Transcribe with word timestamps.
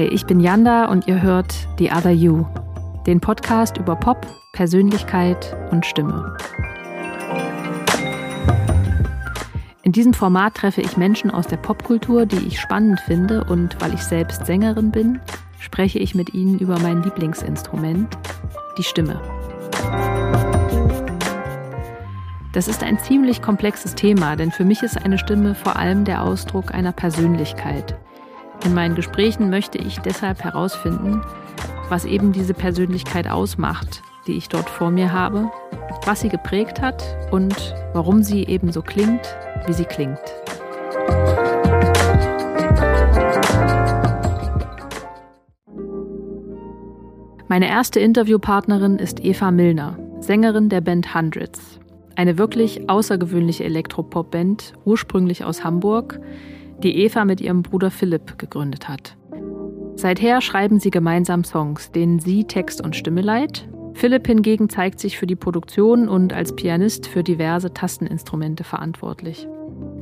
Hi, 0.00 0.06
ich 0.06 0.24
bin 0.24 0.40
Yanda 0.40 0.86
und 0.86 1.08
ihr 1.08 1.20
hört 1.20 1.68
The 1.78 1.92
Other 1.92 2.10
You, 2.10 2.46
den 3.06 3.20
Podcast 3.20 3.76
über 3.76 3.96
Pop, 3.96 4.26
Persönlichkeit 4.54 5.54
und 5.72 5.84
Stimme. 5.84 6.38
In 9.82 9.92
diesem 9.92 10.14
Format 10.14 10.54
treffe 10.54 10.80
ich 10.80 10.96
Menschen 10.96 11.30
aus 11.30 11.48
der 11.48 11.58
Popkultur, 11.58 12.24
die 12.24 12.46
ich 12.46 12.58
spannend 12.58 12.98
finde 13.00 13.44
und 13.44 13.78
weil 13.82 13.92
ich 13.92 14.02
selbst 14.02 14.46
Sängerin 14.46 14.90
bin, 14.90 15.20
spreche 15.58 15.98
ich 15.98 16.14
mit 16.14 16.32
ihnen 16.32 16.58
über 16.58 16.78
mein 16.78 17.02
Lieblingsinstrument, 17.02 18.16
die 18.78 18.84
Stimme. 18.84 19.20
Das 22.54 22.68
ist 22.68 22.82
ein 22.82 22.98
ziemlich 23.00 23.42
komplexes 23.42 23.96
Thema, 23.96 24.36
denn 24.36 24.50
für 24.50 24.64
mich 24.64 24.82
ist 24.82 24.96
eine 25.04 25.18
Stimme 25.18 25.54
vor 25.54 25.76
allem 25.76 26.06
der 26.06 26.22
Ausdruck 26.22 26.72
einer 26.72 26.92
Persönlichkeit. 26.92 27.98
In 28.64 28.74
meinen 28.74 28.94
Gesprächen 28.94 29.50
möchte 29.50 29.78
ich 29.78 29.98
deshalb 30.00 30.44
herausfinden, 30.44 31.22
was 31.88 32.04
eben 32.04 32.32
diese 32.32 32.54
Persönlichkeit 32.54 33.28
ausmacht, 33.28 34.02
die 34.26 34.32
ich 34.36 34.48
dort 34.48 34.68
vor 34.68 34.90
mir 34.90 35.12
habe, 35.12 35.50
was 36.04 36.20
sie 36.20 36.28
geprägt 36.28 36.80
hat 36.80 37.02
und 37.30 37.74
warum 37.94 38.22
sie 38.22 38.44
eben 38.44 38.70
so 38.70 38.82
klingt, 38.82 39.36
wie 39.66 39.72
sie 39.72 39.84
klingt. 39.84 40.20
Meine 47.48 47.68
erste 47.68 47.98
Interviewpartnerin 47.98 48.96
ist 48.96 49.24
Eva 49.24 49.50
Milner, 49.50 49.98
Sängerin 50.20 50.68
der 50.68 50.82
Band 50.82 51.14
Hundreds. 51.14 51.80
Eine 52.14 52.38
wirklich 52.38 52.88
außergewöhnliche 52.88 53.64
Elektropop-Band, 53.64 54.74
ursprünglich 54.84 55.42
aus 55.44 55.64
Hamburg, 55.64 56.20
die 56.82 56.96
Eva 56.98 57.24
mit 57.24 57.40
ihrem 57.40 57.62
Bruder 57.62 57.90
Philipp 57.90 58.38
gegründet 58.38 58.88
hat. 58.88 59.16
Seither 59.96 60.40
schreiben 60.40 60.80
sie 60.80 60.90
gemeinsam 60.90 61.44
Songs, 61.44 61.92
denen 61.92 62.20
sie 62.20 62.44
Text 62.44 62.80
und 62.80 62.96
Stimme 62.96 63.20
leiht. 63.20 63.68
Philipp 63.92 64.26
hingegen 64.26 64.68
zeigt 64.68 64.98
sich 64.98 65.18
für 65.18 65.26
die 65.26 65.36
Produktion 65.36 66.08
und 66.08 66.32
als 66.32 66.56
Pianist 66.56 67.06
für 67.06 67.22
diverse 67.22 67.74
Tasteninstrumente 67.74 68.64
verantwortlich. 68.64 69.46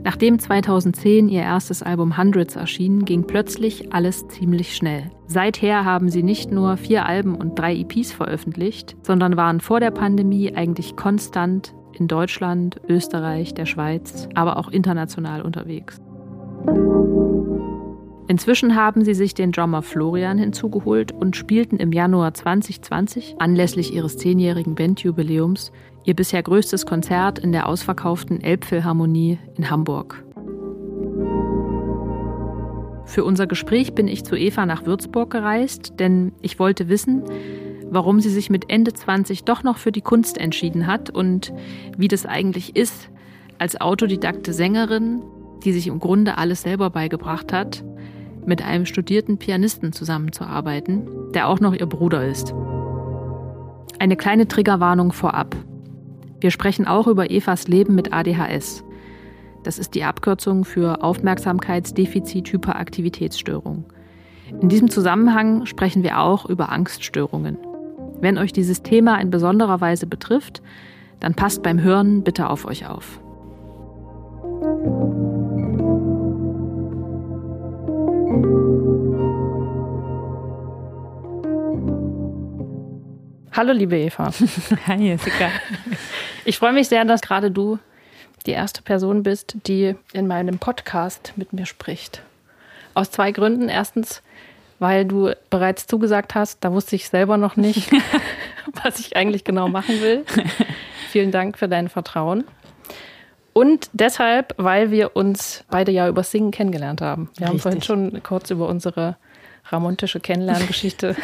Nachdem 0.05 0.39
2010 0.39 1.29
ihr 1.29 1.43
erstes 1.43 1.83
Album 1.83 2.17
Hundreds 2.17 2.57
erschien, 2.57 3.05
ging 3.05 3.27
plötzlich 3.27 3.93
alles 3.93 4.29
ziemlich 4.29 4.77
schnell. 4.77 5.11
Seither 5.27 5.85
haben 5.85 6.09
sie 6.09 6.23
nicht 6.23 6.51
nur 6.53 6.77
vier 6.77 7.05
Alben 7.07 7.35
und 7.35 7.59
drei 7.59 7.75
EPs 7.75 8.13
veröffentlicht, 8.13 8.97
sondern 9.03 9.37
waren 9.37 9.61
vor 9.61 9.81
der 9.81 9.91
Pandemie 9.91 10.55
eigentlich 10.55 10.97
konstant 10.97 11.75
in 11.93 12.07
Deutschland, 12.07 12.81
Österreich, 12.89 13.55
der 13.55 13.67
Schweiz, 13.67 14.29
aber 14.35 14.57
auch 14.59 14.69
international 14.69 15.43
unterwegs. 15.43 16.01
Inzwischen 18.29 18.77
haben 18.77 19.05
sie 19.05 19.15
sich 19.15 19.33
den 19.35 19.53
Drummer 19.53 19.83
Florian 19.83 20.37
hinzugeholt 20.37 21.13
und 21.13 21.35
spielten 21.35 21.79
im 21.79 21.93
Januar 21.93 22.35
2020 22.35 23.37
anlässlich 23.39 23.95
ihres 23.95 24.19
zehnjährigen 24.19 24.75
Bandjubiläums 24.75 25.73
ihr 26.05 26.15
bisher 26.15 26.43
größtes 26.43 26.87
Konzert 26.87 27.39
in 27.39 27.53
der 27.53 27.69
ausverkauften 27.69 28.43
Elbphilharmonie 28.43 29.39
in 29.57 29.71
Hamburg. 29.71 30.25
Für 33.07 33.25
unser 33.25 33.47
Gespräch 33.47 33.95
bin 33.95 34.07
ich 34.07 34.25
zu 34.25 34.37
Eva 34.37 34.67
nach 34.67 34.85
Würzburg 34.85 35.31
gereist, 35.31 35.95
denn 35.99 36.33
ich 36.43 36.59
wollte 36.59 36.91
wissen, 36.91 37.23
warum 37.91 38.21
sie 38.21 38.29
sich 38.29 38.51
mit 38.51 38.71
Ende 38.71 38.93
20 38.93 39.45
doch 39.45 39.63
noch 39.63 39.79
für 39.79 39.93
die 39.93 40.03
Kunst 40.03 40.37
entschieden 40.37 40.87
hat 40.87 41.09
und 41.09 41.53
wie 41.97 42.09
das 42.09 42.27
eigentlich 42.27 42.77
ist, 42.77 43.09
als 43.59 43.81
autodidakte 43.81 44.53
Sängerin, 44.53 45.23
die 45.65 45.73
sich 45.73 45.87
im 45.87 45.99
Grunde 45.99 46.39
alles 46.39 46.63
selber 46.63 46.89
beigebracht 46.91 47.53
hat, 47.53 47.85
mit 48.47 48.63
einem 48.63 48.87
studierten 48.87 49.39
Pianisten 49.39 49.93
zusammenzuarbeiten, 49.93 51.07
der 51.35 51.49
auch 51.49 51.61
noch 51.61 51.75
ihr 51.75 51.87
Bruder 51.87 52.27
ist. 52.27 52.55
Eine 53.99 54.17
kleine 54.17 54.49
Triggerwarnung 54.49 55.13
vorab. 55.13 55.55
Wir 56.41 56.51
sprechen 56.51 56.87
auch 56.87 57.07
über 57.07 57.31
Evas 57.31 57.69
Leben 57.69 57.95
mit 57.95 58.13
ADHS. 58.13 58.85
Das 59.65 59.79
ist 59.79 59.95
die 59.95 60.05
Abkürzung 60.05 60.65
für 60.65 61.03
Aufmerksamkeitsdefizit-Hyperaktivitätsstörung. 61.03 63.85
In 64.61 64.69
diesem 64.69 64.89
Zusammenhang 64.89 65.67
sprechen 65.67 66.03
wir 66.03 66.21
auch 66.21 66.47
über 66.47 66.73
Angststörungen. 66.73 67.59
Wenn 68.21 68.39
euch 68.39 68.53
dieses 68.53 68.83
Thema 68.83 69.21
in 69.21 69.31
besonderer 69.31 69.81
Weise 69.81 70.07
betrifft, 70.07 70.63
dann 71.21 71.35
passt 71.35 71.63
beim 71.63 71.83
Hören 71.83 72.23
bitte 72.23 72.49
auf 72.49 72.65
euch 72.65 72.87
auf. 72.87 73.21
Hallo, 83.59 83.73
liebe 83.73 83.99
Eva. 83.99 84.31
Hi, 84.87 85.03
Jessica. 85.03 85.51
Ich 86.45 86.59
freue 86.59 86.73
mich 86.73 86.87
sehr, 86.87 87.05
dass 87.05 87.23
gerade 87.23 87.51
du 87.51 87.81
die 88.47 88.53
erste 88.53 88.83
Person 88.83 89.25
bist, 89.25 89.57
die 89.67 89.97
in 90.13 90.29
meinem 90.29 90.61
Podcast 90.61 91.33
mit 91.35 91.53
mir 91.53 91.67
spricht. 91.67 92.23
Aus 92.95 93.11
zwei 93.11 93.33
Gründen. 93.33 93.69
Erstens, 93.69 94.23
weil 94.79 95.05
du 95.07 95.33
bereits 95.51 95.89
zugesagt 95.89 96.37
hast. 96.37 96.63
Da 96.63 96.73
wusste 96.73 96.95
ich 96.95 97.09
selber 97.09 97.37
noch 97.37 97.57
nicht, 97.57 97.91
was 98.85 99.01
ich 99.01 99.17
eigentlich 99.17 99.43
genau 99.43 99.67
machen 99.67 100.01
will. 100.03 100.25
Vielen 101.11 101.33
Dank 101.33 101.59
für 101.59 101.67
dein 101.67 101.89
Vertrauen. 101.89 102.45
Und 103.55 103.91
deshalb, 103.93 104.55
weil 104.57 104.93
wir 104.93 105.17
uns 105.17 105.65
beide 105.69 105.91
ja 105.91 106.07
über 106.07 106.23
Singen 106.23 106.53
kennengelernt 106.53 107.01
haben. 107.01 107.23
Wir 107.23 107.29
Richtig. 107.29 107.49
haben 107.49 107.59
vorhin 107.59 107.83
schon 107.83 108.23
kurz 108.23 108.53
über 108.53 108.69
unsere 108.69 109.17
romantische 109.73 110.21
Kennenlerngeschichte 110.21 111.17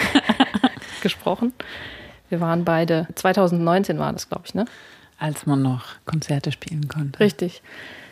gesprochen. 1.00 1.52
Wir 2.34 2.40
waren 2.40 2.64
beide, 2.64 3.06
2019 3.14 3.96
war 4.00 4.12
das, 4.12 4.28
glaube 4.28 4.42
ich, 4.46 4.54
ne? 4.54 4.64
Als 5.20 5.46
man 5.46 5.62
noch 5.62 5.84
Konzerte 6.04 6.50
spielen 6.50 6.88
konnte. 6.88 7.20
Richtig. 7.20 7.62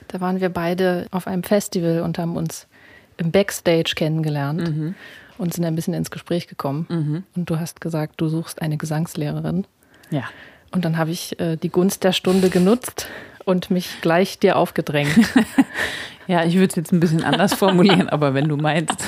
Da 0.06 0.20
waren 0.20 0.40
wir 0.40 0.48
beide 0.48 1.06
auf 1.10 1.26
einem 1.26 1.42
Festival 1.42 2.02
und 2.02 2.18
haben 2.18 2.36
uns 2.36 2.68
im 3.16 3.32
Backstage 3.32 3.94
kennengelernt. 3.96 4.68
Mhm 4.68 4.94
und 5.38 5.52
sind 5.52 5.64
ein 5.64 5.74
bisschen 5.74 5.94
ins 5.94 6.12
Gespräch 6.12 6.46
gekommen. 6.46 6.86
Mhm. 6.88 7.24
Und 7.34 7.50
du 7.50 7.58
hast 7.58 7.80
gesagt, 7.80 8.20
du 8.20 8.28
suchst 8.28 8.62
eine 8.62 8.76
Gesangslehrerin. 8.76 9.66
Ja. 10.10 10.22
Und 10.70 10.84
dann 10.84 10.98
habe 10.98 11.10
ich 11.10 11.38
äh, 11.40 11.56
die 11.56 11.68
Gunst 11.68 12.04
der 12.04 12.12
Stunde 12.12 12.48
genutzt 12.48 13.08
und 13.44 13.68
mich 13.68 14.00
gleich 14.02 14.38
dir 14.38 14.56
aufgedrängt. 14.56 15.18
ja, 16.28 16.44
ich 16.44 16.54
würde 16.54 16.68
es 16.68 16.76
jetzt 16.76 16.92
ein 16.92 17.00
bisschen 17.00 17.24
anders 17.24 17.54
formulieren, 17.54 18.08
aber 18.08 18.34
wenn 18.34 18.48
du 18.48 18.56
meinst. 18.56 19.04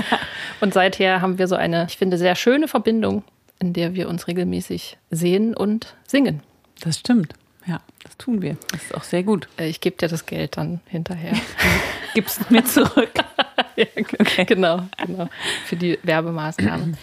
und 0.60 0.72
seither 0.72 1.20
haben 1.20 1.38
wir 1.38 1.48
so 1.48 1.56
eine, 1.56 1.86
ich 1.88 1.96
finde, 1.96 2.16
sehr 2.16 2.36
schöne 2.36 2.68
Verbindung, 2.68 3.24
in 3.62 3.72
der 3.72 3.94
wir 3.94 4.08
uns 4.08 4.26
regelmäßig 4.26 4.98
sehen 5.10 5.54
und 5.54 5.94
singen. 6.06 6.40
Das 6.80 6.98
stimmt. 6.98 7.34
Ja, 7.64 7.80
das 8.02 8.18
tun 8.18 8.42
wir. 8.42 8.56
Das 8.72 8.82
ist 8.82 8.94
auch 8.96 9.04
sehr 9.04 9.22
gut. 9.22 9.46
Äh, 9.56 9.68
ich 9.68 9.80
gebe 9.80 9.96
dir 9.96 10.08
das 10.08 10.26
Geld 10.26 10.56
dann 10.56 10.80
hinterher. 10.86 11.34
Gibst 12.14 12.50
mir 12.50 12.64
zurück. 12.64 13.12
ja, 13.76 13.86
okay. 14.18 14.44
Genau, 14.46 14.82
genau. 15.06 15.28
Für 15.64 15.76
die 15.76 15.96
Werbemaßnahmen. 16.02 16.96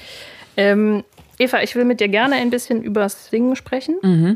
ähm, 0.58 1.06
Eva, 1.38 1.62
ich 1.62 1.76
will 1.76 1.86
mit 1.86 2.02
dir 2.02 2.10
gerne 2.10 2.36
ein 2.36 2.50
bisschen 2.50 2.84
über 2.84 3.08
Singen 3.08 3.56
sprechen 3.56 3.96
mhm. 4.02 4.34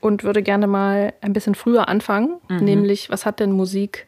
und 0.00 0.22
würde 0.22 0.44
gerne 0.44 0.68
mal 0.68 1.12
ein 1.20 1.32
bisschen 1.32 1.56
früher 1.56 1.88
anfangen. 1.88 2.36
Mhm. 2.48 2.64
Nämlich, 2.64 3.10
was 3.10 3.26
hat 3.26 3.40
denn 3.40 3.50
Musik 3.50 4.06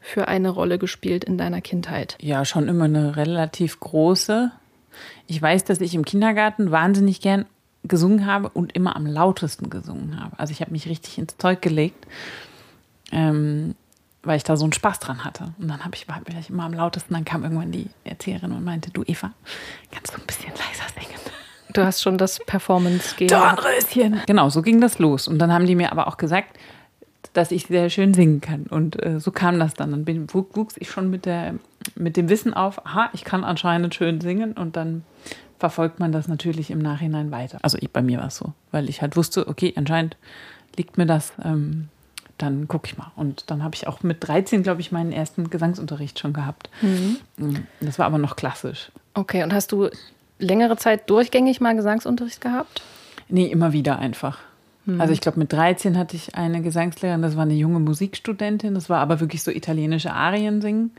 für 0.00 0.26
eine 0.26 0.48
Rolle 0.48 0.78
gespielt 0.78 1.22
in 1.22 1.38
deiner 1.38 1.60
Kindheit? 1.60 2.18
Ja, 2.20 2.44
schon 2.44 2.66
immer 2.66 2.86
eine 2.86 3.16
relativ 3.16 3.78
große. 3.78 4.50
Ich 5.26 5.40
weiß, 5.40 5.64
dass 5.64 5.80
ich 5.80 5.94
im 5.94 6.04
Kindergarten 6.04 6.70
wahnsinnig 6.70 7.20
gern 7.20 7.46
gesungen 7.84 8.26
habe 8.26 8.48
und 8.48 8.74
immer 8.74 8.96
am 8.96 9.06
lautesten 9.06 9.70
gesungen 9.70 10.20
habe. 10.20 10.38
Also 10.38 10.52
ich 10.52 10.60
habe 10.60 10.70
mich 10.70 10.88
richtig 10.88 11.18
ins 11.18 11.36
Zeug 11.36 11.60
gelegt, 11.62 12.06
ähm, 13.10 13.74
weil 14.22 14.36
ich 14.36 14.44
da 14.44 14.56
so 14.56 14.64
einen 14.64 14.72
Spaß 14.72 15.00
dran 15.00 15.24
hatte. 15.24 15.52
Und 15.58 15.68
dann 15.68 15.84
habe 15.84 15.96
ich, 15.96 16.08
war 16.08 16.20
ich 16.38 16.50
immer 16.50 16.64
am 16.64 16.74
lautesten. 16.74 17.12
Dann 17.14 17.24
kam 17.24 17.42
irgendwann 17.42 17.72
die 17.72 17.90
Erzählerin 18.04 18.52
und 18.52 18.64
meinte, 18.64 18.90
du 18.90 19.02
Eva, 19.04 19.32
kannst 19.90 20.14
du 20.14 20.20
ein 20.20 20.26
bisschen 20.26 20.50
leiser 20.50 20.88
singen? 20.94 21.20
Du 21.72 21.84
hast 21.84 22.02
schon 22.02 22.18
das 22.18 22.38
Performance 22.38 23.16
gegeben. 23.16 23.40
Dornröschen. 23.40 24.20
Genau, 24.26 24.50
so 24.50 24.62
ging 24.62 24.80
das 24.80 24.98
los. 24.98 25.26
Und 25.26 25.38
dann 25.38 25.52
haben 25.52 25.66
die 25.66 25.74
mir 25.74 25.90
aber 25.90 26.06
auch 26.06 26.18
gesagt, 26.18 26.58
dass 27.32 27.50
ich 27.50 27.66
sehr 27.66 27.88
schön 27.90 28.14
singen 28.14 28.40
kann. 28.40 28.64
Und 28.64 29.02
äh, 29.02 29.18
so 29.18 29.30
kam 29.30 29.58
das 29.58 29.74
dann. 29.74 29.90
Dann 29.90 30.04
bin, 30.04 30.26
wuchs 30.32 30.76
ich 30.78 30.90
schon 30.90 31.10
mit, 31.10 31.24
der, 31.24 31.54
mit 31.94 32.16
dem 32.16 32.28
Wissen 32.28 32.54
auf, 32.54 32.84
aha, 32.86 33.10
ich 33.12 33.24
kann 33.24 33.44
anscheinend 33.44 33.94
schön 33.94 34.20
singen. 34.20 34.52
Und 34.52 34.76
dann 34.76 35.04
verfolgt 35.58 36.00
man 36.00 36.12
das 36.12 36.28
natürlich 36.28 36.70
im 36.70 36.80
Nachhinein 36.80 37.30
weiter. 37.30 37.58
Also 37.62 37.78
ich, 37.80 37.90
bei 37.90 38.02
mir 38.02 38.18
war 38.18 38.26
es 38.26 38.36
so, 38.36 38.52
weil 38.70 38.88
ich 38.88 39.00
halt 39.00 39.16
wusste, 39.16 39.46
okay, 39.48 39.72
anscheinend 39.76 40.16
liegt 40.76 40.98
mir 40.98 41.06
das, 41.06 41.32
ähm, 41.44 41.88
dann 42.36 42.66
gucke 42.66 42.86
ich 42.86 42.98
mal. 42.98 43.12
Und 43.14 43.50
dann 43.50 43.62
habe 43.62 43.74
ich 43.74 43.86
auch 43.86 44.02
mit 44.02 44.26
13, 44.26 44.62
glaube 44.62 44.80
ich, 44.80 44.90
meinen 44.90 45.12
ersten 45.12 45.50
Gesangsunterricht 45.50 46.18
schon 46.18 46.32
gehabt. 46.32 46.68
Mhm. 46.82 47.18
mhm. 47.36 47.66
Das 47.80 47.98
war 47.98 48.06
aber 48.06 48.18
noch 48.18 48.36
klassisch. 48.36 48.90
Okay, 49.14 49.44
und 49.44 49.52
hast 49.52 49.70
du 49.72 49.88
längere 50.38 50.76
Zeit 50.76 51.08
durchgängig 51.08 51.60
mal 51.60 51.76
Gesangsunterricht 51.76 52.40
gehabt? 52.40 52.82
Nee, 53.28 53.46
immer 53.46 53.72
wieder 53.72 53.98
einfach. 53.98 54.38
Mhm. 54.84 55.00
Also 55.00 55.12
ich 55.12 55.20
glaube, 55.20 55.38
mit 55.38 55.52
13 55.52 55.96
hatte 55.96 56.16
ich 56.16 56.34
eine 56.34 56.62
Gesangslehrerin, 56.62 57.22
das 57.22 57.36
war 57.36 57.42
eine 57.42 57.54
junge 57.54 57.80
Musikstudentin, 57.80 58.74
das 58.74 58.88
war 58.90 59.00
aber 59.00 59.20
wirklich 59.20 59.42
so 59.42 59.50
italienische 59.50 60.12
Arien 60.12 60.60
singen 60.60 60.92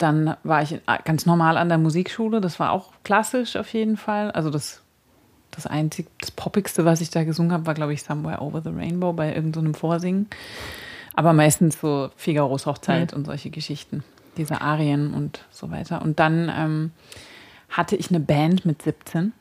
dann 0.00 0.36
war 0.44 0.62
ich 0.62 0.80
ganz 1.04 1.26
normal 1.26 1.56
an 1.56 1.68
der 1.68 1.78
Musikschule. 1.78 2.40
Das 2.40 2.58
war 2.58 2.72
auch 2.72 2.92
klassisch 3.04 3.56
auf 3.56 3.72
jeden 3.72 3.96
Fall. 3.96 4.30
Also 4.30 4.50
das, 4.50 4.82
das 5.50 5.66
einzig, 5.66 6.08
das 6.20 6.30
Poppigste, 6.30 6.84
was 6.84 7.00
ich 7.00 7.10
da 7.10 7.24
gesungen 7.24 7.52
habe, 7.52 7.66
war, 7.66 7.74
glaube 7.74 7.92
ich, 7.92 8.02
Somewhere 8.02 8.40
Over 8.40 8.62
the 8.62 8.70
Rainbow 8.70 9.12
bei 9.12 9.34
irgendeinem 9.34 9.74
so 9.74 9.80
Vorsingen. 9.80 10.28
Aber 11.14 11.32
meistens 11.32 11.80
so 11.80 12.10
Figaros 12.16 12.66
Hochzeit 12.66 13.12
mhm. 13.12 13.18
und 13.18 13.24
solche 13.26 13.50
Geschichten. 13.50 14.02
Diese 14.36 14.60
Arien 14.60 15.12
und 15.12 15.44
so 15.50 15.70
weiter. 15.70 16.00
Und 16.02 16.18
dann 16.18 16.50
ähm, 16.54 16.92
hatte 17.68 17.96
ich 17.96 18.10
eine 18.10 18.20
Band 18.20 18.64
mit 18.64 18.80
17. 18.82 19.32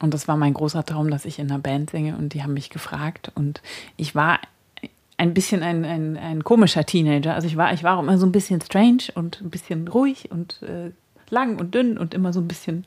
Und 0.00 0.14
das 0.14 0.28
war 0.28 0.36
mein 0.36 0.54
großer 0.54 0.84
Traum, 0.84 1.10
dass 1.10 1.24
ich 1.24 1.38
in 1.38 1.50
einer 1.50 1.58
Band 1.58 1.90
singe. 1.90 2.16
Und 2.16 2.34
die 2.34 2.42
haben 2.42 2.54
mich 2.54 2.70
gefragt. 2.70 3.32
Und 3.34 3.60
ich 3.96 4.14
war 4.14 4.38
ein 5.16 5.34
bisschen 5.34 5.62
ein, 5.62 5.84
ein, 5.84 6.16
ein 6.16 6.44
komischer 6.44 6.86
Teenager. 6.86 7.34
Also 7.34 7.48
ich 7.48 7.56
war, 7.56 7.72
ich 7.72 7.82
war 7.82 7.96
auch 7.96 8.02
immer 8.02 8.18
so 8.18 8.26
ein 8.26 8.32
bisschen 8.32 8.60
strange 8.60 9.04
und 9.14 9.40
ein 9.40 9.50
bisschen 9.50 9.88
ruhig 9.88 10.30
und 10.30 10.62
äh, 10.62 10.92
lang 11.30 11.58
und 11.58 11.74
dünn 11.74 11.98
und 11.98 12.14
immer 12.14 12.32
so 12.32 12.40
ein 12.40 12.48
bisschen 12.48 12.84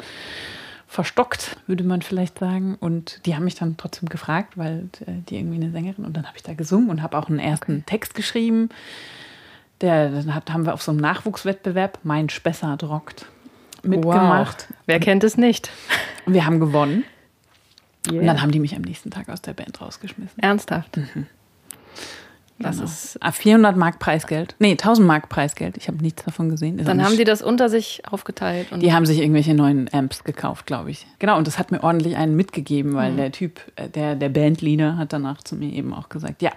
verstockt, 0.88 1.58
würde 1.68 1.84
man 1.84 2.02
vielleicht 2.02 2.40
sagen. 2.40 2.76
Und 2.80 3.26
die 3.26 3.36
haben 3.36 3.44
mich 3.44 3.56
dann 3.56 3.76
trotzdem 3.76 4.08
gefragt, 4.08 4.58
weil 4.58 4.90
äh, 5.06 5.12
die 5.28 5.38
irgendwie 5.38 5.58
eine 5.58 5.72
Sängerin 5.72 6.06
und 6.06 6.16
dann 6.16 6.26
habe 6.26 6.38
ich 6.38 6.44
da 6.44 6.54
gesungen 6.54 6.90
und 6.90 7.02
habe 7.02 7.18
auch 7.18 7.30
einen 7.30 7.40
ersten. 7.40 7.86
Text 7.86 8.16
geschrieben. 8.16 8.70
Der, 9.82 10.12
dann 10.12 10.34
haben 10.34 10.66
wir 10.66 10.74
auf 10.74 10.82
so 10.82 10.92
einem 10.92 11.02
Nachwuchswettbewerb 11.02 12.00
Mein 12.04 12.30
Spessart 12.30 12.84
rockt 12.84 13.26
mitgemacht. 13.84 14.68
Wow. 14.70 14.78
Wer 14.86 15.00
kennt 15.00 15.24
es 15.24 15.38
nicht? 15.38 15.70
Wir 16.26 16.46
haben 16.46 16.60
gewonnen. 16.60 17.04
Yeah. 18.10 18.22
Und 18.22 18.28
dann 18.28 18.42
haben 18.42 18.52
die 18.52 18.60
mich 18.60 18.76
am 18.76 18.82
nächsten 18.82 19.12
Tag 19.12 19.30
aus 19.30 19.42
der 19.42 19.54
Band 19.54 19.80
rausgeschmissen. 19.80 20.42
Ernsthaft? 20.42 20.98
Mhm. 20.98 21.28
Das 22.62 22.76
genau. 22.78 22.86
ist 22.86 23.20
400 23.32 23.76
Mark 23.76 24.00
Preisgeld. 24.00 24.56
Nee, 24.60 24.72
1000 24.72 25.08
Mark 25.08 25.30
Preisgeld. 25.30 25.78
Ich 25.78 25.88
habe 25.88 25.98
nichts 25.98 26.24
davon 26.24 26.50
gesehen. 26.50 26.80
Ist 26.80 26.88
Dann 26.88 27.04
haben 27.04 27.18
die 27.18 27.24
das 27.24 27.42
unter 27.42 27.70
sich 27.70 28.04
aufgeteilt. 28.10 28.68
die 28.76 28.94
haben 28.94 29.06
sich 29.06 29.20
irgendwelche 29.20 29.54
neuen 29.54 29.90
Amps 29.92 30.24
gekauft, 30.24 30.66
glaube 30.66 30.92
ich. 30.92 31.08
Genau, 31.20 31.38
und 31.38 31.48
das 31.48 31.58
hat 31.58 31.72
mir 31.72 31.84
ordentlich 31.84 32.16
einen 32.18 32.36
mitgegeben, 32.36 32.94
weil 32.94 33.14
mhm. 33.14 33.18
der 33.18 33.32
Typ, 33.32 33.62
äh, 33.76 33.90
der, 33.90 34.16
der 34.16 34.30
Bandleader, 34.30 34.98
hat 34.98 35.14
danach 35.14 35.44
zu 35.44 35.56
mir 35.56 35.72
eben 35.74 35.94
auch 35.94 36.10
gesagt, 36.10 36.42
ja, 36.42 36.52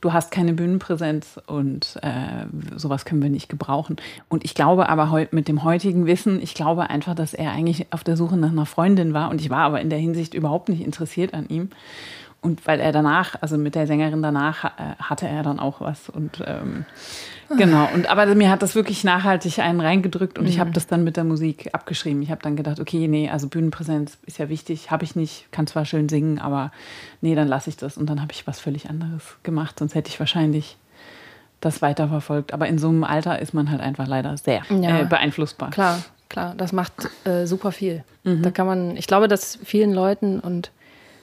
du 0.00 0.12
hast 0.12 0.30
keine 0.30 0.52
Bühnenpräsenz 0.52 1.40
und 1.46 1.98
äh, 2.02 2.46
sowas 2.76 3.04
können 3.04 3.22
wir 3.22 3.30
nicht 3.30 3.48
gebrauchen. 3.48 3.96
Und 4.28 4.44
ich 4.44 4.54
glaube 4.54 4.88
aber 4.88 5.26
mit 5.30 5.48
dem 5.48 5.64
heutigen 5.64 6.06
Wissen, 6.06 6.40
ich 6.42 6.54
glaube 6.54 6.90
einfach, 6.90 7.14
dass 7.14 7.34
er 7.34 7.52
eigentlich 7.52 7.86
auf 7.92 8.04
der 8.04 8.16
Suche 8.16 8.36
nach 8.36 8.50
einer 8.50 8.66
Freundin 8.66 9.14
war 9.14 9.30
und 9.30 9.40
ich 9.40 9.50
war 9.50 9.60
aber 9.60 9.80
in 9.80 9.90
der 9.90 9.98
Hinsicht 9.98 10.34
überhaupt 10.34 10.68
nicht 10.68 10.82
interessiert 10.82 11.34
an 11.34 11.48
ihm. 11.48 11.70
Und 12.40 12.66
weil 12.66 12.78
er 12.78 12.92
danach, 12.92 13.34
also 13.40 13.58
mit 13.58 13.74
der 13.74 13.88
Sängerin 13.88 14.22
danach, 14.22 14.64
äh, 14.64 14.94
hatte 15.00 15.26
er 15.26 15.42
dann 15.42 15.58
auch 15.58 15.80
was. 15.80 16.08
Und 16.08 16.42
ähm, 16.46 16.84
genau. 17.56 17.88
Und 17.92 18.08
aber 18.08 18.26
mir 18.34 18.50
hat 18.50 18.62
das 18.62 18.74
wirklich 18.74 19.04
nachhaltig 19.04 19.58
einen 19.58 19.80
reingedrückt 19.80 20.38
und 20.38 20.44
mhm. 20.44 20.50
ich 20.50 20.58
habe 20.60 20.70
das 20.70 20.86
dann 20.86 21.04
mit 21.04 21.16
der 21.16 21.24
Musik 21.24 21.70
abgeschrieben. 21.72 22.22
Ich 22.22 22.30
habe 22.30 22.42
dann 22.42 22.56
gedacht, 22.56 22.80
okay, 22.80 23.08
nee, 23.08 23.30
also 23.30 23.48
Bühnenpräsenz 23.48 24.18
ist 24.26 24.38
ja 24.38 24.48
wichtig, 24.48 24.90
habe 24.90 25.04
ich 25.04 25.16
nicht, 25.16 25.50
kann 25.52 25.66
zwar 25.66 25.84
schön 25.84 26.08
singen, 26.08 26.38
aber 26.38 26.72
nee, 27.20 27.34
dann 27.34 27.48
lasse 27.48 27.70
ich 27.70 27.76
das. 27.76 27.96
Und 27.96 28.08
dann 28.08 28.20
habe 28.20 28.32
ich 28.32 28.46
was 28.46 28.60
völlig 28.60 28.90
anderes 28.90 29.22
gemacht. 29.42 29.78
Sonst 29.78 29.94
hätte 29.94 30.10
ich 30.10 30.18
wahrscheinlich 30.18 30.76
das 31.60 31.82
weiterverfolgt. 31.82 32.52
Aber 32.52 32.68
in 32.68 32.78
so 32.78 32.88
einem 32.88 33.04
Alter 33.04 33.38
ist 33.38 33.54
man 33.54 33.70
halt 33.70 33.80
einfach 33.80 34.06
leider 34.06 34.36
sehr 34.36 34.62
ja, 34.70 35.00
äh, 35.00 35.04
beeinflussbar. 35.04 35.70
Klar, 35.70 36.02
klar, 36.28 36.54
das 36.56 36.72
macht 36.72 37.08
äh, 37.24 37.46
super 37.46 37.72
viel. 37.72 38.04
Mhm. 38.24 38.42
Da 38.42 38.50
kann 38.50 38.66
man, 38.66 38.96
ich 38.96 39.06
glaube, 39.06 39.28
dass 39.28 39.58
vielen 39.64 39.92
Leuten 39.92 40.40
und 40.40 40.70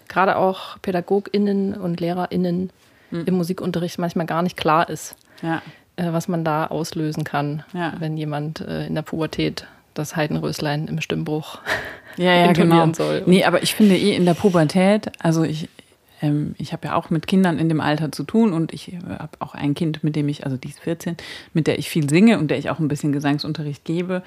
gerade 0.08 0.38
auch 0.38 0.78
PädagogInnen 0.82 1.76
und 1.76 2.00
LehrerInnen 2.00 2.70
mhm. 3.12 3.24
im 3.26 3.34
Musikunterricht 3.36 4.00
manchmal 4.00 4.26
gar 4.26 4.42
nicht 4.42 4.58
klar 4.58 4.90
ist, 4.90 5.16
ja. 5.42 5.62
Äh, 5.98 6.12
was 6.12 6.28
man 6.28 6.44
da 6.44 6.68
auslösen 6.68 7.24
kann, 7.24 7.64
ja. 7.74 7.94
wenn 8.00 8.18
jemand 8.18 8.62
äh, 8.62 8.86
in 8.88 8.96
der 8.96 9.02
Pubertät 9.02 9.68
das 9.94 10.16
Heidenröslein 10.16 10.88
im 10.88 11.02
Stimmbruch 11.02 11.60
ja, 12.18 12.34
ja, 12.34 12.52
genau. 12.54 12.92
soll. 12.94 13.24
Nee, 13.26 13.46
aber 13.46 13.64
ich 13.64 13.76
finde 13.76 13.98
eh 13.98 14.16
in 14.16 14.26
der 14.26 14.34
Pubertät, 14.34 15.12
also 15.20 15.44
ich, 15.44 15.70
ähm, 16.22 16.56
ich 16.58 16.74
habe 16.74 16.88
ja 16.88 16.96
auch 16.96 17.10
mit 17.10 17.28
Kindern 17.28 17.58
in 17.58 17.70
dem 17.70 17.82
Alter 17.82 18.12
zu 18.12 18.24
tun 18.24 18.54
und 18.54 18.74
ich 18.74 18.94
äh, 18.94 19.00
habe 19.20 19.38
auch 19.40 19.56
ein 19.56 19.74
Kind, 19.74 20.04
mit 20.04 20.16
dem 20.16 20.28
ich, 20.28 20.46
also 20.46 20.58
die 20.58 20.70
ist 20.70 20.80
14, 20.80 21.18
mit 21.54 21.68
der 21.68 21.80
ich 21.80 21.90
viel 21.90 22.10
singe 22.10 22.40
und 22.40 22.50
der 22.50 22.58
ich 22.58 22.70
auch 22.70 22.80
ein 22.80 22.88
bisschen 22.88 23.12
Gesangsunterricht 23.12 23.86
gebe. 23.86 24.22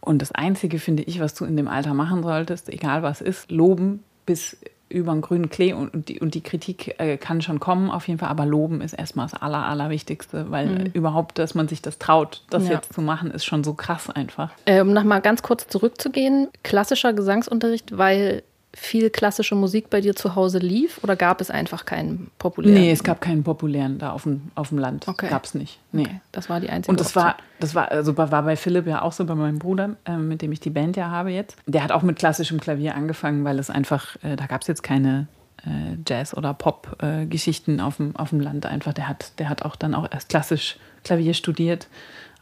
Und 0.00 0.20
das 0.20 0.32
Einzige, 0.32 0.78
finde 0.78 1.02
ich, 1.04 1.18
was 1.18 1.34
du 1.34 1.44
in 1.44 1.56
dem 1.56 1.66
Alter 1.66 1.94
machen 1.94 2.22
solltest, 2.22 2.68
egal 2.68 3.02
was 3.02 3.20
ist, 3.20 3.50
loben 3.50 4.04
bis 4.26 4.56
über 4.88 5.12
den 5.12 5.22
grünen 5.22 5.50
Klee 5.50 5.72
und, 5.72 5.92
und, 5.94 6.08
die, 6.08 6.20
und 6.20 6.34
die 6.34 6.42
Kritik 6.42 6.94
äh, 6.98 7.16
kann 7.16 7.42
schon 7.42 7.60
kommen 7.60 7.90
auf 7.90 8.06
jeden 8.06 8.18
Fall, 8.18 8.28
aber 8.28 8.46
loben 8.46 8.80
ist 8.80 8.92
erstmal 8.92 9.26
das 9.26 9.40
Aller, 9.40 9.66
Allerwichtigste, 9.66 10.50
weil 10.50 10.66
mhm. 10.66 10.86
überhaupt, 10.92 11.38
dass 11.38 11.54
man 11.54 11.68
sich 11.68 11.82
das 11.82 11.98
traut, 11.98 12.42
das 12.50 12.66
ja. 12.68 12.74
jetzt 12.74 12.92
zu 12.92 13.00
machen, 13.00 13.30
ist 13.30 13.44
schon 13.44 13.64
so 13.64 13.74
krass 13.74 14.10
einfach. 14.10 14.50
Äh, 14.66 14.80
um 14.80 14.92
nochmal 14.92 15.20
ganz 15.20 15.42
kurz 15.42 15.66
zurückzugehen, 15.68 16.48
klassischer 16.62 17.12
Gesangsunterricht, 17.12 17.96
weil 17.96 18.42
viel 18.76 19.10
klassische 19.10 19.54
Musik 19.54 19.90
bei 19.90 20.00
dir 20.00 20.16
zu 20.16 20.34
Hause 20.34 20.58
lief 20.58 21.00
oder 21.02 21.16
gab 21.16 21.40
es 21.40 21.50
einfach 21.50 21.84
keinen 21.84 22.30
populären? 22.38 22.74
Nee, 22.74 22.90
es 22.90 23.04
gab 23.04 23.20
keinen 23.20 23.42
populären 23.42 23.98
da 23.98 24.10
auf 24.10 24.24
dem, 24.24 24.50
auf 24.54 24.70
dem 24.70 24.78
Land. 24.78 25.06
Okay. 25.08 25.28
Gab 25.28 25.44
es 25.44 25.54
nicht. 25.54 25.78
Nee. 25.92 26.02
Okay. 26.02 26.20
Das 26.32 26.48
war 26.48 26.60
die 26.60 26.68
einzige 26.70 26.90
Und 26.90 27.00
das 27.00 27.08
Option. 27.08 27.24
war, 27.24 27.36
das 27.60 27.74
war, 27.74 27.90
also 27.90 28.16
war 28.16 28.28
bei 28.42 28.56
Philipp 28.56 28.86
ja 28.86 29.02
auch 29.02 29.12
so, 29.12 29.24
bei 29.24 29.34
meinem 29.34 29.58
Bruder, 29.58 29.96
äh, 30.04 30.16
mit 30.16 30.42
dem 30.42 30.52
ich 30.52 30.60
die 30.60 30.70
Band 30.70 30.96
ja 30.96 31.10
habe 31.10 31.30
jetzt. 31.30 31.56
Der 31.66 31.82
hat 31.82 31.92
auch 31.92 32.02
mit 32.02 32.18
klassischem 32.18 32.60
Klavier 32.60 32.94
angefangen, 32.94 33.44
weil 33.44 33.58
es 33.58 33.70
einfach, 33.70 34.16
äh, 34.22 34.36
da 34.36 34.46
gab 34.46 34.62
es 34.62 34.66
jetzt 34.66 34.82
keine 34.82 35.28
äh, 35.64 35.96
Jazz- 36.06 36.36
oder 36.36 36.52
Pop-Geschichten 36.54 37.80
auf, 37.80 37.96
dem, 37.96 38.16
auf 38.16 38.30
dem 38.30 38.40
Land 38.40 38.66
einfach. 38.66 38.92
Der 38.92 39.08
hat, 39.08 39.38
der 39.38 39.48
hat 39.48 39.62
auch 39.62 39.76
dann 39.76 39.94
auch 39.94 40.10
erst 40.10 40.28
klassisch 40.28 40.76
Klavier 41.04 41.34
studiert 41.34 41.88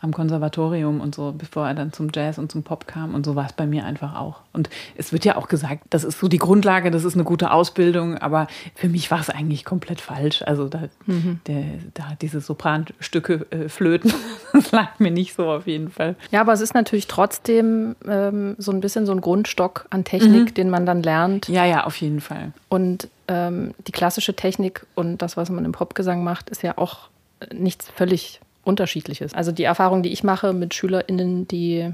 am 0.03 0.13
Konservatorium 0.13 1.01
und 1.01 1.15
so, 1.15 1.33
bevor 1.37 1.69
er 1.69 1.75
dann 1.75 1.93
zum 1.93 2.11
Jazz 2.13 2.37
und 2.37 2.51
zum 2.51 2.65
Pop 2.65 2.89
kam. 2.89 3.15
Und 3.15 3.25
so 3.25 3.37
war 3.37 3.47
es 3.47 3.53
bei 3.53 3.67
mir 3.67 3.85
einfach 3.85 4.17
auch. 4.17 4.41
Und 4.53 4.69
es 4.97 5.13
wird 5.13 5.25
ja 5.25 5.37
auch 5.37 5.47
gesagt, 5.47 5.85
das 5.91 6.03
ist 6.03 6.19
so 6.19 6.27
die 6.27 6.39
Grundlage, 6.39 6.91
das 6.91 7.05
ist 7.05 7.15
eine 7.15 7.23
gute 7.23 7.53
Ausbildung, 7.53 8.19
aber 8.19 8.49
für 8.75 8.89
mich 8.89 9.13
war 9.13 9.21
es 9.21 9.31
eigentlich 9.31 9.65
komplett 9.65 10.01
falsch. 10.01 10.43
Also 10.43 10.69
da, 10.69 10.89
mhm. 11.07 11.41
der, 11.47 11.65
da 11.95 12.17
diese 12.21 12.41
Sopranstücke 12.41 13.47
äh, 13.51 13.69
flöten, 13.69 14.13
das 14.53 14.73
lag 14.73 14.99
mir 14.99 15.13
nicht 15.13 15.35
so 15.35 15.49
auf 15.49 15.69
jeden 15.69 15.89
Fall. 15.89 16.17
Ja, 16.33 16.41
aber 16.41 16.53
es 16.53 16.61
ist 16.61 16.75
natürlich 16.75 17.07
trotzdem 17.07 17.95
ähm, 18.07 18.57
so 18.59 18.73
ein 18.73 18.81
bisschen 18.81 19.07
so 19.07 19.13
ein 19.13 19.21
Grundstock 19.21 19.87
an 19.91 20.03
Technik, 20.03 20.51
mhm. 20.51 20.55
den 20.55 20.69
man 20.69 20.85
dann 20.85 21.05
lernt. 21.05 21.47
Ja, 21.47 21.65
ja, 21.65 21.85
auf 21.85 21.97
jeden 21.99 22.21
Fall. 22.21 22.53
Und 22.69 23.09
ähm, 23.29 23.73
die 23.87 23.93
klassische 23.93 24.35
Technik 24.35 24.85
und 24.97 25.23
das, 25.23 25.37
was 25.37 25.49
man 25.49 25.65
im 25.65 25.71
Popgesang 25.71 26.25
macht, 26.25 26.51
ist 26.51 26.65
ja 26.65 26.77
auch 26.77 27.09
nichts 27.53 27.89
völlig 27.89 28.41
unterschiedliches. 28.65 29.35
Also 29.35 29.53
die 29.53 29.65
Erfahrung, 29.65 30.03
die 30.03 30.13
ich 30.13 30.25
mache 30.25 30.53
mit 30.53 30.75
SchülerInnen, 30.75 31.49
die 31.49 31.93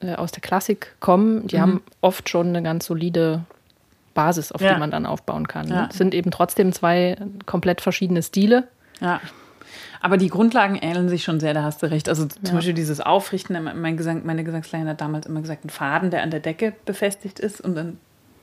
äh, 0.00 0.14
aus 0.14 0.32
der 0.32 0.40
Klassik 0.40 0.94
kommen, 1.00 1.46
die 1.46 1.56
mhm. 1.56 1.60
haben 1.60 1.82
oft 2.00 2.28
schon 2.28 2.48
eine 2.48 2.62
ganz 2.62 2.86
solide 2.86 3.44
Basis, 4.14 4.52
auf 4.52 4.60
ja. 4.60 4.74
die 4.74 4.80
man 4.80 4.90
dann 4.90 5.06
aufbauen 5.06 5.48
kann. 5.48 5.68
Ja. 5.68 5.88
Es 5.90 5.98
sind 5.98 6.14
eben 6.14 6.30
trotzdem 6.30 6.72
zwei 6.72 7.16
komplett 7.46 7.80
verschiedene 7.80 8.22
Stile. 8.22 8.68
Ja. 9.00 9.20
Aber 10.00 10.18
die 10.18 10.28
Grundlagen 10.28 10.76
ähneln 10.76 11.08
sich 11.08 11.24
schon 11.24 11.40
sehr, 11.40 11.54
da 11.54 11.62
hast 11.62 11.82
du 11.82 11.90
recht. 11.90 12.08
Also 12.08 12.26
zum 12.26 12.44
ja. 12.44 12.52
Beispiel 12.52 12.74
dieses 12.74 13.00
Aufrichten, 13.00 13.58
mein 13.74 13.96
Gesang, 13.96 14.22
meine 14.24 14.44
Gesangslehrerin 14.44 14.88
hat 14.88 15.00
damals 15.00 15.26
immer 15.26 15.40
gesagt, 15.40 15.64
ein 15.64 15.70
Faden, 15.70 16.10
der 16.10 16.22
an 16.22 16.30
der 16.30 16.40
Decke 16.40 16.74
befestigt 16.84 17.40
ist 17.40 17.60
und 17.60 17.74
dann 17.74 17.98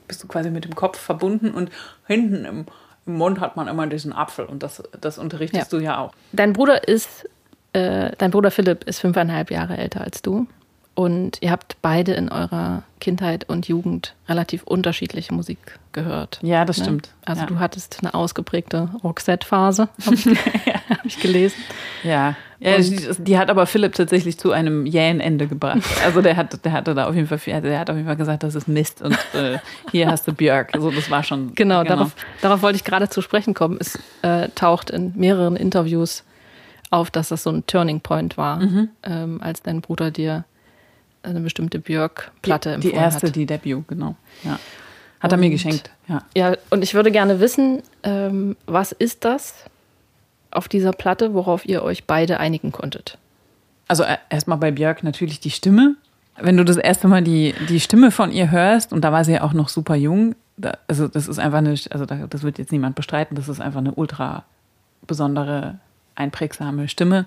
bist 0.08 0.22
du 0.22 0.28
quasi 0.28 0.50
mit 0.50 0.64
dem 0.64 0.74
Kopf 0.74 0.98
verbunden 0.98 1.52
und 1.52 1.70
hinten 2.06 2.44
im, 2.44 2.66
im 3.06 3.14
Mund 3.14 3.40
hat 3.40 3.56
man 3.56 3.68
immer 3.68 3.86
diesen 3.86 4.12
Apfel 4.12 4.44
und 4.44 4.62
das, 4.62 4.82
das 5.00 5.18
unterrichtest 5.18 5.72
ja. 5.72 5.78
du 5.78 5.84
ja 5.84 5.98
auch. 5.98 6.12
Dein 6.32 6.52
Bruder 6.52 6.86
ist 6.88 7.28
äh, 7.72 8.12
dein 8.18 8.30
Bruder 8.30 8.50
Philipp 8.50 8.84
ist 8.84 9.00
fünfeinhalb 9.00 9.50
Jahre 9.50 9.76
älter 9.76 10.02
als 10.02 10.22
du. 10.22 10.46
Und 10.94 11.38
ihr 11.40 11.50
habt 11.50 11.76
beide 11.80 12.12
in 12.12 12.28
eurer 12.28 12.82
Kindheit 13.00 13.48
und 13.48 13.66
Jugend 13.66 14.14
relativ 14.28 14.62
unterschiedliche 14.64 15.32
Musik 15.32 15.58
gehört. 15.92 16.38
Ja, 16.42 16.66
das 16.66 16.78
ne? 16.78 16.84
stimmt. 16.84 17.10
Also 17.24 17.42
ja. 17.42 17.46
du 17.46 17.58
hattest 17.58 17.98
eine 18.02 18.12
ausgeprägte 18.12 18.90
Roxette-Phase, 19.02 19.88
habe 20.04 20.14
ich, 20.14 20.26
hab 20.90 21.04
ich, 21.06 21.18
gelesen. 21.18 21.56
Ja, 22.02 22.36
ja 22.60 22.76
die, 22.76 23.08
die, 23.18 23.38
hat 23.38 23.48
aber 23.48 23.64
Philipp 23.64 23.94
tatsächlich 23.94 24.38
zu 24.38 24.52
einem 24.52 24.84
jähen 24.84 25.20
Ende 25.20 25.46
gebracht. 25.46 25.80
Also 26.04 26.20
der, 26.20 26.36
hat, 26.36 26.62
der 26.62 26.72
hatte 26.72 26.94
da 26.94 27.06
auf 27.06 27.14
jeden 27.14 27.26
Fall, 27.26 27.38
viel, 27.38 27.58
der 27.62 27.78
hat 27.78 27.88
auf 27.88 27.96
jeden 27.96 28.06
Fall 28.06 28.16
gesagt, 28.16 28.42
das 28.42 28.54
ist 28.54 28.68
Mist 28.68 29.00
und 29.00 29.14
äh, 29.32 29.58
hier 29.90 30.10
hast 30.10 30.28
du 30.28 30.34
Björk. 30.34 30.74
Also 30.74 30.90
das 30.90 31.10
war 31.10 31.22
schon. 31.22 31.54
Genau, 31.54 31.84
genau. 31.84 31.94
Darauf, 31.94 32.16
darauf 32.42 32.60
wollte 32.60 32.76
ich 32.76 32.84
gerade 32.84 33.08
zu 33.08 33.22
sprechen 33.22 33.54
kommen. 33.54 33.78
Es 33.80 33.98
äh, 34.20 34.50
taucht 34.54 34.90
in 34.90 35.12
mehreren 35.16 35.56
Interviews 35.56 36.22
auf, 36.92 37.10
dass 37.10 37.28
das 37.28 37.42
so 37.42 37.50
ein 37.50 37.66
Turning 37.66 38.00
Point 38.00 38.36
war, 38.36 38.60
mhm. 38.60 38.90
ähm, 39.02 39.40
als 39.42 39.62
dein 39.62 39.80
Bruder 39.80 40.10
dir 40.10 40.44
eine 41.22 41.40
bestimmte 41.40 41.78
Björk-Platte 41.78 42.72
empfohlen 42.72 42.94
hat. 42.94 43.00
Die 43.00 43.04
erste, 43.04 43.26
hat. 43.28 43.36
die 43.36 43.46
Debut, 43.46 43.88
genau. 43.88 44.16
Ja. 44.44 44.58
Hat 45.20 45.32
und, 45.32 45.32
er 45.32 45.36
mir 45.38 45.50
geschenkt, 45.50 45.90
ja. 46.08 46.22
Ja, 46.36 46.56
und 46.70 46.82
ich 46.82 46.94
würde 46.94 47.10
gerne 47.10 47.40
wissen, 47.40 47.82
ähm, 48.02 48.56
was 48.66 48.92
ist 48.92 49.24
das 49.24 49.54
auf 50.50 50.68
dieser 50.68 50.92
Platte, 50.92 51.32
worauf 51.32 51.64
ihr 51.64 51.82
euch 51.82 52.04
beide 52.04 52.38
einigen 52.40 52.72
konntet? 52.72 53.18
Also 53.88 54.02
äh, 54.02 54.18
erstmal 54.28 54.58
bei 54.58 54.70
Björk 54.70 55.02
natürlich 55.02 55.40
die 55.40 55.50
Stimme. 55.50 55.96
Wenn 56.40 56.56
du 56.56 56.64
das 56.64 56.76
erste 56.76 57.08
Mal 57.08 57.22
die, 57.22 57.54
die 57.68 57.80
Stimme 57.80 58.10
von 58.10 58.32
ihr 58.32 58.50
hörst, 58.50 58.92
und 58.92 59.02
da 59.02 59.12
war 59.12 59.24
sie 59.24 59.32
ja 59.32 59.42
auch 59.42 59.52
noch 59.52 59.68
super 59.68 59.94
jung, 59.94 60.34
da, 60.56 60.76
also 60.88 61.08
das 61.08 61.28
ist 61.28 61.38
einfach 61.38 61.58
eine, 61.58 61.70
also 61.70 62.04
das 62.04 62.42
wird 62.42 62.58
jetzt 62.58 62.72
niemand 62.72 62.96
bestreiten, 62.96 63.34
das 63.34 63.48
ist 63.48 63.60
einfach 63.60 63.80
eine 63.80 63.94
ultra 63.94 64.44
besondere 65.06 65.78
einprägsame 66.14 66.88
Stimme. 66.88 67.26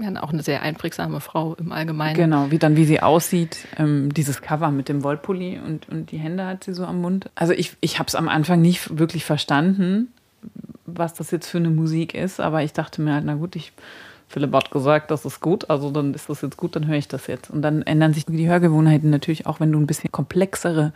Ja, 0.00 0.22
auch 0.22 0.32
eine 0.32 0.42
sehr 0.42 0.62
einprägsame 0.62 1.20
Frau 1.20 1.54
im 1.54 1.72
Allgemeinen. 1.72 2.16
Genau, 2.16 2.50
wie 2.50 2.58
dann, 2.58 2.76
wie 2.76 2.84
sie 2.84 3.02
aussieht. 3.02 3.66
Ähm, 3.78 4.14
dieses 4.14 4.40
Cover 4.40 4.70
mit 4.70 4.88
dem 4.88 5.02
Wollpulli 5.02 5.58
und, 5.58 5.88
und 5.88 6.10
die 6.10 6.18
Hände 6.18 6.46
hat 6.46 6.64
sie 6.64 6.72
so 6.72 6.84
am 6.84 7.00
Mund. 7.00 7.28
Also 7.34 7.52
ich, 7.52 7.76
ich 7.80 7.98
habe 7.98 8.06
es 8.06 8.14
am 8.14 8.28
Anfang 8.28 8.62
nicht 8.62 8.98
wirklich 8.98 9.24
verstanden, 9.24 10.08
was 10.86 11.14
das 11.14 11.30
jetzt 11.30 11.48
für 11.48 11.58
eine 11.58 11.70
Musik 11.70 12.14
ist, 12.14 12.40
aber 12.40 12.62
ich 12.62 12.72
dachte 12.72 13.02
mir 13.02 13.14
halt, 13.14 13.24
na 13.24 13.34
gut, 13.34 13.56
ich 13.56 13.72
Philipp 14.30 14.54
hat 14.54 14.70
gesagt, 14.70 15.10
das 15.10 15.24
ist 15.24 15.40
gut, 15.40 15.68
also 15.70 15.90
dann 15.90 16.14
ist 16.14 16.28
das 16.28 16.40
jetzt 16.40 16.56
gut, 16.56 16.76
dann 16.76 16.86
höre 16.86 16.96
ich 16.96 17.08
das 17.08 17.26
jetzt. 17.26 17.50
Und 17.50 17.62
dann 17.62 17.82
ändern 17.82 18.14
sich 18.14 18.26
die 18.26 18.48
Hörgewohnheiten 18.48 19.10
natürlich 19.10 19.46
auch, 19.46 19.58
wenn 19.58 19.72
du 19.72 19.80
ein 19.80 19.88
bisschen 19.88 20.12
komplexere 20.12 20.92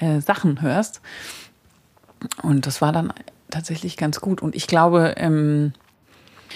äh, 0.00 0.20
Sachen 0.20 0.60
hörst. 0.60 1.00
Und 2.42 2.66
das 2.66 2.82
war 2.82 2.90
dann 2.90 3.12
tatsächlich 3.48 3.96
ganz 3.96 4.20
gut. 4.20 4.42
Und 4.42 4.56
ich 4.56 4.66
glaube, 4.66 5.14
ähm, 5.18 5.72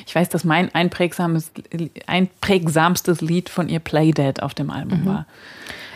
ich 0.07 0.15
weiß, 0.15 0.29
dass 0.29 0.45
mein 0.45 0.75
einprägsames, 0.75 1.53
einprägsamstes 2.07 3.21
Lied 3.21 3.49
von 3.49 3.69
ihr 3.69 3.81
Playdead 3.81 4.43
auf 4.43 4.55
dem 4.55 4.71
Album 4.71 5.03
mhm. 5.03 5.07
war. 5.07 5.27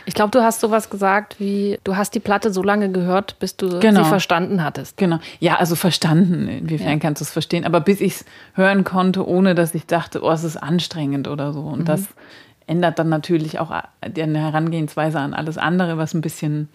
Ich 0.05 0.13
glaube, 0.13 0.31
du 0.31 0.41
hast 0.41 0.59
sowas 0.59 0.89
gesagt 0.89 1.39
wie, 1.39 1.79
du 1.83 1.95
hast 1.95 2.13
die 2.13 2.19
Platte 2.19 2.51
so 2.51 2.61
lange 2.61 2.91
gehört, 2.91 3.39
bis 3.39 3.55
du 3.55 3.79
genau. 3.79 4.03
sie 4.03 4.09
verstanden 4.09 4.63
hattest. 4.63 4.97
Genau. 4.97 5.19
Ja, 5.39 5.55
also 5.55 5.75
verstanden. 5.75 6.47
Inwiefern 6.47 6.89
ja. 6.89 6.99
kannst 6.99 7.21
du 7.21 7.23
es 7.23 7.31
verstehen? 7.31 7.65
Aber 7.65 7.79
bis 7.79 8.01
ich 8.01 8.15
es 8.15 8.25
hören 8.53 8.83
konnte, 8.83 9.25
ohne 9.25 9.55
dass 9.55 9.73
ich 9.73 9.85
dachte, 9.85 10.21
oh, 10.21 10.31
es 10.31 10.43
ist 10.43 10.57
anstrengend 10.57 11.27
oder 11.27 11.53
so. 11.53 11.61
Und 11.61 11.81
mhm. 11.81 11.85
das 11.85 12.07
ändert 12.67 12.99
dann 12.99 13.09
natürlich 13.09 13.59
auch 13.59 13.71
eine 14.01 14.39
Herangehensweise 14.39 15.19
an 15.19 15.33
alles 15.33 15.57
andere, 15.57 15.97
was 15.97 16.13
ein 16.13 16.21
bisschen 16.21 16.69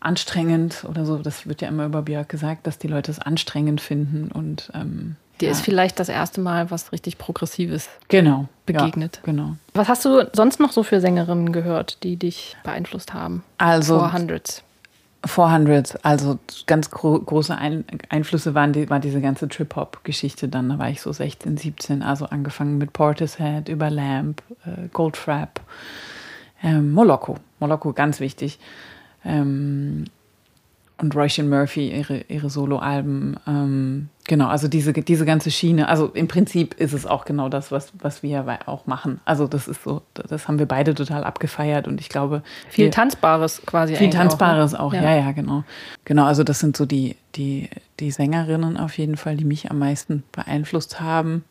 anstrengend 0.00 0.84
oder 0.88 1.04
so. 1.04 1.18
Das 1.18 1.48
wird 1.48 1.62
ja 1.62 1.68
immer 1.68 1.86
über 1.86 2.02
Björk 2.02 2.28
gesagt, 2.28 2.66
dass 2.66 2.78
die 2.78 2.88
Leute 2.88 3.10
es 3.10 3.18
anstrengend 3.18 3.80
finden 3.80 4.30
und 4.30 4.70
ähm, 4.74 5.16
Dir 5.40 5.46
ja. 5.46 5.52
ist 5.52 5.60
vielleicht 5.60 6.00
das 6.00 6.08
erste 6.08 6.40
Mal 6.40 6.70
was 6.70 6.92
richtig 6.92 7.18
Progressives 7.18 7.88
genau, 8.08 8.48
begegnet. 8.64 9.16
Ja, 9.16 9.32
genau. 9.32 9.56
Was 9.74 9.88
hast 9.88 10.04
du 10.04 10.28
sonst 10.32 10.60
noch 10.60 10.72
so 10.72 10.82
für 10.82 11.00
Sängerinnen 11.00 11.52
gehört, 11.52 12.02
die 12.02 12.16
dich 12.16 12.56
beeinflusst 12.64 13.12
haben? 13.12 13.42
Also 13.58 14.00
400s. 14.00 14.62
400, 15.26 16.04
also 16.04 16.38
ganz 16.66 16.90
gro 16.90 17.18
große 17.18 17.56
Ein 17.56 17.84
Einflüsse 18.08 18.54
waren 18.54 18.72
die, 18.72 18.88
war 18.88 19.00
diese 19.00 19.20
ganze 19.20 19.48
Trip-Hop-Geschichte 19.48 20.48
dann. 20.48 20.68
Da 20.68 20.78
war 20.78 20.88
ich 20.88 21.00
so 21.00 21.12
16, 21.12 21.56
17, 21.56 22.02
also 22.02 22.26
angefangen 22.26 22.78
mit 22.78 22.92
Portishead 22.92 23.68
über 23.68 23.90
Lamp, 23.90 24.42
äh, 24.64 24.88
Goldfrapp, 24.92 25.60
ähm, 26.62 26.92
Moloko. 26.92 27.38
Moloko, 27.58 27.92
ganz 27.92 28.20
wichtig. 28.20 28.58
Ähm, 29.24 30.04
und 30.98 31.14
Roisin 31.14 31.48
Murphy, 31.48 31.90
ihre, 31.90 32.22
ihre 32.28 32.48
Soloalben. 32.48 33.36
Ähm, 33.46 34.08
genau, 34.26 34.48
also 34.48 34.66
diese, 34.66 34.94
diese 34.94 35.26
ganze 35.26 35.50
Schiene. 35.50 35.88
Also 35.88 36.06
im 36.06 36.26
Prinzip 36.26 36.74
ist 36.74 36.94
es 36.94 37.04
auch 37.04 37.26
genau 37.26 37.50
das, 37.50 37.70
was, 37.70 37.92
was 37.98 38.22
wir 38.22 38.46
auch 38.64 38.86
machen. 38.86 39.20
Also 39.26 39.46
das 39.46 39.68
ist 39.68 39.82
so, 39.82 40.00
das 40.14 40.48
haben 40.48 40.58
wir 40.58 40.66
beide 40.66 40.94
total 40.94 41.24
abgefeiert 41.24 41.86
und 41.86 42.00
ich 42.00 42.08
glaube. 42.08 42.42
Viel 42.70 42.86
wir, 42.86 42.92
Tanzbares 42.92 43.60
quasi. 43.66 43.94
Viel 43.94 44.08
Tanzbares 44.08 44.74
auch, 44.74 44.92
ne? 44.92 44.98
auch. 44.98 45.04
Ja. 45.04 45.14
ja, 45.14 45.26
ja, 45.26 45.32
genau. 45.32 45.64
Genau, 46.06 46.24
also 46.24 46.44
das 46.44 46.60
sind 46.60 46.78
so 46.78 46.86
die, 46.86 47.16
die, 47.34 47.68
die 48.00 48.10
Sängerinnen 48.10 48.78
auf 48.78 48.96
jeden 48.96 49.18
Fall, 49.18 49.36
die 49.36 49.44
mich 49.44 49.70
am 49.70 49.78
meisten 49.78 50.22
beeinflusst 50.32 51.00
haben. 51.00 51.44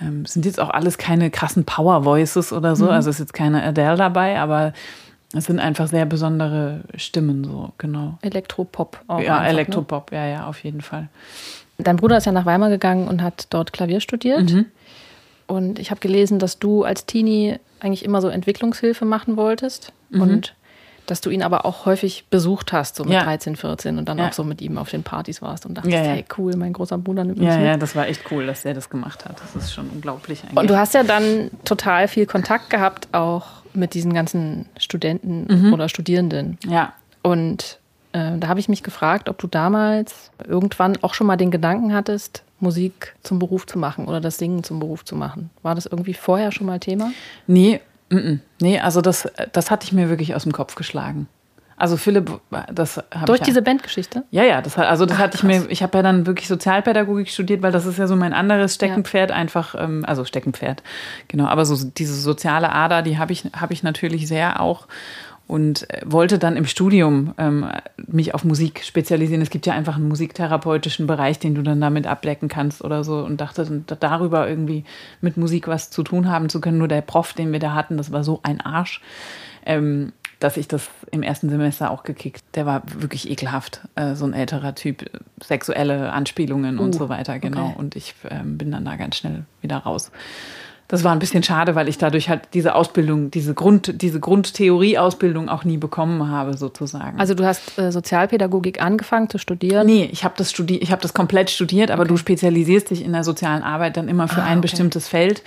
Ähm, 0.00 0.26
sind 0.26 0.44
jetzt 0.44 0.58
auch 0.58 0.70
alles 0.70 0.98
keine 0.98 1.30
krassen 1.30 1.64
Power 1.64 2.04
Voices 2.04 2.52
oder 2.52 2.74
so. 2.74 2.86
Mhm. 2.86 2.90
Also 2.90 3.10
ist 3.10 3.20
jetzt 3.20 3.34
keine 3.34 3.62
Adele 3.62 3.96
dabei, 3.96 4.40
aber 4.40 4.72
es 5.32 5.46
sind 5.46 5.58
einfach 5.58 5.88
sehr 5.88 6.06
besondere 6.06 6.82
Stimmen, 6.94 7.44
so, 7.44 7.72
genau. 7.78 8.18
Elektropop 8.22 9.00
auch. 9.08 9.20
Ja, 9.20 9.34
einfach, 9.34 9.42
ne? 9.42 9.48
Elektropop, 9.48 10.12
ne? 10.12 10.18
ja, 10.18 10.26
ja, 10.26 10.46
auf 10.46 10.62
jeden 10.62 10.80
Fall. 10.80 11.08
Dein 11.78 11.96
Bruder 11.96 12.16
ist 12.16 12.26
ja 12.26 12.32
nach 12.32 12.46
Weimar 12.46 12.70
gegangen 12.70 13.08
und 13.08 13.22
hat 13.22 13.48
dort 13.50 13.72
Klavier 13.72 14.00
studiert. 14.00 14.52
Mhm. 14.52 14.66
Und 15.46 15.78
ich 15.78 15.90
habe 15.90 16.00
gelesen, 16.00 16.38
dass 16.38 16.58
du 16.58 16.84
als 16.84 17.06
Teenie 17.06 17.58
eigentlich 17.80 18.04
immer 18.04 18.20
so 18.20 18.28
Entwicklungshilfe 18.28 19.04
machen 19.04 19.36
wolltest. 19.36 19.92
Mhm. 20.10 20.20
Und 20.20 20.54
dass 21.06 21.20
du 21.20 21.30
ihn 21.30 21.42
aber 21.42 21.64
auch 21.64 21.86
häufig 21.86 22.26
besucht 22.30 22.72
hast, 22.72 22.96
so 22.96 23.04
mit 23.04 23.12
ja. 23.12 23.22
13, 23.22 23.56
14 23.56 23.98
und 23.98 24.08
dann 24.08 24.18
ja. 24.18 24.28
auch 24.28 24.32
so 24.32 24.42
mit 24.44 24.60
ihm 24.60 24.76
auf 24.76 24.90
den 24.90 25.04
Partys 25.04 25.40
warst 25.40 25.64
und 25.64 25.74
dachtest, 25.74 25.94
ja, 25.94 26.00
hey, 26.00 26.24
cool, 26.36 26.56
mein 26.56 26.72
großer 26.72 26.98
Bruder 26.98 27.24
nimmt 27.24 27.38
mich 27.38 27.46
ja, 27.46 27.56
mit. 27.56 27.66
Ja, 27.66 27.76
das 27.76 27.94
war 27.94 28.08
echt 28.08 28.22
cool, 28.30 28.46
dass 28.46 28.64
er 28.64 28.74
das 28.74 28.90
gemacht 28.90 29.24
hat. 29.24 29.40
Das 29.40 29.54
ist 29.54 29.72
schon 29.72 29.88
unglaublich 29.88 30.42
eigentlich. 30.42 30.58
Und 30.58 30.68
du 30.68 30.76
hast 30.76 30.94
ja 30.94 31.04
dann 31.04 31.50
total 31.64 32.08
viel 32.08 32.26
Kontakt 32.26 32.70
gehabt, 32.70 33.08
auch 33.12 33.46
mit 33.76 33.94
diesen 33.94 34.12
ganzen 34.12 34.66
Studenten 34.78 35.46
mhm. 35.48 35.72
oder 35.72 35.88
Studierenden. 35.88 36.58
Ja. 36.66 36.92
Und 37.22 37.78
äh, 38.12 38.38
da 38.38 38.48
habe 38.48 38.60
ich 38.60 38.68
mich 38.68 38.82
gefragt, 38.82 39.28
ob 39.28 39.38
du 39.38 39.46
damals 39.46 40.30
irgendwann 40.46 40.96
auch 41.02 41.14
schon 41.14 41.26
mal 41.26 41.36
den 41.36 41.50
Gedanken 41.50 41.94
hattest, 41.94 42.42
Musik 42.60 43.14
zum 43.22 43.38
Beruf 43.38 43.66
zu 43.66 43.78
machen 43.78 44.06
oder 44.06 44.20
das 44.20 44.38
Singen 44.38 44.64
zum 44.64 44.80
Beruf 44.80 45.04
zu 45.04 45.14
machen. 45.14 45.50
War 45.62 45.74
das 45.74 45.86
irgendwie 45.86 46.14
vorher 46.14 46.52
schon 46.52 46.66
mal 46.66 46.78
Thema? 46.78 47.12
Nee, 47.46 47.80
m 48.08 48.18
-m. 48.18 48.38
nee, 48.60 48.78
also 48.78 49.00
das, 49.00 49.28
das 49.52 49.70
hatte 49.70 49.84
ich 49.86 49.92
mir 49.92 50.08
wirklich 50.08 50.34
aus 50.34 50.44
dem 50.44 50.52
Kopf 50.52 50.74
geschlagen. 50.74 51.28
Also 51.78 51.98
Philipp, 51.98 52.40
das 52.72 52.96
habe 52.96 53.26
Durch 53.26 53.40
diese 53.40 53.58
ja, 53.58 53.64
Bandgeschichte? 53.64 54.24
Ja, 54.30 54.44
ja, 54.44 54.62
das 54.62 54.78
also 54.78 55.04
das 55.04 55.18
Ach, 55.18 55.22
hatte 55.22 55.36
ich 55.36 55.42
mir, 55.42 55.66
ich 55.68 55.82
habe 55.82 55.98
ja 55.98 56.02
dann 56.02 56.26
wirklich 56.26 56.48
Sozialpädagogik 56.48 57.28
studiert, 57.28 57.62
weil 57.62 57.72
das 57.72 57.84
ist 57.84 57.98
ja 57.98 58.06
so 58.06 58.16
mein 58.16 58.32
anderes 58.32 58.74
Steckenpferd 58.74 59.30
ja. 59.30 59.36
einfach, 59.36 59.74
ähm, 59.78 60.02
also 60.06 60.24
Steckenpferd, 60.24 60.82
genau, 61.28 61.44
aber 61.46 61.66
so 61.66 61.76
diese 61.86 62.14
soziale 62.14 62.72
Ader, 62.72 63.02
die 63.02 63.18
habe 63.18 63.32
ich, 63.32 63.44
habe 63.54 63.74
ich 63.74 63.82
natürlich 63.82 64.26
sehr 64.26 64.60
auch 64.60 64.86
und 65.46 65.88
äh, 65.90 66.00
wollte 66.04 66.38
dann 66.38 66.56
im 66.56 66.66
Studium 66.66 67.34
ähm, 67.38 67.66
mich 68.06 68.34
auf 68.34 68.44
Musik 68.44 68.82
spezialisieren. 68.82 69.42
Es 69.42 69.50
gibt 69.50 69.66
ja 69.66 69.74
einfach 69.74 69.96
einen 69.96 70.08
musiktherapeutischen 70.08 71.06
Bereich, 71.06 71.38
den 71.38 71.54
du 71.54 71.62
dann 71.62 71.80
damit 71.80 72.06
abdecken 72.06 72.48
kannst 72.48 72.82
oder 72.82 73.04
so 73.04 73.18
und 73.18 73.40
dachte 73.40 73.82
darüber 74.00 74.48
irgendwie 74.48 74.84
mit 75.20 75.36
Musik 75.36 75.68
was 75.68 75.90
zu 75.90 76.02
tun 76.02 76.28
haben 76.28 76.48
zu 76.48 76.60
können. 76.60 76.78
Nur 76.78 76.88
der 76.88 77.00
Prof, 77.00 77.32
den 77.34 77.52
wir 77.52 77.60
da 77.60 77.74
hatten, 77.74 77.96
das 77.96 78.10
war 78.10 78.24
so 78.24 78.40
ein 78.42 78.60
Arsch. 78.60 79.00
Ähm, 79.64 80.12
dass 80.38 80.56
ich 80.56 80.68
das 80.68 80.88
im 81.10 81.22
ersten 81.22 81.48
Semester 81.48 81.90
auch 81.90 82.02
gekickt. 82.02 82.42
Der 82.54 82.66
war 82.66 82.82
wirklich 82.98 83.30
ekelhaft, 83.30 83.80
äh, 83.94 84.14
so 84.14 84.26
ein 84.26 84.34
älterer 84.34 84.74
Typ, 84.74 85.10
sexuelle 85.42 86.12
Anspielungen 86.12 86.78
uh, 86.78 86.82
und 86.82 86.94
so 86.94 87.08
weiter, 87.08 87.38
genau. 87.38 87.68
Okay. 87.68 87.78
Und 87.78 87.96
ich 87.96 88.14
ähm, 88.28 88.58
bin 88.58 88.70
dann 88.70 88.84
da 88.84 88.96
ganz 88.96 89.16
schnell 89.16 89.44
wieder 89.62 89.78
raus 89.78 90.10
das 90.88 91.02
war 91.02 91.12
ein 91.12 91.18
bisschen 91.18 91.42
schade, 91.42 91.74
weil 91.74 91.88
ich 91.88 91.98
dadurch 91.98 92.28
halt 92.28 92.42
diese 92.54 92.74
Ausbildung, 92.74 93.30
diese 93.30 93.54
Grund, 93.54 94.00
diese 94.02 94.20
Grundtheorie-Ausbildung 94.20 95.48
auch 95.48 95.64
nie 95.64 95.78
bekommen 95.78 96.28
habe, 96.28 96.56
sozusagen. 96.56 97.18
Also 97.18 97.34
du 97.34 97.44
hast 97.44 97.76
äh, 97.78 97.90
Sozialpädagogik 97.90 98.80
angefangen 98.80 99.28
zu 99.28 99.38
studieren? 99.38 99.86
Nee, 99.86 100.08
ich 100.12 100.24
habe 100.24 100.34
das 100.36 100.50
studiert, 100.50 100.82
ich 100.82 100.92
habe 100.92 101.02
das 101.02 101.12
komplett 101.12 101.50
studiert, 101.50 101.90
aber 101.90 102.02
okay. 102.02 102.10
du 102.10 102.16
spezialisierst 102.16 102.90
dich 102.90 103.04
in 103.04 103.12
der 103.12 103.24
sozialen 103.24 103.62
Arbeit 103.62 103.96
dann 103.96 104.08
immer 104.08 104.28
für 104.28 104.42
ah, 104.42 104.46
ein 104.46 104.58
okay. 104.58 104.62
bestimmtes 104.62 105.08
Feld. 105.08 105.42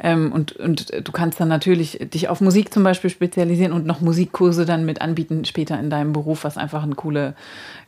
Ähm, 0.00 0.32
und, 0.32 0.52
und 0.52 0.92
du 1.06 1.12
kannst 1.12 1.40
dann 1.40 1.48
natürlich 1.48 1.98
dich 2.12 2.28
auf 2.28 2.40
Musik 2.40 2.72
zum 2.72 2.84
Beispiel 2.84 3.10
spezialisieren 3.10 3.72
und 3.72 3.84
noch 3.84 4.00
Musikkurse 4.00 4.64
dann 4.64 4.86
mit 4.86 5.00
anbieten 5.00 5.44
später 5.44 5.78
in 5.78 5.90
deinem 5.90 6.12
Beruf, 6.12 6.44
was 6.44 6.56
einfach 6.56 6.84
ein 6.84 6.94
coole, 6.94 7.34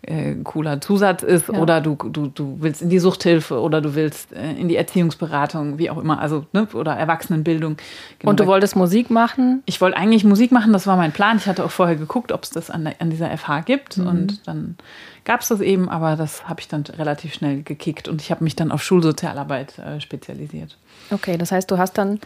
äh, 0.02 0.34
cooler 0.42 0.80
Zusatz 0.80 1.22
ist. 1.22 1.48
Ja. 1.48 1.60
Oder 1.60 1.80
du, 1.80 1.94
du, 1.94 2.26
du 2.26 2.56
willst 2.60 2.82
in 2.82 2.90
die 2.90 2.98
Suchthilfe 2.98 3.60
oder 3.60 3.80
du 3.80 3.94
willst 3.94 4.32
äh, 4.32 4.52
in 4.52 4.68
die 4.68 4.76
Erziehungsberatung, 4.76 5.78
wie 5.78 5.88
auch 5.88 5.98
immer, 5.98 6.20
also 6.20 6.46
ne, 6.52 6.66
oder 6.72 6.89
Erwachsenenbildung. 6.98 7.76
Genau. 8.18 8.30
Und 8.30 8.40
du 8.40 8.46
wolltest 8.46 8.76
Musik 8.76 9.10
machen? 9.10 9.62
Ich 9.66 9.80
wollte 9.80 9.96
eigentlich 9.96 10.24
Musik 10.24 10.52
machen, 10.52 10.72
das 10.72 10.86
war 10.86 10.96
mein 10.96 11.12
Plan. 11.12 11.36
Ich 11.36 11.46
hatte 11.46 11.64
auch 11.64 11.70
vorher 11.70 11.96
geguckt, 11.96 12.32
ob 12.32 12.44
es 12.44 12.50
das 12.50 12.70
an, 12.70 12.88
an 12.98 13.10
dieser 13.10 13.36
FH 13.36 13.60
gibt. 13.60 13.98
Mhm. 13.98 14.06
Und 14.06 14.46
dann 14.46 14.76
gab 15.24 15.40
es 15.40 15.48
das 15.48 15.60
eben, 15.60 15.88
aber 15.88 16.16
das 16.16 16.48
habe 16.48 16.60
ich 16.60 16.68
dann 16.68 16.82
relativ 16.82 17.34
schnell 17.34 17.62
gekickt 17.62 18.08
und 18.08 18.20
ich 18.20 18.30
habe 18.30 18.44
mich 18.44 18.56
dann 18.56 18.72
auf 18.72 18.82
Schulsozialarbeit 18.82 19.78
äh, 19.78 20.00
spezialisiert. 20.00 20.76
Okay, 21.10 21.36
das 21.36 21.52
heißt, 21.52 21.70
du 21.70 21.78
hast 21.78 21.98
dann 21.98 22.20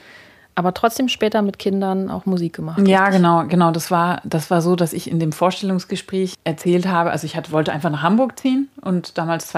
aber 0.54 0.72
trotzdem 0.72 1.08
später 1.08 1.42
mit 1.42 1.58
Kindern 1.58 2.10
auch 2.10 2.26
Musik 2.26 2.54
gemacht. 2.54 2.86
Ja, 2.86 3.04
richtig? 3.04 3.16
genau, 3.16 3.44
genau. 3.46 3.70
Das 3.72 3.90
war, 3.90 4.20
das 4.24 4.50
war 4.50 4.62
so, 4.62 4.76
dass 4.76 4.92
ich 4.92 5.10
in 5.10 5.18
dem 5.18 5.32
Vorstellungsgespräch 5.32 6.34
erzählt 6.44 6.86
habe, 6.86 7.10
also 7.10 7.24
ich 7.26 7.36
hatte, 7.36 7.50
wollte 7.50 7.72
einfach 7.72 7.90
nach 7.90 8.02
Hamburg 8.02 8.38
ziehen 8.38 8.68
und 8.80 9.18
damals 9.18 9.48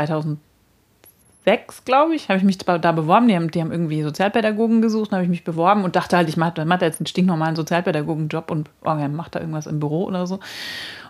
2006, 1.47 1.85
glaube 1.85 2.17
ich, 2.17 2.29
habe 2.29 2.39
ich 2.39 2.45
mich 2.45 2.59
da 2.59 2.93
beworben. 2.93 3.29
Die 3.29 3.37
haben, 3.37 3.51
die 3.51 3.61
haben 3.61 3.71
irgendwie 3.71 4.03
Sozialpädagogen 4.03 4.83
gesucht, 4.83 5.13
habe 5.13 5.23
ich 5.23 5.29
mich 5.29 5.45
beworben 5.45 5.85
und 5.85 5.95
dachte 5.95 6.17
halt, 6.17 6.29
ich 6.29 6.37
mache, 6.37 6.65
mache 6.65 6.85
jetzt 6.85 7.01
einen 7.01 7.07
stinknormalen 7.07 7.55
Sozialpädagogenjob 7.55 8.51
und 8.51 8.69
oh, 8.85 8.95
mache 8.95 9.31
da 9.31 9.41
irgendwas 9.41 9.67
im 9.67 9.79
Büro 9.79 10.05
oder 10.05 10.27
so. 10.27 10.41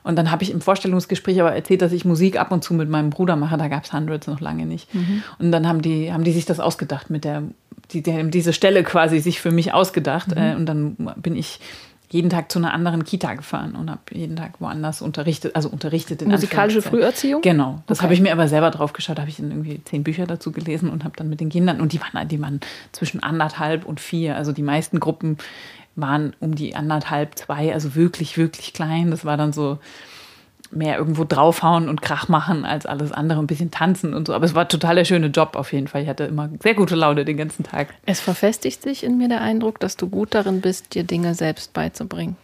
Und 0.02 0.16
dann 0.16 0.30
habe 0.30 0.44
ich 0.44 0.52
im 0.52 0.60
Vorstellungsgespräch 0.60 1.40
aber 1.40 1.52
erzählt, 1.52 1.82
dass 1.82 1.92
ich 1.92 2.04
Musik 2.04 2.38
ab 2.38 2.52
und 2.52 2.62
zu 2.62 2.74
mit 2.74 2.88
meinem 2.88 3.10
Bruder 3.10 3.34
mache. 3.34 3.56
Da 3.56 3.68
gab 3.68 3.84
es 3.84 3.92
Hundreds 3.92 4.26
noch 4.26 4.40
lange 4.40 4.66
nicht. 4.66 4.94
Mhm. 4.94 5.22
Und 5.38 5.50
dann 5.50 5.66
haben 5.66 5.82
die, 5.82 6.12
haben 6.12 6.22
die 6.22 6.32
sich 6.32 6.44
das 6.44 6.60
ausgedacht 6.60 7.10
mit 7.10 7.24
der, 7.24 7.42
die, 7.92 8.02
die, 8.02 8.30
diese 8.30 8.52
Stelle 8.52 8.84
quasi 8.84 9.20
sich 9.20 9.40
für 9.40 9.50
mich 9.50 9.72
ausgedacht. 9.72 10.28
Mhm. 10.28 10.42
Äh, 10.42 10.54
und 10.54 10.66
dann 10.66 10.96
bin 11.16 11.34
ich 11.34 11.60
jeden 12.08 12.30
Tag 12.30 12.52
zu 12.52 12.58
einer 12.58 12.72
anderen 12.72 13.04
Kita 13.04 13.34
gefahren 13.34 13.74
und 13.74 13.90
habe 13.90 14.00
jeden 14.12 14.36
Tag 14.36 14.60
woanders 14.60 15.02
unterrichtet, 15.02 15.56
also 15.56 15.68
unterrichtet 15.68 16.22
in 16.22 16.30
Musikalische 16.30 16.82
Früherziehung? 16.82 17.42
Genau. 17.42 17.82
Das 17.86 17.98
okay. 17.98 18.04
habe 18.04 18.14
ich 18.14 18.20
mir 18.20 18.32
aber 18.32 18.48
selber 18.48 18.70
drauf 18.70 18.92
geschaut, 18.92 19.18
habe 19.18 19.28
ich 19.28 19.36
dann 19.36 19.50
irgendwie 19.50 19.82
zehn 19.84 20.04
Bücher 20.04 20.26
dazu 20.26 20.52
gelesen 20.52 20.88
und 20.88 21.04
habe 21.04 21.16
dann 21.16 21.28
mit 21.28 21.40
den 21.40 21.48
Kindern, 21.48 21.80
und 21.80 21.92
die 21.92 22.00
waren, 22.00 22.28
die 22.28 22.40
waren 22.40 22.60
zwischen 22.92 23.22
anderthalb 23.22 23.84
und 23.84 24.00
vier. 24.00 24.36
Also 24.36 24.52
die 24.52 24.62
meisten 24.62 25.00
Gruppen 25.00 25.38
waren 25.96 26.34
um 26.40 26.54
die 26.54 26.76
anderthalb, 26.76 27.36
zwei, 27.36 27.72
also 27.72 27.94
wirklich, 27.94 28.36
wirklich 28.36 28.72
klein. 28.72 29.10
Das 29.10 29.24
war 29.24 29.36
dann 29.36 29.52
so 29.52 29.78
mehr 30.70 30.98
irgendwo 30.98 31.24
draufhauen 31.24 31.88
und 31.88 32.02
Krach 32.02 32.28
machen 32.28 32.64
als 32.64 32.86
alles 32.86 33.12
andere, 33.12 33.40
ein 33.40 33.46
bisschen 33.46 33.70
tanzen 33.70 34.14
und 34.14 34.26
so. 34.26 34.34
Aber 34.34 34.44
es 34.44 34.54
war 34.54 34.68
total 34.68 34.96
der 34.96 35.04
schöne 35.04 35.28
Job 35.28 35.56
auf 35.56 35.72
jeden 35.72 35.88
Fall. 35.88 36.02
Ich 36.02 36.08
hatte 36.08 36.24
immer 36.24 36.48
sehr 36.62 36.74
gute 36.74 36.94
Laune 36.94 37.24
den 37.24 37.36
ganzen 37.36 37.64
Tag. 37.64 37.88
Es 38.06 38.20
verfestigt 38.20 38.82
sich 38.82 39.04
in 39.04 39.18
mir 39.18 39.28
der 39.28 39.40
Eindruck, 39.40 39.80
dass 39.80 39.96
du 39.96 40.08
gut 40.08 40.34
darin 40.34 40.60
bist, 40.60 40.94
dir 40.94 41.04
Dinge 41.04 41.34
selbst 41.34 41.72
beizubringen. 41.72 42.36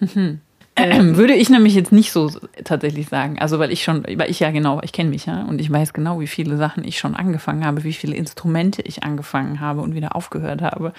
Mhm. 0.00 0.40
Ähm, 0.76 1.16
würde 1.16 1.34
ich 1.34 1.50
nämlich 1.50 1.76
jetzt 1.76 1.92
nicht 1.92 2.10
so 2.10 2.32
tatsächlich 2.64 3.06
sagen. 3.06 3.38
Also 3.38 3.60
weil 3.60 3.70
ich 3.70 3.84
schon, 3.84 4.04
weil 4.16 4.28
ich 4.28 4.40
ja 4.40 4.50
genau, 4.50 4.80
ich 4.82 4.92
kenne 4.92 5.10
mich 5.10 5.26
ja 5.26 5.44
und 5.44 5.60
ich 5.60 5.70
weiß 5.70 5.92
genau, 5.92 6.18
wie 6.18 6.26
viele 6.26 6.56
Sachen 6.56 6.82
ich 6.82 6.98
schon 6.98 7.14
angefangen 7.14 7.64
habe, 7.64 7.84
wie 7.84 7.92
viele 7.92 8.16
Instrumente 8.16 8.82
ich 8.82 9.04
angefangen 9.04 9.60
habe 9.60 9.82
und 9.82 9.94
wieder 9.94 10.16
aufgehört 10.16 10.62
habe 10.62 10.92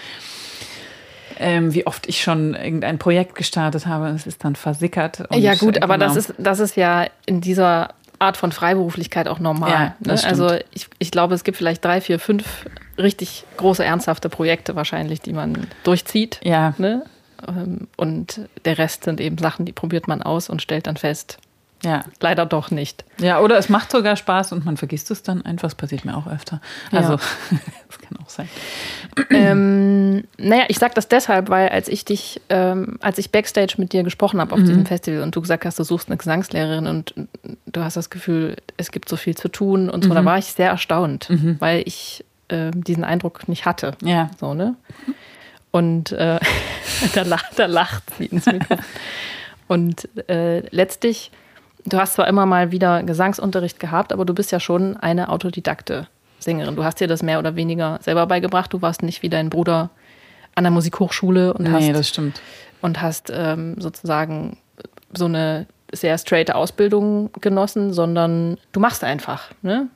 ähm, 1.39 1.73
wie 1.73 1.85
oft 1.87 2.07
ich 2.07 2.21
schon 2.21 2.55
irgendein 2.55 2.97
Projekt 2.97 3.35
gestartet 3.35 3.85
habe 3.85 4.07
es 4.09 4.25
ist 4.25 4.43
dann 4.43 4.55
versickert. 4.55 5.23
ja 5.31 5.55
gut, 5.55 5.81
aber 5.81 5.97
genau. 5.97 6.07
das, 6.07 6.15
ist, 6.15 6.33
das 6.37 6.59
ist 6.59 6.75
ja 6.75 7.07
in 7.25 7.41
dieser 7.41 7.89
Art 8.19 8.37
von 8.37 8.51
Freiberuflichkeit 8.51 9.27
auch 9.27 9.39
normal. 9.39 9.71
Ja, 9.71 9.95
ne? 9.99 10.23
Also 10.23 10.55
ich, 10.73 10.87
ich 10.99 11.11
glaube, 11.11 11.35
es 11.35 11.43
gibt 11.43 11.57
vielleicht 11.57 11.83
drei, 11.83 12.01
vier, 12.01 12.19
fünf 12.19 12.65
richtig 12.97 13.43
große, 13.57 13.83
ernsthafte 13.83 14.29
Projekte 14.29 14.75
wahrscheinlich, 14.75 15.21
die 15.21 15.33
man 15.33 15.67
durchzieht. 15.83 16.39
Ja. 16.43 16.73
Ne? 16.77 17.03
Ähm, 17.47 17.87
und 17.97 18.41
der 18.63 18.77
Rest 18.77 19.03
sind 19.03 19.19
eben 19.19 19.37
Sachen, 19.37 19.65
die 19.65 19.73
probiert 19.73 20.07
man 20.07 20.21
aus 20.21 20.49
und 20.49 20.61
stellt 20.61 20.87
dann 20.87 20.97
fest, 20.97 21.37
ja. 21.85 22.03
Leider 22.19 22.45
doch 22.45 22.71
nicht. 22.71 23.05
Ja, 23.19 23.39
oder 23.39 23.57
es 23.57 23.69
macht 23.69 23.91
sogar 23.91 24.15
Spaß 24.15 24.51
und 24.51 24.65
man 24.65 24.75
vergisst 24.75 25.11
es 25.11 25.23
dann 25.23 25.45
einfach. 25.45 25.67
Das 25.67 25.75
passiert 25.75 26.03
mir 26.03 26.17
auch 26.17 26.27
öfter. 26.27 26.59
Also, 26.91 27.13
ja. 27.13 27.19
das 27.87 27.99
kann 27.99 28.17
auch 28.23 28.29
sein. 28.29 28.49
Ähm, 29.29 30.23
naja, 30.37 30.65
ich 30.67 30.79
sage 30.79 30.93
das 30.95 31.07
deshalb, 31.07 31.49
weil 31.49 31.69
als 31.69 31.87
ich 31.87 32.03
dich, 32.03 32.41
ähm, 32.49 32.97
als 33.01 33.17
ich 33.19 33.31
Backstage 33.31 33.75
mit 33.77 33.93
dir 33.93 34.03
gesprochen 34.03 34.41
habe 34.41 34.53
auf 34.53 34.59
mhm. 34.59 34.65
diesem 34.65 34.85
Festival 34.85 35.21
und 35.21 35.35
du 35.35 35.41
gesagt 35.41 35.65
hast, 35.65 35.79
du 35.79 35.83
suchst 35.83 36.09
eine 36.09 36.17
Gesangslehrerin 36.17 36.87
und 36.87 37.13
du 37.67 37.83
hast 37.83 37.97
das 37.97 38.09
Gefühl, 38.09 38.57
es 38.77 38.91
gibt 38.91 39.07
so 39.07 39.15
viel 39.15 39.35
zu 39.35 39.47
tun 39.47 39.89
und 39.89 40.03
so, 40.03 40.09
mhm. 40.09 40.15
da 40.15 40.25
war 40.25 40.37
ich 40.37 40.45
sehr 40.45 40.69
erstaunt, 40.69 41.29
mhm. 41.29 41.57
weil 41.59 41.83
ich 41.85 42.25
äh, 42.47 42.71
diesen 42.71 43.03
Eindruck 43.03 43.47
nicht 43.47 43.65
hatte. 43.65 43.93
Ja. 44.01 44.31
So, 44.39 44.53
ne? 44.53 44.75
Und 45.71 46.11
äh, 46.13 46.39
da, 47.13 47.21
lacht, 47.23 47.59
da 47.59 47.65
lacht 47.65 48.03
sie 48.17 48.25
ins 48.25 48.45
Mikrofon. 48.45 48.85
Und 49.67 50.07
äh, 50.29 50.59
letztlich 50.69 51.31
Du 51.85 51.97
hast 51.97 52.13
zwar 52.13 52.27
immer 52.27 52.45
mal 52.45 52.71
wieder 52.71 53.03
Gesangsunterricht 53.03 53.79
gehabt, 53.79 54.11
aber 54.11 54.25
du 54.25 54.33
bist 54.33 54.51
ja 54.51 54.59
schon 54.59 54.97
eine 54.97 55.29
Autodidakte 55.29 56.07
Sängerin. 56.39 56.75
Du 56.75 56.83
hast 56.83 56.99
dir 56.99 57.07
das 57.07 57.23
mehr 57.23 57.39
oder 57.39 57.55
weniger 57.55 57.99
selber 58.01 58.25
beigebracht. 58.27 58.73
Du 58.73 58.81
warst 58.81 59.03
nicht 59.03 59.23
wie 59.23 59.29
dein 59.29 59.49
Bruder 59.49 59.89
an 60.55 60.63
der 60.63 60.71
Musikhochschule 60.71 61.53
und 61.53 61.63
nee, 61.63 61.69
hast. 61.69 62.19
Und 62.81 63.01
hast 63.01 63.31
ähm, 63.33 63.75
sozusagen 63.79 64.57
so 65.13 65.25
eine 65.25 65.67
sehr 65.91 66.17
straight 66.17 66.53
Ausbildung 66.53 67.31
genossen, 67.41 67.93
sondern 67.93 68.57
du 68.71 68.79
machst 68.79 69.03
einfach. 69.03 69.51
Ne? 69.61 69.87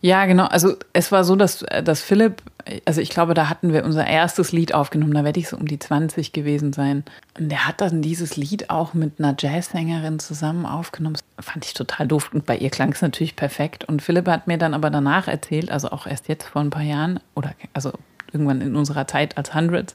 Ja, 0.00 0.26
genau. 0.26 0.44
Also 0.44 0.76
es 0.92 1.12
war 1.12 1.24
so, 1.24 1.36
dass, 1.36 1.64
dass 1.82 2.00
Philipp, 2.02 2.42
also 2.84 3.00
ich 3.00 3.10
glaube, 3.10 3.34
da 3.34 3.48
hatten 3.48 3.72
wir 3.72 3.84
unser 3.84 4.06
erstes 4.06 4.52
Lied 4.52 4.74
aufgenommen, 4.74 5.14
da 5.14 5.24
werde 5.24 5.40
ich 5.40 5.48
so 5.48 5.56
um 5.56 5.66
die 5.66 5.78
20 5.78 6.32
gewesen 6.32 6.72
sein. 6.72 7.04
Und 7.38 7.50
der 7.50 7.66
hat 7.66 7.80
dann 7.80 8.02
dieses 8.02 8.36
Lied 8.36 8.70
auch 8.70 8.94
mit 8.94 9.18
einer 9.18 9.34
Jazzsängerin 9.38 10.18
zusammen 10.18 10.66
aufgenommen. 10.66 11.16
Das 11.36 11.46
fand 11.46 11.64
ich 11.64 11.74
total 11.74 12.06
doof. 12.06 12.30
Und 12.32 12.46
bei 12.46 12.56
ihr 12.56 12.70
klang 12.70 12.92
es 12.92 13.02
natürlich 13.02 13.36
perfekt. 13.36 13.84
Und 13.84 14.02
Philipp 14.02 14.28
hat 14.28 14.46
mir 14.46 14.58
dann 14.58 14.74
aber 14.74 14.90
danach 14.90 15.28
erzählt, 15.28 15.70
also 15.70 15.90
auch 15.90 16.06
erst 16.06 16.28
jetzt 16.28 16.44
vor 16.44 16.62
ein 16.62 16.70
paar 16.70 16.82
Jahren, 16.82 17.20
oder 17.34 17.52
also 17.72 17.92
irgendwann 18.32 18.60
in 18.60 18.76
unserer 18.76 19.06
Zeit 19.06 19.38
als 19.38 19.54
Hundreds, 19.54 19.94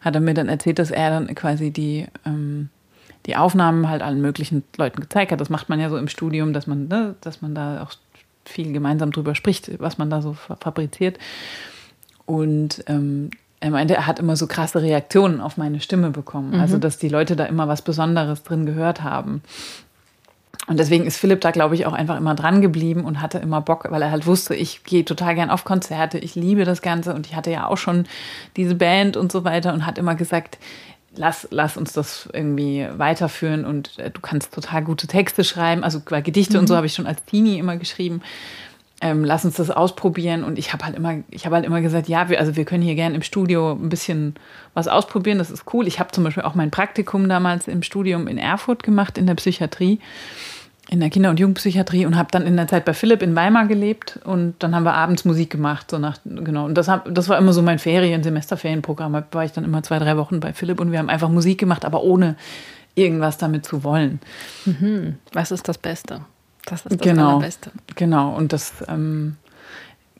hat 0.00 0.14
er 0.14 0.20
mir 0.20 0.34
dann 0.34 0.48
erzählt, 0.48 0.78
dass 0.78 0.90
er 0.90 1.10
dann 1.10 1.34
quasi 1.34 1.70
die 1.70 2.06
ähm, 2.24 2.70
die 3.26 3.36
Aufnahmen 3.36 3.88
halt 3.88 4.02
allen 4.02 4.20
möglichen 4.20 4.64
Leuten 4.76 5.00
gezeigt 5.00 5.32
hat. 5.32 5.40
Das 5.40 5.50
macht 5.50 5.68
man 5.68 5.80
ja 5.80 5.90
so 5.90 5.96
im 5.96 6.08
Studium, 6.08 6.52
dass 6.52 6.66
man, 6.66 6.88
ne, 6.88 7.14
dass 7.20 7.42
man 7.42 7.54
da 7.54 7.82
auch 7.82 7.92
viel 8.50 8.72
gemeinsam 8.72 9.12
drüber 9.12 9.34
spricht, 9.34 9.80
was 9.80 9.98
man 9.98 10.10
da 10.10 10.22
so 10.22 10.34
fabriziert. 10.34 11.18
Und 12.26 12.84
ähm, 12.86 13.30
er 13.60 13.70
meinte, 13.70 13.94
er 13.94 14.06
hat 14.06 14.18
immer 14.18 14.36
so 14.36 14.46
krasse 14.46 14.82
Reaktionen 14.82 15.40
auf 15.40 15.56
meine 15.56 15.80
Stimme 15.80 16.10
bekommen. 16.10 16.54
Mhm. 16.54 16.60
Also, 16.60 16.78
dass 16.78 16.98
die 16.98 17.08
Leute 17.08 17.36
da 17.36 17.44
immer 17.44 17.68
was 17.68 17.82
Besonderes 17.82 18.42
drin 18.42 18.66
gehört 18.66 19.02
haben. 19.02 19.42
Und 20.66 20.78
deswegen 20.78 21.04
ist 21.06 21.16
Philipp 21.16 21.40
da, 21.40 21.50
glaube 21.50 21.74
ich, 21.74 21.86
auch 21.86 21.92
einfach 21.92 22.16
immer 22.16 22.34
dran 22.34 22.60
geblieben 22.60 23.04
und 23.04 23.20
hatte 23.20 23.38
immer 23.38 23.60
Bock, 23.60 23.86
weil 23.90 24.02
er 24.02 24.10
halt 24.10 24.26
wusste, 24.26 24.54
ich 24.54 24.84
gehe 24.84 25.04
total 25.04 25.34
gern 25.34 25.50
auf 25.50 25.64
Konzerte, 25.64 26.18
ich 26.18 26.34
liebe 26.34 26.64
das 26.64 26.80
Ganze 26.82 27.14
und 27.14 27.26
ich 27.26 27.34
hatte 27.34 27.50
ja 27.50 27.66
auch 27.66 27.78
schon 27.78 28.04
diese 28.56 28.74
Band 28.74 29.16
und 29.16 29.32
so 29.32 29.44
weiter 29.44 29.72
und 29.72 29.84
hat 29.84 29.98
immer 29.98 30.14
gesagt, 30.14 30.58
lass, 31.16 31.48
lass 31.50 31.76
uns 31.76 31.92
das 31.92 32.28
irgendwie 32.32 32.86
weiterführen 32.96 33.64
und 33.64 33.98
äh, 33.98 34.10
du 34.10 34.20
kannst 34.20 34.54
total 34.54 34.82
gute 34.82 35.06
Texte 35.06 35.44
schreiben, 35.44 35.84
also 35.84 36.00
Gedichte 36.00 36.54
mhm. 36.54 36.60
und 36.60 36.66
so 36.66 36.74
mhm. 36.74 36.76
habe 36.78 36.86
ich 36.86 36.94
schon 36.94 37.06
als 37.06 37.24
Teenie 37.24 37.58
immer 37.58 37.76
geschrieben. 37.76 38.22
Ähm, 39.02 39.24
lass 39.24 39.46
uns 39.46 39.54
das 39.54 39.70
ausprobieren 39.70 40.44
und 40.44 40.58
ich 40.58 40.74
habe 40.74 40.84
halt 40.84 40.94
immer, 40.94 41.20
ich 41.30 41.46
habe 41.46 41.54
halt 41.54 41.64
immer 41.64 41.80
gesagt, 41.80 42.06
ja, 42.08 42.28
wir, 42.28 42.38
also 42.38 42.54
wir 42.56 42.66
können 42.66 42.82
hier 42.82 42.94
gerne 42.94 43.14
im 43.14 43.22
Studio 43.22 43.72
ein 43.72 43.88
bisschen 43.88 44.34
was 44.74 44.88
ausprobieren, 44.88 45.38
das 45.38 45.50
ist 45.50 45.64
cool. 45.72 45.86
Ich 45.86 45.98
habe 46.00 46.12
zum 46.12 46.22
Beispiel 46.22 46.42
auch 46.42 46.54
mein 46.54 46.70
Praktikum 46.70 47.26
damals 47.26 47.66
im 47.66 47.82
Studium 47.82 48.26
in 48.26 48.36
Erfurt 48.36 48.82
gemacht 48.82 49.16
in 49.16 49.26
der 49.26 49.36
Psychiatrie 49.36 50.00
in 50.90 50.98
der 50.98 51.08
Kinder- 51.08 51.30
und 51.30 51.38
Jugendpsychiatrie 51.38 52.04
und 52.04 52.16
habe 52.16 52.30
dann 52.32 52.46
in 52.46 52.56
der 52.56 52.66
Zeit 52.66 52.84
bei 52.84 52.94
Philipp 52.94 53.22
in 53.22 53.36
Weimar 53.36 53.66
gelebt 53.66 54.18
und 54.24 54.56
dann 54.58 54.74
haben 54.74 54.82
wir 54.82 54.94
abends 54.94 55.24
Musik 55.24 55.48
gemacht, 55.50 55.88
so 55.88 55.98
nach, 55.98 56.18
genau. 56.24 56.64
Und 56.64 56.74
das, 56.74 56.88
hab, 56.88 57.14
das 57.14 57.28
war 57.28 57.38
immer 57.38 57.52
so 57.52 57.62
mein 57.62 57.78
Ferien-, 57.78 58.24
Semesterferienprogramm. 58.24 59.12
Da 59.12 59.24
war 59.30 59.44
ich 59.44 59.52
dann 59.52 59.62
immer 59.62 59.84
zwei, 59.84 60.00
drei 60.00 60.16
Wochen 60.16 60.40
bei 60.40 60.52
Philipp 60.52 60.80
und 60.80 60.90
wir 60.90 60.98
haben 60.98 61.08
einfach 61.08 61.28
Musik 61.28 61.58
gemacht, 61.58 61.84
aber 61.84 62.02
ohne 62.02 62.34
irgendwas 62.96 63.38
damit 63.38 63.64
zu 63.64 63.84
wollen. 63.84 64.18
Mhm. 64.64 65.14
Was 65.32 65.52
ist 65.52 65.68
das 65.68 65.78
Beste? 65.78 66.22
Das 66.66 66.84
ist 66.84 67.00
das 67.00 67.00
genau, 67.00 67.36
Allerbeste. 67.36 67.70
Genau, 67.94 68.34
und 68.34 68.52
das, 68.52 68.72
ähm, 68.88 69.36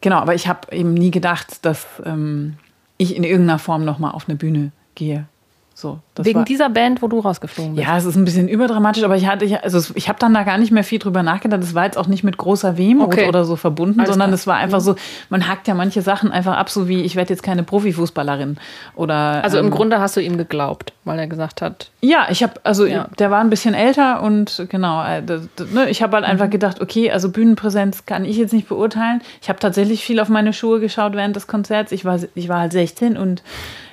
genau, 0.00 0.18
aber 0.18 0.36
ich 0.36 0.46
habe 0.46 0.72
eben 0.72 0.94
nie 0.94 1.10
gedacht, 1.10 1.64
dass 1.64 1.84
ähm, 2.04 2.58
ich 2.96 3.16
in 3.16 3.24
irgendeiner 3.24 3.58
Form 3.58 3.84
nochmal 3.84 4.12
auf 4.12 4.28
eine 4.28 4.36
Bühne 4.36 4.70
gehe. 4.94 5.26
So, 5.74 5.98
Wegen 6.24 6.40
war, 6.40 6.44
dieser 6.44 6.68
Band, 6.68 7.02
wo 7.02 7.08
du 7.08 7.20
rausgeflogen 7.20 7.74
bist. 7.74 7.86
Ja, 7.86 7.96
es 7.96 8.04
ist 8.04 8.16
ein 8.16 8.24
bisschen 8.24 8.48
überdramatisch, 8.48 9.02
aber 9.02 9.16
ich 9.16 9.26
hatte, 9.26 9.62
also 9.62 9.92
ich 9.94 10.08
habe 10.08 10.18
dann 10.18 10.34
da 10.34 10.42
gar 10.42 10.58
nicht 10.58 10.72
mehr 10.72 10.84
viel 10.84 10.98
drüber 10.98 11.22
nachgedacht. 11.22 11.62
Das 11.62 11.74
war 11.74 11.84
jetzt 11.84 11.98
auch 11.98 12.06
nicht 12.06 12.24
mit 12.24 12.36
großer 12.36 12.76
Wehmut 12.76 13.06
okay. 13.06 13.28
oder 13.28 13.44
so 13.44 13.56
verbunden, 13.56 14.00
Alles 14.00 14.10
sondern 14.10 14.32
es 14.32 14.46
war 14.46 14.56
einfach 14.56 14.78
mhm. 14.78 14.84
so, 14.84 14.94
man 15.28 15.48
hakt 15.48 15.68
ja 15.68 15.74
manche 15.74 16.02
Sachen 16.02 16.32
einfach 16.32 16.56
ab, 16.56 16.70
so 16.70 16.88
wie 16.88 17.02
ich 17.02 17.16
werde 17.16 17.30
jetzt 17.30 17.42
keine 17.42 17.62
Profifußballerin 17.62 18.56
oder. 18.94 19.42
Also 19.44 19.58
im 19.58 19.66
ähm, 19.66 19.70
Grunde 19.70 20.00
hast 20.00 20.16
du 20.16 20.20
ihm 20.20 20.36
geglaubt, 20.36 20.92
weil 21.04 21.18
er 21.18 21.26
gesagt 21.26 21.62
hat. 21.62 21.90
Ja, 22.00 22.26
ich 22.30 22.42
habe, 22.42 22.54
also 22.64 22.86
ja. 22.86 23.08
der 23.18 23.30
war 23.30 23.40
ein 23.40 23.50
bisschen 23.50 23.74
älter 23.74 24.22
und 24.22 24.66
genau, 24.68 25.04
äh, 25.04 25.22
das, 25.22 25.42
ne, 25.72 25.90
ich 25.90 26.02
habe 26.02 26.16
halt 26.16 26.26
mhm. 26.26 26.32
einfach 26.32 26.50
gedacht, 26.50 26.80
okay, 26.80 27.10
also 27.10 27.30
Bühnenpräsenz 27.30 28.06
kann 28.06 28.24
ich 28.24 28.36
jetzt 28.36 28.52
nicht 28.52 28.68
beurteilen. 28.68 29.20
Ich 29.42 29.48
habe 29.48 29.58
tatsächlich 29.58 30.04
viel 30.04 30.20
auf 30.20 30.28
meine 30.28 30.52
Schuhe 30.52 30.80
geschaut 30.80 31.14
während 31.14 31.36
des 31.36 31.46
Konzerts. 31.46 31.92
Ich 31.92 32.04
war, 32.04 32.18
ich 32.34 32.48
war 32.48 32.60
halt 32.60 32.72
16 32.72 33.16
und 33.16 33.42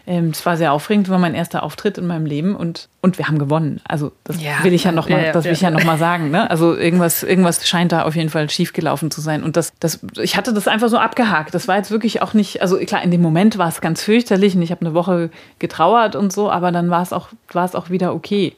ähm, 0.08 0.30
es 0.30 0.46
war 0.46 0.56
sehr 0.56 0.72
aufregend, 0.72 1.10
war 1.10 1.20
mein 1.20 1.36
erster 1.36 1.64
Auftritt 1.64 1.98
in 1.98 2.08
meinem 2.08 2.17
Leben 2.26 2.56
und, 2.56 2.90
und 3.02 3.18
wir 3.18 3.28
haben 3.28 3.38
gewonnen. 3.38 3.82
Also 3.88 4.12
das 4.24 4.42
ja. 4.42 4.64
will 4.64 4.74
ich 4.74 4.84
ja 4.84 4.92
noch 4.92 5.10
mal, 5.10 5.26
ja, 5.26 5.32
das 5.32 5.46
will 5.46 5.52
ich 5.54 5.62
ja 5.62 5.70
noch 5.70 5.84
mal 5.84 5.98
sagen. 5.98 6.32
Ne? 6.32 6.50
Also 6.50 6.76
irgendwas, 6.76 7.24
irgendwas 7.24 7.68
scheint 7.68 7.92
da 7.92 8.04
auf 8.04 8.16
jeden 8.16 8.30
Fall 8.30 8.50
schiefgelaufen 8.50 9.12
zu 9.12 9.22
sein. 9.22 9.44
Und 9.44 9.58
das, 9.58 9.74
das, 9.80 10.00
ich 10.22 10.38
hatte 10.38 10.54
das 10.54 10.68
einfach 10.68 10.90
so 10.90 10.98
abgehakt. 10.98 11.54
Das 11.54 11.68
war 11.68 11.78
jetzt 11.78 11.92
wirklich 11.92 12.22
auch 12.22 12.34
nicht, 12.34 12.62
also 12.62 12.78
klar, 12.78 13.04
in 13.04 13.12
dem 13.12 13.22
Moment 13.22 13.58
war 13.58 13.68
es 13.68 13.82
ganz 13.82 14.02
fürchterlich 14.02 14.56
und 14.56 14.62
ich 14.62 14.72
habe 14.72 14.82
eine 14.82 14.94
Woche 14.94 15.30
getrauert 15.60 16.16
und 16.16 16.34
so, 16.34 16.50
aber 16.52 16.72
dann 16.72 16.90
war 16.90 17.02
es 17.02 17.14
auch, 17.14 17.30
war 17.52 17.66
es 17.66 17.76
auch 17.76 17.90
wieder 17.90 18.14
okay. 18.14 18.56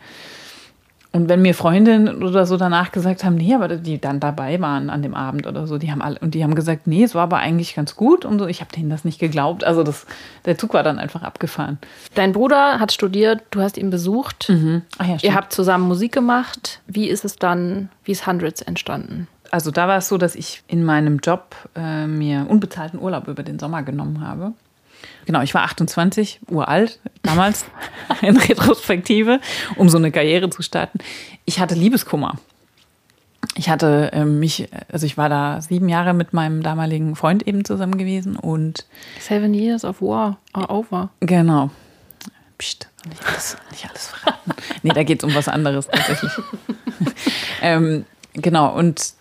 Und 1.11 1.27
wenn 1.27 1.41
mir 1.41 1.55
Freundinnen 1.55 2.21
oder 2.21 2.45
so 2.45 2.55
danach 2.55 2.91
gesagt 2.91 3.23
haben, 3.23 3.35
nee, 3.35 3.55
aber 3.55 3.67
die 3.67 3.99
dann 3.99 4.19
dabei 4.19 4.61
waren 4.61 4.91
an 4.91 5.01
dem 5.01 5.15
Abend 5.15 5.47
oder 5.47 5.65
so, 5.65 5.79
die 5.79 5.91
haben 5.91 6.03
alle 6.03 6.19
und 6.19 6.35
die 6.35 6.43
haben 6.43 6.53
gesagt, 6.53 6.85
nee, 6.85 7.03
es 7.03 7.15
war 7.15 7.23
aber 7.23 7.37
eigentlich 7.37 7.73
ganz 7.73 7.95
gut 7.95 8.25
und 8.25 8.37
so, 8.37 8.45
ich 8.45 8.61
habe 8.61 8.71
denen 8.71 8.91
das 8.91 9.05
nicht 9.05 9.19
geglaubt. 9.19 9.63
Also 9.63 9.81
das, 9.81 10.05
der 10.45 10.57
Zug 10.59 10.75
war 10.75 10.83
dann 10.83 10.99
einfach 10.99 11.23
abgefahren. 11.23 11.79
Dein 12.13 12.31
Bruder 12.31 12.79
hat 12.79 12.91
studiert, 12.91 13.41
du 13.49 13.61
hast 13.61 13.79
ihn 13.79 13.89
besucht. 13.89 14.49
Mhm. 14.49 14.83
Ach 14.99 15.07
ja, 15.07 15.17
Ihr 15.21 15.33
habt 15.33 15.51
zusammen 15.51 15.87
Musik 15.87 16.11
gemacht. 16.11 16.79
Wie 16.85 17.07
ist 17.07 17.25
es 17.25 17.37
dann, 17.37 17.89
wie 18.03 18.11
ist 18.11 18.27
Hundreds 18.27 18.61
entstanden? 18.61 19.27
Also 19.49 19.71
da 19.71 19.87
war 19.87 19.97
es 19.97 20.07
so, 20.07 20.19
dass 20.19 20.35
ich 20.35 20.61
in 20.67 20.83
meinem 20.83 21.17
Job 21.17 21.55
äh, 21.75 22.05
mir 22.05 22.45
unbezahlten 22.47 22.99
Urlaub 22.99 23.27
über 23.27 23.41
den 23.41 23.57
Sommer 23.57 23.81
genommen 23.81 24.21
habe. 24.21 24.53
Genau, 25.25 25.41
ich 25.41 25.53
war 25.53 25.63
28, 25.63 26.41
uralt, 26.49 26.99
damals 27.21 27.65
in 28.21 28.37
Retrospektive, 28.37 29.39
um 29.75 29.89
so 29.89 29.97
eine 29.97 30.11
Karriere 30.11 30.49
zu 30.49 30.61
starten. 30.61 30.99
Ich 31.45 31.59
hatte 31.59 31.75
Liebeskummer. 31.75 32.35
Ich 33.55 33.69
hatte 33.69 34.11
äh, 34.11 34.25
mich, 34.25 34.69
also 34.91 35.05
ich 35.05 35.17
war 35.17 35.29
da 35.29 35.61
sieben 35.61 35.89
Jahre 35.89 36.13
mit 36.13 36.33
meinem 36.33 36.61
damaligen 36.61 37.15
Freund 37.15 37.47
eben 37.47 37.63
zusammen 37.65 37.97
gewesen 37.97 38.35
und. 38.35 38.85
Seven 39.19 39.53
years 39.53 39.85
of 39.85 40.01
war 40.01 40.37
are 40.53 40.69
over. 40.69 41.09
Genau. 41.21 41.69
Psst, 42.57 42.89
nicht 43.07 43.25
alles, 43.25 43.57
nicht 43.71 43.89
alles 43.89 44.07
verraten. 44.07 44.51
nee, 44.83 44.91
da 44.91 45.03
geht 45.03 45.19
es 45.19 45.23
um 45.23 45.33
was 45.35 45.47
anderes 45.47 45.87
tatsächlich. 45.87 46.31
ähm, 47.61 48.05
genau, 48.33 48.75
und 48.75 49.13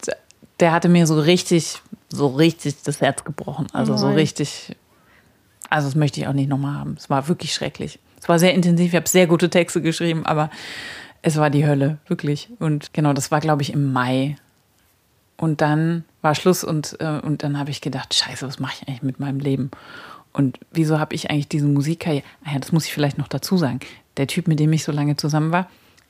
der 0.61 0.73
hatte 0.73 0.89
mir 0.89 1.07
so 1.07 1.19
richtig, 1.21 1.81
so 2.09 2.29
richtig 2.29 2.83
das 2.83 3.01
Herz 3.01 3.25
gebrochen. 3.25 3.67
Also 3.73 3.97
so 3.97 4.11
richtig 4.11 4.75
also 5.71 5.89
das 5.89 5.95
möchte 5.95 6.21
ich 6.21 6.27
auch 6.27 6.33
nicht 6.33 6.49
nochmal 6.49 6.75
haben. 6.75 6.97
Es 6.99 7.11
war 7.11 7.29
wirklich 7.29 7.53
schrecklich. 7.55 7.99
Es 8.21 8.29
war 8.29 8.39
sehr 8.39 8.55
intensiv, 8.55 8.93
ich 8.93 8.97
habe 8.97 9.09
sehr 9.09 9.27
gute 9.27 9.49
Texte 9.51 9.81
geschrieben, 9.81 10.27
aber 10.27 10.51
Es 11.23 11.37
war 11.37 11.51
die 11.51 11.67
Hölle, 11.67 11.99
wirklich. 12.07 12.49
Und 12.59 12.93
genau, 12.93 13.13
das 13.13 13.31
war, 13.31 13.41
glaube 13.41 13.63
ich, 13.63 13.73
im 13.73 13.93
Mai. 13.93 14.37
Und 15.37 15.61
dann 15.61 16.05
war 16.23 16.35
Schluss 16.35 16.65
und, 16.65 16.97
äh, 17.01 17.21
und 17.21 17.43
dann 17.43 17.59
habe 17.59 17.71
ich 17.71 17.81
gedacht, 17.81 18.15
scheiße, 18.15 18.47
was 18.47 18.59
mache 18.59 18.75
ich 18.81 18.89
eigentlich 18.89 19.03
mit 19.03 19.21
meinem 19.21 19.41
Leben? 19.41 19.71
Und 20.33 20.59
wieso 20.73 20.99
habe 20.99 21.15
ich 21.15 21.31
eigentlich 21.31 21.49
diese 21.49 21.67
Musikkarriere? 21.67 22.25
Ah 22.45 22.53
ja, 22.53 22.59
das 22.59 22.73
muss 22.73 22.87
ich 22.87 22.93
vielleicht 22.93 23.19
noch 23.19 23.29
dazu 23.29 23.57
sagen. 23.57 23.81
Der 24.17 24.27
Typ, 24.27 24.47
mit 24.49 24.61
dem 24.61 24.73
ich 24.73 24.85
so 24.85 24.93
lange 24.93 25.17
zusammen 25.17 25.53
war, 25.53 25.69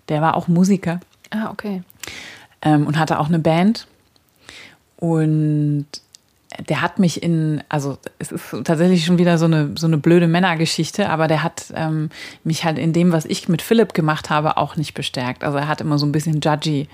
der 0.08 0.20
war 0.20 0.34
auch 0.34 0.48
Musiker. 0.48 1.00
Ah, 1.30 1.50
okay. 1.50 1.82
Ähm, 2.62 2.86
und 2.86 2.98
hatte 2.98 3.18
auch 3.18 3.28
eine 3.28 3.38
Band. 3.38 3.86
Und 4.96 5.86
der 6.68 6.80
hat 6.80 6.98
mich 6.98 7.22
in, 7.22 7.62
also 7.68 7.98
es 8.18 8.32
ist 8.32 8.50
tatsächlich 8.64 9.04
schon 9.04 9.18
wieder 9.18 9.36
so 9.38 9.44
eine, 9.44 9.72
so 9.76 9.86
eine 9.86 9.98
blöde 9.98 10.26
Männergeschichte, 10.26 11.08
aber 11.10 11.28
der 11.28 11.42
hat 11.42 11.72
ähm, 11.74 12.10
mich 12.42 12.64
halt 12.64 12.78
in 12.78 12.92
dem, 12.92 13.12
was 13.12 13.26
ich 13.26 13.48
mit 13.48 13.60
Philipp 13.60 13.92
gemacht 13.92 14.30
habe, 14.30 14.56
auch 14.56 14.76
nicht 14.76 14.94
bestärkt. 14.94 15.44
Also 15.44 15.58
er 15.58 15.68
hat 15.68 15.80
immer 15.80 15.98
so 15.98 16.06
ein 16.06 16.12
bisschen 16.12 16.40
judgy 16.40 16.88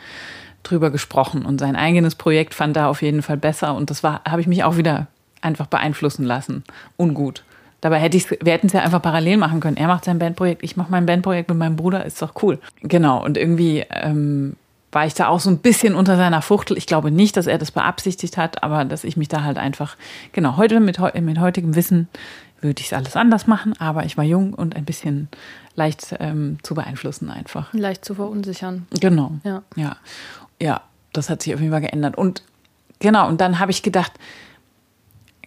drüber 0.65 0.91
gesprochen 0.91 1.45
und 1.45 1.61
sein 1.61 1.77
eigenes 1.77 2.15
Projekt 2.15 2.55
fand 2.55 2.77
er 2.77 2.89
auf 2.89 3.03
jeden 3.03 3.23
Fall 3.23 3.37
besser 3.37 3.75
und 3.75 3.91
das 3.91 4.03
war, 4.03 4.23
habe 4.27 4.41
ich 4.41 4.47
mich 4.47 4.65
auch 4.65 4.77
wieder 4.77 5.07
einfach 5.41 5.67
beeinflussen 5.67 6.25
lassen. 6.25 6.65
Ungut. 6.97 7.45
Dabei 7.81 7.99
hätte 7.99 8.17
ich, 8.17 8.31
wir 8.31 8.53
hätten 8.53 8.69
es 8.69 8.73
ja 8.73 8.81
einfach 8.81 9.03
parallel 9.03 9.37
machen 9.37 9.61
können. 9.61 9.77
Er 9.77 9.89
macht 9.89 10.07
sein 10.07 10.19
Bandprojekt, 10.19 10.63
ich 10.65 10.77
mache 10.77 10.91
mein 10.91 11.05
Bandprojekt 11.05 11.51
mit 11.51 11.59
meinem 11.59 11.77
Bruder, 11.77 12.05
ist 12.07 12.21
doch 12.23 12.33
cool. 12.43 12.59
Genau. 12.81 13.23
Und 13.23 13.37
irgendwie 13.37 13.85
ähm, 13.91 14.57
war 14.95 15.07
ich 15.07 15.15
da 15.15 15.29
auch 15.29 15.41
so 15.41 15.51
ein 15.51 15.59
bisschen 15.59 15.95
unter 15.95 16.17
seiner 16.17 16.41
Fuchtel. 16.43 16.79
Ich 16.79 16.87
glaube 16.87 17.11
nicht, 17.11 17.37
dass 17.37 17.47
er 17.47 17.59
das 17.59 17.73
beabsichtigt 17.73 18.37
hat, 18.37 18.63
aber 18.63 18.85
dass 18.85 19.05
ich 19.05 19.17
mich 19.17 19.29
da 19.29 19.43
halt 19.43 19.59
einfach, 19.59 19.97
genau, 20.33 20.57
heute 20.57 20.81
mit, 20.81 20.99
mit 21.21 21.41
heutigem 21.41 21.75
Wissen 21.75 22.09
würde 22.61 22.81
ich 22.81 22.87
es 22.87 22.93
alles 22.93 23.17
anders 23.17 23.47
machen, 23.47 23.75
aber 23.79 24.05
ich 24.05 24.17
war 24.17 24.25
jung 24.25 24.55
und 24.55 24.75
ein 24.75 24.85
bisschen 24.85 25.29
leicht 25.75 26.15
ähm, 26.19 26.59
zu 26.63 26.75
beeinflussen 26.75 27.31
einfach. 27.31 27.73
Leicht 27.75 28.05
zu 28.05 28.15
verunsichern. 28.15 28.87
Genau. 29.01 29.33
Ja. 29.45 29.63
Ja. 29.77 29.97
Ja, 30.61 30.81
das 31.13 31.29
hat 31.29 31.43
sich 31.43 31.55
auf 31.55 31.61
jeden 31.61 31.73
Fall 31.73 31.83
geändert. 31.83 32.17
Und 32.17 32.43
genau, 33.01 33.29
und 33.29 33.41
dann 33.41 33.59
habe 33.59 33.71
ich 33.71 33.83
gedacht, 33.83 34.13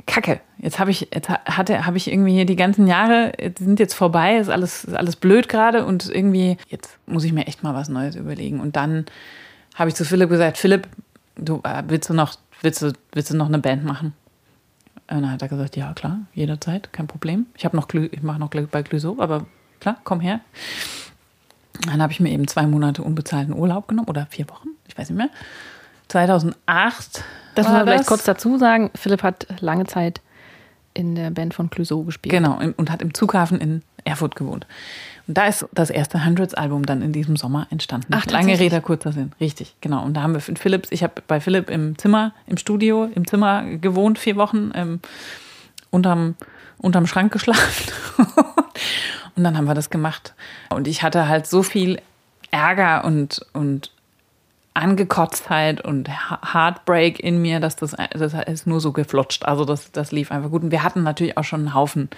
Kacke, 0.07 0.39
jetzt 0.57 0.79
habe 0.79 0.89
ich, 0.89 1.09
jetzt 1.13 1.29
hatte, 1.29 1.85
habe 1.85 1.97
ich 1.97 2.09
irgendwie 2.09 2.31
hier 2.31 2.45
die 2.45 2.55
ganzen 2.55 2.87
Jahre, 2.87 3.33
sind 3.59 3.79
jetzt 3.79 3.93
vorbei, 3.93 4.37
ist 4.37 4.49
alles, 4.49 4.85
ist 4.85 4.95
alles 4.95 5.17
blöd 5.17 5.49
gerade 5.49 5.85
und 5.85 6.09
irgendwie, 6.09 6.57
jetzt 6.69 6.97
muss 7.05 7.25
ich 7.25 7.33
mir 7.33 7.45
echt 7.45 7.61
mal 7.61 7.75
was 7.75 7.89
Neues 7.89 8.15
überlegen. 8.15 8.59
Und 8.61 8.77
dann 8.77 9.05
habe 9.75 9.89
ich 9.89 9.95
zu 9.95 10.05
Philipp 10.05 10.29
gesagt, 10.29 10.57
Philipp, 10.57 10.87
du 11.35 11.61
äh, 11.63 11.83
willst 11.87 12.09
du 12.09 12.13
noch, 12.13 12.35
willst 12.61 12.81
du, 12.81 12.93
willst 13.11 13.29
du 13.31 13.37
noch 13.37 13.47
eine 13.47 13.59
Band 13.59 13.83
machen? 13.83 14.13
Und 15.09 15.21
dann 15.21 15.31
hat 15.31 15.41
er 15.41 15.49
gesagt, 15.49 15.75
ja 15.75 15.93
klar, 15.93 16.21
jederzeit, 16.33 16.91
kein 16.93 17.07
Problem. 17.07 17.45
Ich 17.55 17.65
habe 17.65 17.75
noch, 17.75 17.87
ich 17.93 18.23
mache 18.23 18.39
noch 18.39 18.49
bei 18.49 18.81
Glüso, 18.81 19.17
aber 19.19 19.45
klar, 19.79 19.97
komm 20.03 20.21
her. 20.21 20.39
Dann 21.85 22.01
habe 22.01 22.11
ich 22.11 22.19
mir 22.19 22.31
eben 22.31 22.47
zwei 22.47 22.65
Monate 22.65 23.03
unbezahlten 23.03 23.53
Urlaub 23.53 23.87
genommen 23.87 24.07
oder 24.07 24.25
vier 24.29 24.49
Wochen, 24.49 24.69
ich 24.87 24.97
weiß 24.97 25.09
nicht 25.09 25.17
mehr. 25.17 25.29
2008 26.07 27.23
Das 27.55 27.65
muss 27.65 27.73
man 27.73 27.85
vielleicht 27.85 28.07
kurz 28.07 28.23
dazu 28.23 28.57
sagen. 28.57 28.91
Philipp 28.95 29.23
hat 29.23 29.47
lange 29.59 29.85
Zeit 29.85 30.21
in 30.93 31.15
der 31.15 31.29
Band 31.29 31.53
von 31.53 31.69
Clouseau 31.69 32.03
gespielt. 32.03 32.31
Genau, 32.31 32.59
und 32.75 32.91
hat 32.91 33.01
im 33.01 33.13
Zughafen 33.13 33.59
in 33.61 33.83
Erfurt 34.03 34.35
gewohnt. 34.35 34.65
Und 35.27 35.37
da 35.37 35.45
ist 35.45 35.67
das 35.73 35.89
erste 35.89 36.25
Hundreds-Album 36.25 36.85
dann 36.85 37.01
in 37.01 37.11
diesem 37.11 37.35
Sommer 37.35 37.67
entstanden. 37.69 38.07
Ach, 38.11 38.25
Lange? 38.27 38.57
Rede, 38.57 38.81
kurzer 38.81 39.11
Sinn. 39.11 39.33
Richtig, 39.39 39.75
genau. 39.81 40.03
Und 40.03 40.13
da 40.15 40.21
haben 40.21 40.33
wir 40.33 40.41
in 40.47 40.55
Philips, 40.55 40.91
ich 40.91 41.03
habe 41.03 41.21
bei 41.27 41.41
Philipp 41.41 41.69
im 41.69 41.97
Zimmer, 41.97 42.33
im 42.47 42.57
Studio, 42.57 43.09
im 43.13 43.27
Zimmer 43.27 43.63
gewohnt, 43.63 44.17
vier 44.17 44.37
Wochen, 44.37 44.71
ähm, 44.73 45.01
unterm, 45.91 46.35
unterm 46.77 47.05
Schrank 47.05 47.33
geschlafen. 47.33 47.91
und 49.35 49.43
dann 49.43 49.57
haben 49.57 49.65
wir 49.65 49.75
das 49.75 49.89
gemacht. 49.89 50.33
Und 50.69 50.87
ich 50.87 51.03
hatte 51.03 51.27
halt 51.27 51.45
so 51.45 51.61
viel 51.61 52.01
Ärger 52.51 53.03
und, 53.03 53.45
und 53.51 53.91
Angekotztheit 54.77 55.81
und 55.81 56.09
Ha- 56.09 56.53
Heartbreak 56.53 57.19
in 57.19 57.41
mir, 57.41 57.59
dass 57.59 57.75
das, 57.75 57.95
das 58.11 58.33
ist 58.33 58.67
nur 58.67 58.79
so 58.79 58.91
geflutscht. 58.91 59.45
Also 59.45 59.65
das, 59.65 59.91
das 59.91 60.11
lief 60.11 60.31
einfach 60.31 60.49
gut. 60.49 60.63
Und 60.63 60.71
wir 60.71 60.83
hatten 60.83 61.03
natürlich 61.03 61.37
auch 61.37 61.43
schon 61.43 61.61
einen 61.61 61.73
Haufen 61.73 62.09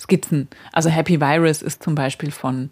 Skizzen. 0.00 0.48
Also 0.72 0.90
Happy 0.90 1.20
Virus 1.20 1.62
ist 1.62 1.82
zum 1.82 1.94
Beispiel 1.94 2.30
von, 2.30 2.70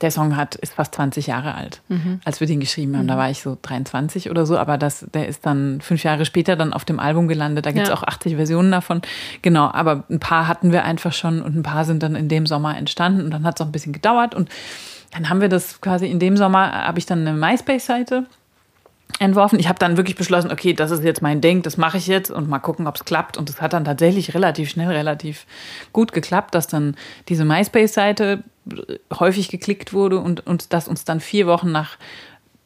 der 0.00 0.10
Song 0.10 0.36
hat, 0.36 0.56
ist 0.56 0.74
fast 0.74 0.94
20 0.96 1.28
Jahre 1.28 1.54
alt, 1.54 1.80
als 2.24 2.40
wir 2.40 2.46
den 2.48 2.58
geschrieben 2.60 2.96
haben. 2.98 3.06
Da 3.06 3.16
war 3.16 3.30
ich 3.30 3.40
so 3.40 3.56
23 3.62 4.28
oder 4.28 4.44
so, 4.44 4.58
aber 4.58 4.76
das, 4.76 5.06
der 5.14 5.28
ist 5.28 5.46
dann 5.46 5.80
fünf 5.80 6.02
Jahre 6.02 6.24
später 6.24 6.56
dann 6.56 6.72
auf 6.72 6.84
dem 6.84 6.98
Album 6.98 7.28
gelandet. 7.28 7.64
Da 7.64 7.70
gibt 7.70 7.84
es 7.84 7.88
Ja. 7.90 7.94
auch 7.94 8.02
80 8.02 8.34
Versionen 8.34 8.72
davon. 8.72 9.02
Genau, 9.42 9.70
aber 9.72 10.02
ein 10.10 10.18
paar 10.20 10.48
hatten 10.48 10.72
wir 10.72 10.84
einfach 10.84 11.12
schon 11.12 11.40
und 11.40 11.56
ein 11.56 11.62
paar 11.62 11.84
sind 11.84 12.02
dann 12.02 12.16
in 12.16 12.28
dem 12.28 12.44
Sommer 12.44 12.76
entstanden 12.76 13.22
und 13.24 13.30
dann 13.30 13.44
hat 13.44 13.58
es 13.58 13.62
auch 13.62 13.68
ein 13.68 13.72
bisschen 13.72 13.92
gedauert 13.92 14.34
und 14.34 14.48
dann 15.12 15.30
haben 15.30 15.40
wir 15.40 15.48
das 15.48 15.80
quasi 15.80 16.06
in 16.08 16.18
dem 16.18 16.36
Sommer, 16.36 16.72
habe 16.72 16.98
ich 16.98 17.06
dann 17.06 17.20
eine 17.26 17.32
MySpace-Seite 17.38 18.26
entworfen. 19.18 19.58
Ich 19.58 19.68
habe 19.68 19.78
dann 19.78 19.96
wirklich 19.96 20.16
beschlossen, 20.16 20.50
okay, 20.50 20.72
das 20.72 20.90
ist 20.90 21.04
jetzt 21.04 21.22
mein 21.22 21.40
Ding, 21.40 21.62
das 21.62 21.76
mache 21.76 21.98
ich 21.98 22.06
jetzt 22.06 22.30
und 22.30 22.48
mal 22.48 22.58
gucken, 22.58 22.86
ob 22.86 22.96
es 22.96 23.04
klappt. 23.04 23.36
Und 23.36 23.48
es 23.48 23.60
hat 23.60 23.72
dann 23.72 23.84
tatsächlich 23.84 24.34
relativ 24.34 24.70
schnell, 24.70 24.88
relativ 24.88 25.46
gut 25.92 26.12
geklappt, 26.12 26.54
dass 26.54 26.66
dann 26.66 26.96
diese 27.28 27.44
MySpace-Seite 27.44 28.42
häufig 29.18 29.48
geklickt 29.48 29.92
wurde 29.92 30.18
und, 30.18 30.46
und 30.46 30.72
dass 30.72 30.88
uns 30.88 31.04
dann 31.04 31.20
vier 31.20 31.46
Wochen 31.46 31.70
nach, 31.70 31.96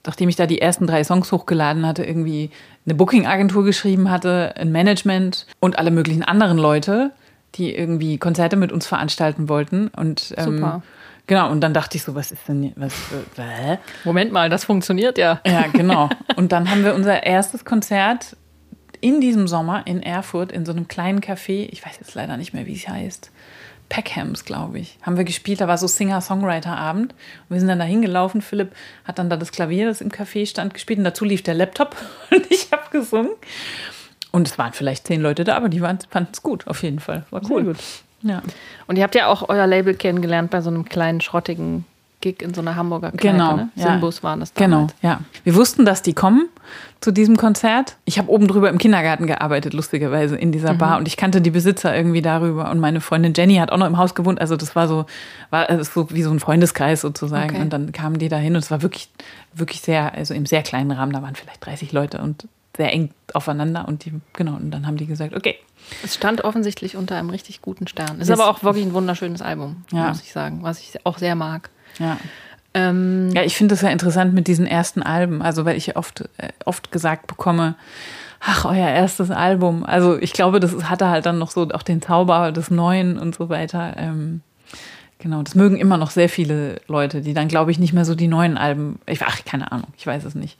nachdem 0.06 0.28
ich 0.28 0.36
da 0.36 0.46
die 0.46 0.60
ersten 0.60 0.86
drei 0.86 1.04
Songs 1.04 1.32
hochgeladen 1.32 1.86
hatte, 1.86 2.04
irgendwie 2.04 2.50
eine 2.86 2.94
Booking-Agentur 2.94 3.64
geschrieben 3.64 4.10
hatte, 4.10 4.54
ein 4.56 4.72
Management 4.72 5.46
und 5.60 5.78
alle 5.78 5.90
möglichen 5.90 6.22
anderen 6.22 6.58
Leute, 6.58 7.10
die 7.56 7.74
irgendwie 7.74 8.18
Konzerte 8.18 8.56
mit 8.56 8.72
uns 8.72 8.86
veranstalten 8.86 9.48
wollten. 9.48 9.88
Und, 9.88 10.34
ähm, 10.36 10.44
Super. 10.44 10.82
Genau, 11.28 11.50
und 11.50 11.60
dann 11.60 11.74
dachte 11.74 11.96
ich 11.96 12.02
so, 12.02 12.14
was 12.14 12.32
ist 12.32 12.48
denn, 12.48 12.72
was, 12.74 12.94
äh? 13.36 13.76
Moment 14.04 14.32
mal, 14.32 14.48
das 14.48 14.64
funktioniert 14.64 15.18
ja. 15.18 15.40
Ja, 15.46 15.66
genau. 15.72 16.08
Und 16.36 16.52
dann 16.52 16.70
haben 16.70 16.84
wir 16.84 16.94
unser 16.94 17.22
erstes 17.22 17.64
Konzert 17.66 18.36
in 19.00 19.20
diesem 19.20 19.46
Sommer 19.46 19.86
in 19.86 20.02
Erfurt 20.02 20.50
in 20.50 20.64
so 20.64 20.72
einem 20.72 20.88
kleinen 20.88 21.20
Café. 21.20 21.68
Ich 21.70 21.84
weiß 21.84 21.98
jetzt 22.00 22.14
leider 22.14 22.36
nicht 22.38 22.54
mehr, 22.54 22.66
wie 22.66 22.74
es 22.74 22.88
heißt. 22.88 23.30
Peckhams, 23.90 24.44
glaube 24.44 24.78
ich. 24.78 24.98
Haben 25.02 25.16
wir 25.16 25.24
gespielt. 25.24 25.60
Da 25.60 25.68
war 25.68 25.78
so 25.78 25.86
Singer-Songwriter-Abend. 25.86 27.12
Und 27.12 27.50
wir 27.54 27.58
sind 27.58 27.68
dann 27.68 27.78
da 27.78 27.84
hingelaufen. 27.84 28.42
Philipp 28.42 28.72
hat 29.04 29.18
dann 29.18 29.30
da 29.30 29.36
das 29.36 29.52
Klavier, 29.52 29.86
das 29.86 30.00
im 30.00 30.10
Café 30.10 30.46
stand, 30.46 30.74
gespielt. 30.74 30.98
Und 30.98 31.04
dazu 31.04 31.24
lief 31.24 31.42
der 31.42 31.54
Laptop. 31.54 31.94
Und 32.30 32.50
ich 32.50 32.72
habe 32.72 32.90
gesungen. 32.90 33.32
Und 34.30 34.48
es 34.48 34.58
waren 34.58 34.72
vielleicht 34.72 35.06
zehn 35.06 35.20
Leute 35.20 35.44
da, 35.44 35.56
aber 35.56 35.68
die 35.68 35.80
fanden 35.80 36.28
es 36.32 36.42
gut, 36.42 36.66
auf 36.66 36.82
jeden 36.82 37.00
Fall. 37.00 37.24
War 37.30 37.42
cool. 37.50 37.64
Sehr 37.64 37.74
gut. 37.74 37.78
Ja. 38.22 38.42
Und 38.86 38.96
ihr 38.96 39.04
habt 39.04 39.14
ja 39.14 39.26
auch 39.28 39.48
euer 39.48 39.66
Label 39.66 39.94
kennengelernt 39.94 40.50
bei 40.50 40.60
so 40.60 40.70
einem 40.70 40.84
kleinen, 40.84 41.20
schrottigen 41.20 41.84
Gig 42.20 42.42
in 42.42 42.52
so 42.52 42.60
einer 42.60 42.74
Hamburger 42.74 43.12
Kneipe. 43.12 43.28
Genau, 43.28 43.56
Ne? 43.56 43.68
ja. 43.76 43.92
Simbus 43.92 44.24
waren 44.24 44.40
das 44.40 44.52
Genau, 44.54 44.76
damals. 44.88 44.94
ja. 45.02 45.20
Wir 45.44 45.54
wussten, 45.54 45.84
dass 45.84 46.02
die 46.02 46.14
kommen 46.14 46.48
zu 47.00 47.12
diesem 47.12 47.36
Konzert. 47.36 47.94
Ich 48.06 48.18
habe 48.18 48.28
oben 48.28 48.48
drüber 48.48 48.70
im 48.70 48.78
Kindergarten 48.78 49.28
gearbeitet, 49.28 49.72
lustigerweise, 49.72 50.34
in 50.36 50.50
dieser 50.50 50.72
Mhm. 50.72 50.78
Bar. 50.78 50.98
Und 50.98 51.06
ich 51.06 51.16
kannte 51.16 51.40
die 51.40 51.50
Besitzer 51.52 51.94
irgendwie 51.96 52.20
darüber. 52.20 52.72
Und 52.72 52.80
meine 52.80 53.00
Freundin 53.00 53.34
Jenny 53.36 53.54
hat 53.58 53.70
auch 53.70 53.76
noch 53.76 53.86
im 53.86 53.98
Haus 53.98 54.16
gewohnt. 54.16 54.40
Also 54.40 54.56
das 54.56 54.74
war 54.74 54.88
so, 54.88 55.06
war 55.50 55.68
so 55.84 56.10
wie 56.10 56.22
so 56.24 56.32
ein 56.32 56.40
Freundeskreis 56.40 57.02
sozusagen. 57.02 57.50
Okay. 57.54 57.62
Und 57.62 57.72
dann 57.72 57.92
kamen 57.92 58.18
die 58.18 58.28
da 58.28 58.36
hin 58.36 58.54
und 58.56 58.64
es 58.64 58.70
war 58.72 58.82
wirklich, 58.82 59.10
wirklich 59.54 59.80
sehr, 59.80 60.12
also 60.14 60.34
im 60.34 60.44
sehr 60.44 60.62
kleinen 60.64 60.90
Rahmen. 60.90 61.12
Da 61.12 61.22
waren 61.22 61.36
vielleicht 61.36 61.64
30 61.64 61.92
Leute 61.92 62.18
und 62.18 62.48
sehr 62.78 62.90
eng 62.94 63.10
aufeinander. 63.34 63.86
Und 63.86 64.06
die, 64.06 64.12
genau, 64.32 64.54
und 64.54 64.70
dann 64.70 64.86
haben 64.86 64.96
die 64.96 65.06
gesagt, 65.06 65.36
okay. 65.36 65.56
Es 66.02 66.14
stand 66.14 66.42
offensichtlich 66.44 66.96
unter 66.96 67.16
einem 67.16 67.28
richtig 67.30 67.60
guten 67.60 67.86
Stern. 67.86 68.20
Ist 68.20 68.30
Das- 68.30 68.40
aber 68.40 68.48
auch 68.48 68.62
wirklich 68.62 68.86
ein 68.86 68.94
wunderschönes 68.94 69.42
Album, 69.42 69.84
Ja. 69.92 70.08
muss 70.08 70.22
ich 70.22 70.32
sagen, 70.32 70.60
was 70.62 70.80
ich 70.80 71.04
auch 71.04 71.18
sehr 71.18 71.34
mag. 71.34 71.68
Ja. 71.98 72.16
Ähm, 72.74 73.30
Ja, 73.34 73.42
ich 73.42 73.56
finde 73.56 73.74
es 73.74 73.80
ja 73.82 73.88
interessant 73.90 74.32
mit 74.34 74.46
diesen 74.46 74.66
ersten 74.66 75.02
Alben, 75.02 75.42
also 75.42 75.64
weil 75.64 75.76
ich 75.76 75.96
oft, 75.96 76.22
äh, 76.38 76.48
oft 76.64 76.92
gesagt 76.92 77.26
bekomme, 77.26 77.74
ach, 78.40 78.64
euer 78.66 78.88
erstes 78.88 79.30
Album. 79.30 79.84
Also 79.84 80.16
ich 80.18 80.32
glaube, 80.32 80.60
das 80.60 80.88
hatte 80.88 81.08
halt 81.08 81.26
dann 81.26 81.38
noch 81.38 81.50
so 81.50 81.68
auch 81.70 81.82
den 81.82 82.00
Zauber 82.02 82.52
des 82.52 82.70
Neuen 82.70 83.18
und 83.18 83.34
so 83.34 83.48
weiter. 83.48 83.94
Ähm, 83.96 84.42
genau, 85.18 85.42
das 85.42 85.54
mögen 85.54 85.76
immer 85.78 85.96
noch 85.96 86.10
sehr 86.10 86.28
viele 86.28 86.80
Leute, 86.86 87.22
die 87.22 87.34
dann, 87.34 87.48
glaube 87.48 87.70
ich, 87.72 87.78
nicht 87.78 87.92
mehr 87.94 88.04
so 88.04 88.14
die 88.14 88.28
neuen 88.28 88.56
Alben, 88.58 89.00
ich, 89.06 89.22
ach, 89.22 89.44
keine 89.44 89.72
Ahnung, 89.72 89.88
ich 89.96 90.06
weiß 90.06 90.24
es 90.24 90.34
nicht. 90.34 90.58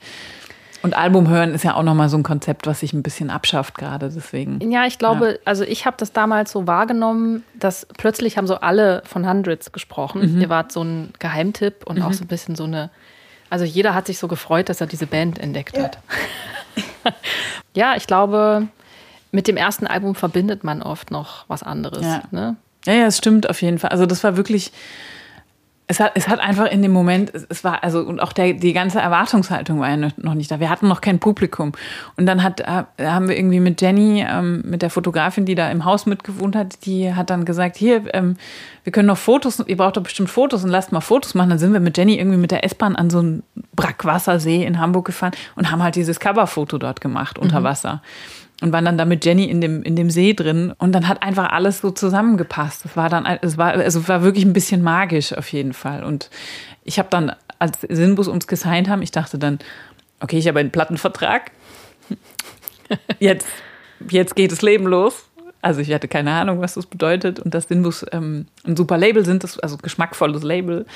Und 0.81 0.95
Album 0.95 1.27
hören 1.27 1.53
ist 1.53 1.63
ja 1.63 1.75
auch 1.75 1.83
nochmal 1.83 2.09
so 2.09 2.17
ein 2.17 2.23
Konzept, 2.23 2.65
was 2.65 2.79
sich 2.79 2.93
ein 2.93 3.03
bisschen 3.03 3.29
abschafft 3.29 3.77
gerade, 3.77 4.09
deswegen. 4.09 4.71
Ja, 4.71 4.85
ich 4.85 4.97
glaube, 4.97 5.39
also 5.43 5.63
ich 5.63 5.85
habe 5.85 5.97
das 5.99 6.13
damals 6.13 6.51
so 6.51 6.67
wahrgenommen, 6.67 7.43
dass 7.53 7.85
plötzlich 7.97 8.37
haben 8.37 8.47
so 8.47 8.55
alle 8.55 9.01
von 9.05 9.27
Hundreds 9.27 9.71
gesprochen. 9.71 10.35
Mhm. 10.35 10.41
Ihr 10.41 10.49
wart 10.49 10.71
so 10.71 10.81
ein 10.83 11.13
Geheimtipp 11.19 11.85
und 11.85 12.01
auch 12.01 12.13
so 12.13 12.23
ein 12.23 12.27
bisschen 12.27 12.55
so 12.55 12.63
eine. 12.63 12.89
Also 13.49 13.65
jeder 13.65 13.93
hat 13.93 14.05
sich 14.05 14.19
so 14.19 14.27
gefreut, 14.27 14.69
dass 14.69 14.79
er 14.79 14.87
diese 14.87 15.07
Band 15.07 15.39
entdeckt 15.39 15.77
hat. 15.77 15.97
ja, 17.73 17.95
ich 17.95 18.07
glaube, 18.07 18.67
mit 19.31 19.47
dem 19.47 19.57
ersten 19.57 19.87
Album 19.87 20.15
verbindet 20.15 20.63
man 20.63 20.81
oft 20.81 21.11
noch 21.11 21.45
was 21.47 21.63
anderes. 21.63 22.05
Ja. 22.05 22.23
Ne? 22.31 22.55
Ja, 22.85 22.93
ja, 22.93 23.05
es 23.07 23.17
stimmt 23.17 23.49
auf 23.49 23.61
jeden 23.61 23.79
Fall. 23.79 23.89
Also 23.89 24.05
das 24.05 24.23
war 24.23 24.37
wirklich, 24.37 24.71
es 25.91 25.99
hat, 25.99 26.11
es 26.13 26.27
hat 26.27 26.39
einfach 26.39 26.67
in 26.67 26.83
dem 26.83 26.91
Moment, 26.91 27.33
es, 27.33 27.47
es 27.49 27.63
war, 27.63 27.83
also, 27.83 28.01
und 28.01 28.19
auch 28.19 28.31
der, 28.31 28.53
die 28.53 28.73
ganze 28.73 28.99
Erwartungshaltung 28.99 29.79
war 29.79 29.89
ja 29.89 30.09
noch 30.17 30.35
nicht 30.35 30.51
da. 30.51 30.59
Wir 30.59 30.69
hatten 30.69 30.87
noch 30.87 31.01
kein 31.01 31.17
Publikum. 31.17 31.71
Und 32.15 32.27
dann 32.27 32.43
hat, 32.43 32.65
haben 32.67 33.27
wir 33.27 33.35
irgendwie 33.35 33.59
mit 33.59 33.81
Jenny, 33.81 34.23
ähm, 34.27 34.61
mit 34.65 34.83
der 34.83 34.91
Fotografin, 34.91 35.45
die 35.45 35.55
da 35.55 35.69
im 35.71 35.85
Haus 35.85 36.05
mitgewohnt 36.05 36.55
hat, 36.55 36.85
die 36.85 37.15
hat 37.15 37.31
dann 37.31 37.43
gesagt, 37.43 37.75
hier, 37.75 38.03
ähm, 38.13 38.37
wir 38.83 38.91
können 38.91 39.07
noch 39.07 39.17
Fotos, 39.17 39.63
ihr 39.65 39.77
braucht 39.77 39.97
doch 39.97 40.03
bestimmt 40.03 40.29
Fotos 40.29 40.63
und 40.63 40.69
lasst 40.69 40.91
mal 40.91 41.01
Fotos 41.01 41.33
machen. 41.33 41.49
Dann 41.49 41.59
sind 41.59 41.73
wir 41.73 41.79
mit 41.79 41.97
Jenny 41.97 42.19
irgendwie 42.19 42.37
mit 42.37 42.51
der 42.51 42.63
S-Bahn 42.63 42.95
an 42.95 43.09
so 43.09 43.17
einen 43.17 43.43
Brackwassersee 43.75 44.63
in 44.63 44.79
Hamburg 44.79 45.05
gefahren 45.05 45.33
und 45.55 45.71
haben 45.71 45.81
halt 45.81 45.95
dieses 45.95 46.19
Coverfoto 46.19 46.77
dort 46.77 47.01
gemacht, 47.01 47.39
unter 47.39 47.63
Wasser 47.63 48.03
und 48.61 48.73
waren 48.73 48.85
dann 48.85 48.97
da 48.97 49.05
mit 49.05 49.23
Jenny 49.23 49.45
in 49.45 49.61
dem, 49.61 49.83
in 49.83 49.95
dem 49.95 50.09
See 50.09 50.33
drin. 50.33 50.73
Und 50.77 50.91
dann 50.91 51.07
hat 51.07 51.23
einfach 51.23 51.51
alles 51.51 51.79
so 51.79 51.91
zusammengepasst. 51.91 52.85
Es 52.85 52.97
war 52.97 53.09
dann, 53.09 53.25
es 53.41 53.57
war, 53.57 53.73
also 53.73 53.99
es 53.99 54.07
war 54.09 54.21
wirklich 54.21 54.45
ein 54.45 54.53
bisschen 54.53 54.81
magisch 54.81 55.33
auf 55.33 55.51
jeden 55.51 55.73
Fall. 55.73 56.03
Und 56.03 56.29
ich 56.83 56.99
habe 56.99 57.09
dann, 57.09 57.31
als 57.57 57.79
Sinbus 57.87 58.27
uns 58.27 58.47
gesigned 58.47 58.89
haben, 58.89 59.01
ich 59.01 59.11
dachte 59.11 59.37
dann, 59.37 59.59
okay, 60.19 60.37
ich 60.37 60.47
habe 60.47 60.59
einen 60.59 60.71
Plattenvertrag. 60.71 61.51
Jetzt, 63.19 63.47
jetzt 64.09 64.35
geht 64.35 64.51
das 64.51 64.63
Leben 64.63 64.87
los. 64.87 65.25
Also 65.61 65.81
ich 65.81 65.93
hatte 65.93 66.07
keine 66.07 66.31
Ahnung, 66.31 66.59
was 66.59 66.73
das 66.73 66.87
bedeutet 66.87 67.39
und 67.39 67.53
dass 67.53 67.67
Sinbus 67.67 68.03
ähm, 68.11 68.47
ein 68.65 68.75
super 68.75 68.97
Label 68.97 69.23
sind, 69.23 69.43
das, 69.43 69.59
also 69.59 69.77
geschmackvolles 69.77 70.41
Label. 70.41 70.87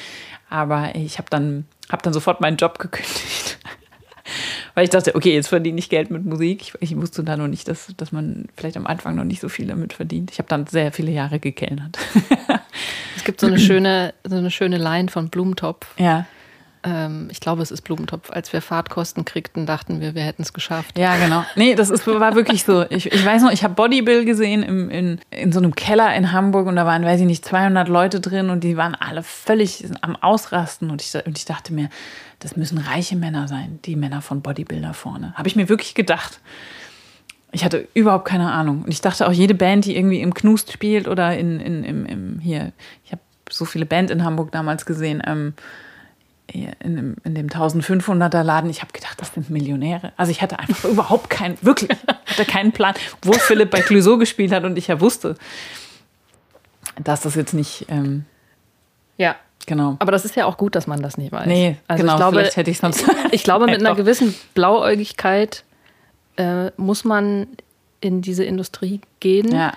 Aber 0.50 0.96
ich 0.96 1.20
habe 1.20 1.30
dann, 1.30 1.66
hab 1.92 2.02
dann 2.02 2.14
sofort 2.14 2.42
meinen 2.42 2.58
Job 2.58 2.80
gekündigt. 2.80 3.60
Weil 4.76 4.86
ich 4.86 4.90
dachte, 4.90 5.16
okay, 5.16 5.34
jetzt 5.34 5.48
verdiene 5.48 5.78
ich 5.78 5.90
Geld 5.90 6.10
mit 6.10 6.26
Musik. 6.26 6.62
Ich, 6.62 6.74
ich 6.80 6.98
wusste 6.98 7.24
da 7.24 7.38
noch 7.38 7.48
nicht, 7.48 7.68
dass, 7.68 7.94
dass 7.96 8.12
man 8.12 8.48
vielleicht 8.56 8.76
am 8.76 8.88
Anfang 8.88 9.16
noch 9.16 9.24
nicht 9.24 9.40
so 9.40 9.50
viel 9.50 9.68
damit 9.68 9.94
verdient. 9.94 10.32
Ich 10.32 10.40
habe 10.40 10.50
dann 10.50 10.66
sehr 10.66 10.92
viele 10.92 11.12
Jahre 11.12 11.40
gekellnert. 11.40 11.98
es 13.16 13.24
gibt 13.24 13.40
so 13.40 13.48
eine 13.48 13.60
schöne, 13.60 14.14
so 14.24 14.36
eine 14.36 14.50
schöne 14.50 14.78
Line 14.78 15.10
von 15.10 15.30
Blumentopf. 15.30 15.88
Ja. 16.00 16.26
Ähm, 16.84 17.28
ich 17.32 17.40
glaube, 17.40 17.62
es 17.62 17.72
ist 17.72 17.82
Blumentopf. 17.82 18.30
Als 18.30 18.52
wir 18.52 18.62
Fahrtkosten 18.62 19.26
kriegten, 19.26 19.66
dachten 19.66 20.02
wir, 20.02 20.16
wir 20.16 20.24
hätten 20.24 20.42
es 20.42 20.54
geschafft. 20.54 20.98
Ja, 20.98 21.16
genau. 21.18 21.46
Nee, 21.56 21.76
das 21.76 21.90
ist, 21.90 22.06
war 22.08 22.36
wirklich 22.36 22.64
so. 22.64 22.86
Ich, 22.90 23.12
ich 23.12 23.26
weiß 23.26 23.42
noch, 23.44 23.52
ich 23.52 23.64
habe 23.64 23.74
Bodybill 23.74 24.26
gesehen 24.26 24.64
im, 24.64 24.90
in, 24.90 25.20
in 25.32 25.52
so 25.52 25.60
einem 25.60 25.76
Keller 25.76 26.14
in 26.16 26.32
Hamburg 26.32 26.68
und 26.68 26.76
da 26.76 26.86
waren, 26.86 27.04
weiß 27.04 27.22
ich 27.22 27.26
nicht, 27.26 27.46
200 27.46 27.88
Leute 27.88 28.20
drin 28.20 28.50
und 28.50 28.64
die 28.64 28.76
waren 28.76 28.96
alle 28.96 29.24
völlig 29.24 29.86
am 30.02 30.16
Ausrasten 30.18 30.90
und 30.90 31.02
ich, 31.02 31.14
und 31.26 31.38
ich 31.38 31.46
dachte 31.46 31.74
mir, 31.74 31.90
das 32.40 32.58
müssen 32.58 32.78
reiche 32.78 33.16
Männer 33.16 33.48
sein, 33.48 33.80
die 33.86 33.96
Männer 33.96 34.22
von 34.22 34.42
Bodybuilder 34.42 34.94
vorne. 34.94 35.34
Habe 35.36 35.48
ich 35.48 35.56
mir 35.56 35.70
wirklich 35.70 35.96
gedacht. 35.96 36.42
Ich 37.54 37.64
hatte 37.64 37.88
überhaupt 37.94 38.26
keine 38.26 38.52
Ahnung. 38.52 38.84
Und 38.84 38.92
ich 38.92 39.00
dachte 39.00 39.28
auch, 39.28 39.32
jede 39.32 39.54
Band, 39.54 39.86
die 39.86 39.96
irgendwie 39.96 40.22
im 40.22 40.34
Knust 40.34 40.72
spielt 40.72 41.08
oder 41.08 41.38
in, 41.38 41.60
in, 41.60 41.84
im, 41.84 42.06
im 42.06 42.40
hier, 42.40 42.74
ich 43.06 43.12
habe 43.12 43.22
so 43.50 43.64
viele 43.64 43.86
Bands 43.86 44.12
in 44.12 44.24
Hamburg 44.24 44.52
damals 44.52 44.86
gesehen, 44.86 45.22
ähm, 45.26 45.54
in, 46.48 46.96
dem, 46.96 47.16
in 47.24 47.36
dem 47.36 47.48
1500er 47.48 48.44
Laden, 48.44 48.70
ich 48.70 48.82
habe 48.82 48.92
gedacht, 48.92 49.20
das 49.20 49.34
sind 49.34 49.50
Millionäre. 49.50 50.12
Also 50.18 50.32
ich 50.32 50.42
hatte 50.42 50.60
einfach 50.60 50.84
überhaupt 50.90 51.30
keinen, 51.30 51.58
wirklich, 51.62 51.90
hatte 52.26 52.46
keinen 52.46 52.72
Plan, 52.72 52.94
wo 53.22 53.34
Philipp 53.34 53.72
bei 53.72 53.82
Clouseau 53.82 54.18
gespielt 54.18 54.52
hat 54.52 54.64
und 54.64 54.78
ich 54.78 54.88
ja 54.88 55.00
wusste, 55.00 55.36
dass 57.02 57.22
das 57.22 57.36
jetzt 57.36 57.54
nicht. 57.54 57.86
Ähm, 57.90 58.26
ja. 59.18 59.36
Genau. 59.66 59.96
Aber 60.00 60.12
das 60.12 60.26
ist 60.26 60.36
ja 60.36 60.46
auch 60.46 60.58
gut, 60.58 60.76
dass 60.76 60.88
man 60.88 61.02
das 61.02 61.18
nicht 61.18 61.32
weiß. 61.32 61.46
Nee, 61.46 61.78
also 61.88 62.02
genau, 62.02 62.14
ich 62.14 62.18
glaube, 62.18 62.38
vielleicht 62.38 62.58
hätte 62.58 62.72
ich 62.72 62.80
sonst. 62.80 63.06
Ich 63.32 63.44
glaube, 63.44 63.66
mit 63.66 63.80
einer 63.80 63.96
gewissen 63.96 64.36
Blauäugigkeit 64.54 65.64
äh, 66.36 66.72
muss 66.76 67.06
man 67.06 67.48
in 68.02 68.22
diese 68.22 68.44
Industrie 68.44 69.00
gehen. 69.22 69.54
Ja. 69.54 69.74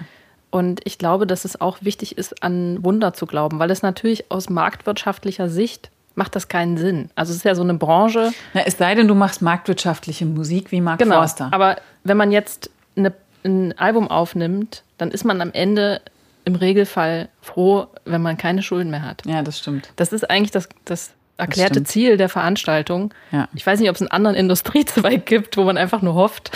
Und 0.51 0.81
ich 0.85 0.99
glaube, 0.99 1.27
dass 1.27 1.45
es 1.45 1.61
auch 1.61 1.79
wichtig 1.83 2.19
ist, 2.19 2.43
an 2.43 2.83
Wunder 2.83 3.13
zu 3.13 3.27
glauben, 3.27 3.61
weil 3.61 3.71
es 3.71 3.83
natürlich 3.83 4.31
aus 4.31 4.51
marktwirtschaftlicher 4.51 5.49
Sicht 5.49 5.91
macht 6.17 6.35
das 6.35 6.49
keinen 6.49 6.77
Sinn. 6.77 7.11
Also 7.15 7.31
es 7.31 7.39
ist 7.39 7.45
ja 7.45 7.55
so 7.55 7.63
eine 7.63 7.75
Branche. 7.75 8.33
Na, 8.55 8.63
es 8.63 8.77
sei 8.77 8.95
denn, 8.95 9.07
du 9.07 9.15
machst 9.15 9.43
marktwirtschaftliche 9.43 10.27
Musik 10.27 10.73
wie 10.73 10.81
Mark 10.81 10.99
genau, 10.99 11.17
Forster. 11.17 11.49
Aber 11.53 11.77
wenn 12.05 12.17
man 12.17 12.33
jetzt 12.33 12.71
eine, 12.97 13.13
ein 13.45 13.79
Album 13.79 14.09
aufnimmt, 14.11 14.83
dann 14.99 15.11
ist 15.11 15.25
man 15.25 15.41
am 15.41 15.53
Ende 15.53 16.01
im 16.45 16.55
Regelfall 16.55 17.29
froh, 17.43 17.87
wenn 18.05 18.23
man 18.23 18.37
keine 18.37 18.63
Schulden 18.63 18.91
mehr 18.91 19.03
hat. 19.03 19.23
Ja, 19.27 19.43
das 19.43 19.59
stimmt. 19.59 19.93
Das 19.97 20.13
ist 20.13 20.29
eigentlich 20.31 20.53
das, 20.53 20.69
das 20.85 21.11
erklärte 21.37 21.83
das 21.83 21.93
Ziel 21.93 22.17
der 22.17 22.29
Veranstaltung. 22.29 23.13
Ja. 23.31 23.49
Ich 23.55 23.67
weiß 23.67 23.81
nicht, 23.81 23.91
ob 23.91 23.97
es 23.97 24.03
einen 24.03 24.11
anderen 24.11 24.37
Industriezweig 24.37 25.27
gibt, 25.27 25.57
wo 25.57 25.65
man 25.65 25.77
einfach 25.77 26.03
nur 26.03 26.15
hofft, 26.15 26.51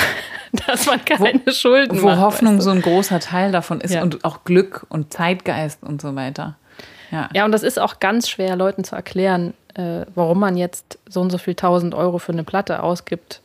dass 0.67 0.87
man 0.87 1.05
keine 1.05 1.43
wo, 1.45 1.53
Schulden 1.53 2.01
wo 2.01 2.07
macht. 2.07 2.19
Wo 2.19 2.23
Hoffnung 2.23 2.55
weißt 2.55 2.67
du? 2.67 2.71
so 2.71 2.71
ein 2.71 2.83
großer 2.83 3.21
Teil 3.21 3.53
davon 3.53 3.81
ist 3.81 3.93
ja. 3.93 4.03
und 4.03 4.25
auch 4.25 4.45
Glück 4.45 4.87
und 4.89 5.13
Zeitgeist 5.13 5.83
und 5.83 6.01
so 6.01 6.15
weiter. 6.15 6.57
Ja. 7.11 7.29
ja, 7.35 7.45
und 7.45 7.53
das 7.53 7.63
ist 7.63 7.79
auch 7.79 7.99
ganz 8.01 8.29
schwer, 8.29 8.57
Leuten 8.57 8.85
zu 8.85 8.95
erklären, 8.97 9.55
äh, 9.75 10.07
warum 10.15 10.39
man 10.41 10.57
jetzt 10.57 10.99
so 11.09 11.21
und 11.21 11.31
so 11.31 11.39
viel 11.39 11.55
tausend 11.55 11.95
Euro 11.95 12.19
für 12.19 12.33
eine 12.33 12.45
Platte 12.45 12.83
ausgibt, 12.83 13.41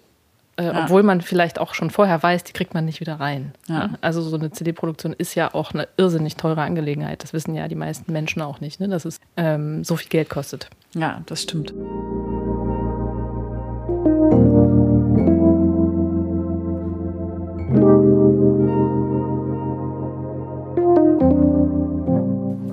äh, 0.57 0.65
Ja. 0.65 0.83
obwohl 0.83 1.03
man 1.03 1.21
vielleicht 1.21 1.59
auch 1.59 1.73
schon 1.73 1.89
vorher 1.89 2.21
weiß, 2.21 2.43
die 2.43 2.53
kriegt 2.53 2.73
man 2.73 2.85
nicht 2.85 2.99
wieder 2.99 3.19
rein. 3.19 3.53
Ja. 3.67 3.87
Ne? 3.87 3.97
Also 4.01 4.21
so 4.21 4.37
eine 4.37 4.51
CD-Produktion 4.51 5.13
ist 5.13 5.35
ja 5.35 5.53
auch 5.53 5.73
eine 5.73 5.87
irrsinnig 5.97 6.35
teure 6.35 6.61
Angelegenheit. 6.61 7.23
Das 7.23 7.33
wissen 7.33 7.55
ja 7.55 7.67
die 7.67 7.75
meisten 7.75 8.11
Menschen 8.13 8.41
auch 8.41 8.59
nicht, 8.61 8.79
ne? 8.79 8.87
dass 8.87 9.05
es 9.05 9.19
ähm, 9.37 9.83
so 9.83 9.95
viel 9.95 10.09
Geld 10.09 10.29
kostet. 10.29 10.69
ja, 10.93 11.21
das 11.25 11.41
stimmt. 11.43 11.73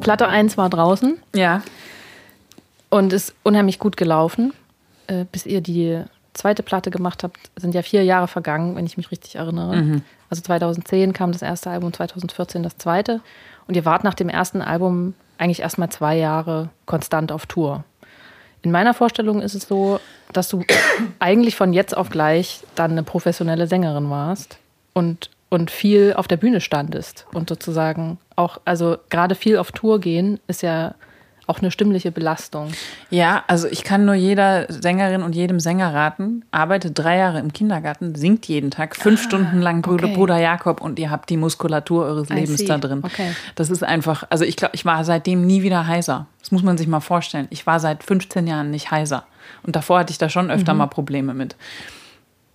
Platte 0.02 0.28
1 0.28 0.56
war 0.56 0.68
draußen 0.68 1.18
Ja. 1.34 1.62
und 2.90 3.12
ist 3.12 3.34
unheimlich 3.42 3.78
gut 3.78 3.96
gelaufen. 3.96 4.52
Äh, 5.06 5.24
bis 5.30 5.46
ihr 5.46 5.60
die 5.60 6.02
zweite 6.34 6.62
Platte 6.62 6.90
gemacht 6.90 7.22
habt, 7.24 7.38
sind 7.56 7.74
ja 7.74 7.82
vier 7.82 8.04
Jahre 8.04 8.28
vergangen, 8.28 8.76
wenn 8.76 8.86
ich 8.86 8.96
mich 8.96 9.10
richtig 9.10 9.34
erinnere. 9.36 10.00
Also 10.30 10.42
2010 10.42 11.12
kam 11.12 11.32
das 11.32 11.42
erste 11.42 11.70
Album, 11.70 11.92
2014 11.92 12.62
das 12.62 12.76
zweite. 12.78 13.20
Und 13.66 13.76
ihr 13.76 13.84
wart 13.84 14.02
nach 14.04 14.14
dem 14.14 14.28
ersten 14.28 14.62
Album 14.62 15.14
eigentlich 15.38 15.60
erstmal 15.60 15.90
zwei 15.90 16.16
Jahre 16.16 16.70
konstant 16.86 17.32
auf 17.32 17.46
Tour. 17.46 17.84
In 18.62 18.70
meiner 18.70 18.94
Vorstellung 18.94 19.42
ist 19.42 19.54
es 19.54 19.66
so, 19.68 19.98
dass 20.32 20.48
du 20.48 20.62
eigentlich 21.18 21.56
von 21.56 21.72
jetzt 21.72 21.96
auf 21.96 22.08
gleich 22.10 22.60
dann 22.76 22.92
eine 22.92 23.02
professionelle 23.02 23.66
Sängerin 23.66 24.08
warst 24.08 24.58
und, 24.94 25.30
und 25.52 25.70
viel 25.70 26.14
auf 26.16 26.26
der 26.28 26.38
Bühne 26.38 26.62
standest 26.62 27.26
und 27.34 27.50
sozusagen 27.50 28.16
auch, 28.36 28.58
also 28.64 28.96
gerade 29.10 29.34
viel 29.34 29.58
auf 29.58 29.70
Tour 29.70 30.00
gehen 30.00 30.40
ist 30.46 30.62
ja 30.62 30.94
auch 31.46 31.58
eine 31.58 31.70
stimmliche 31.70 32.10
Belastung. 32.10 32.68
Ja, 33.10 33.44
also 33.48 33.68
ich 33.68 33.84
kann 33.84 34.06
nur 34.06 34.14
jeder 34.14 34.64
Sängerin 34.72 35.22
und 35.22 35.34
jedem 35.34 35.60
Sänger 35.60 35.92
raten, 35.92 36.42
arbeitet 36.52 36.98
drei 36.98 37.18
Jahre 37.18 37.38
im 37.40 37.52
Kindergarten, 37.52 38.14
singt 38.14 38.48
jeden 38.48 38.70
Tag 38.70 38.96
fünf 38.96 39.22
Stunden 39.22 39.60
lang 39.60 39.82
Bruder, 39.82 40.06
okay. 40.06 40.14
Bruder 40.14 40.38
Jakob 40.38 40.80
und 40.80 40.98
ihr 40.98 41.10
habt 41.10 41.28
die 41.28 41.36
Muskulatur 41.36 42.06
eures 42.06 42.30
I 42.30 42.34
Lebens 42.34 42.60
see. 42.60 42.64
da 42.66 42.78
drin. 42.78 43.00
Okay. 43.02 43.32
Das 43.54 43.68
ist 43.68 43.84
einfach, 43.84 44.24
also 44.30 44.44
ich 44.46 44.56
glaube, 44.56 44.74
ich 44.74 44.86
war 44.86 45.04
seitdem 45.04 45.46
nie 45.46 45.62
wieder 45.62 45.86
heiser. 45.86 46.26
Das 46.40 46.50
muss 46.50 46.62
man 46.62 46.78
sich 46.78 46.86
mal 46.86 47.00
vorstellen. 47.00 47.46
Ich 47.50 47.66
war 47.66 47.78
seit 47.78 48.02
15 48.04 48.46
Jahren 48.46 48.70
nicht 48.70 48.90
heiser. 48.90 49.24
Und 49.64 49.76
davor 49.76 49.98
hatte 49.98 50.12
ich 50.12 50.18
da 50.18 50.30
schon 50.30 50.46
Mhm. 50.46 50.52
öfter 50.52 50.72
mal 50.72 50.86
Probleme 50.86 51.34
mit. 51.34 51.56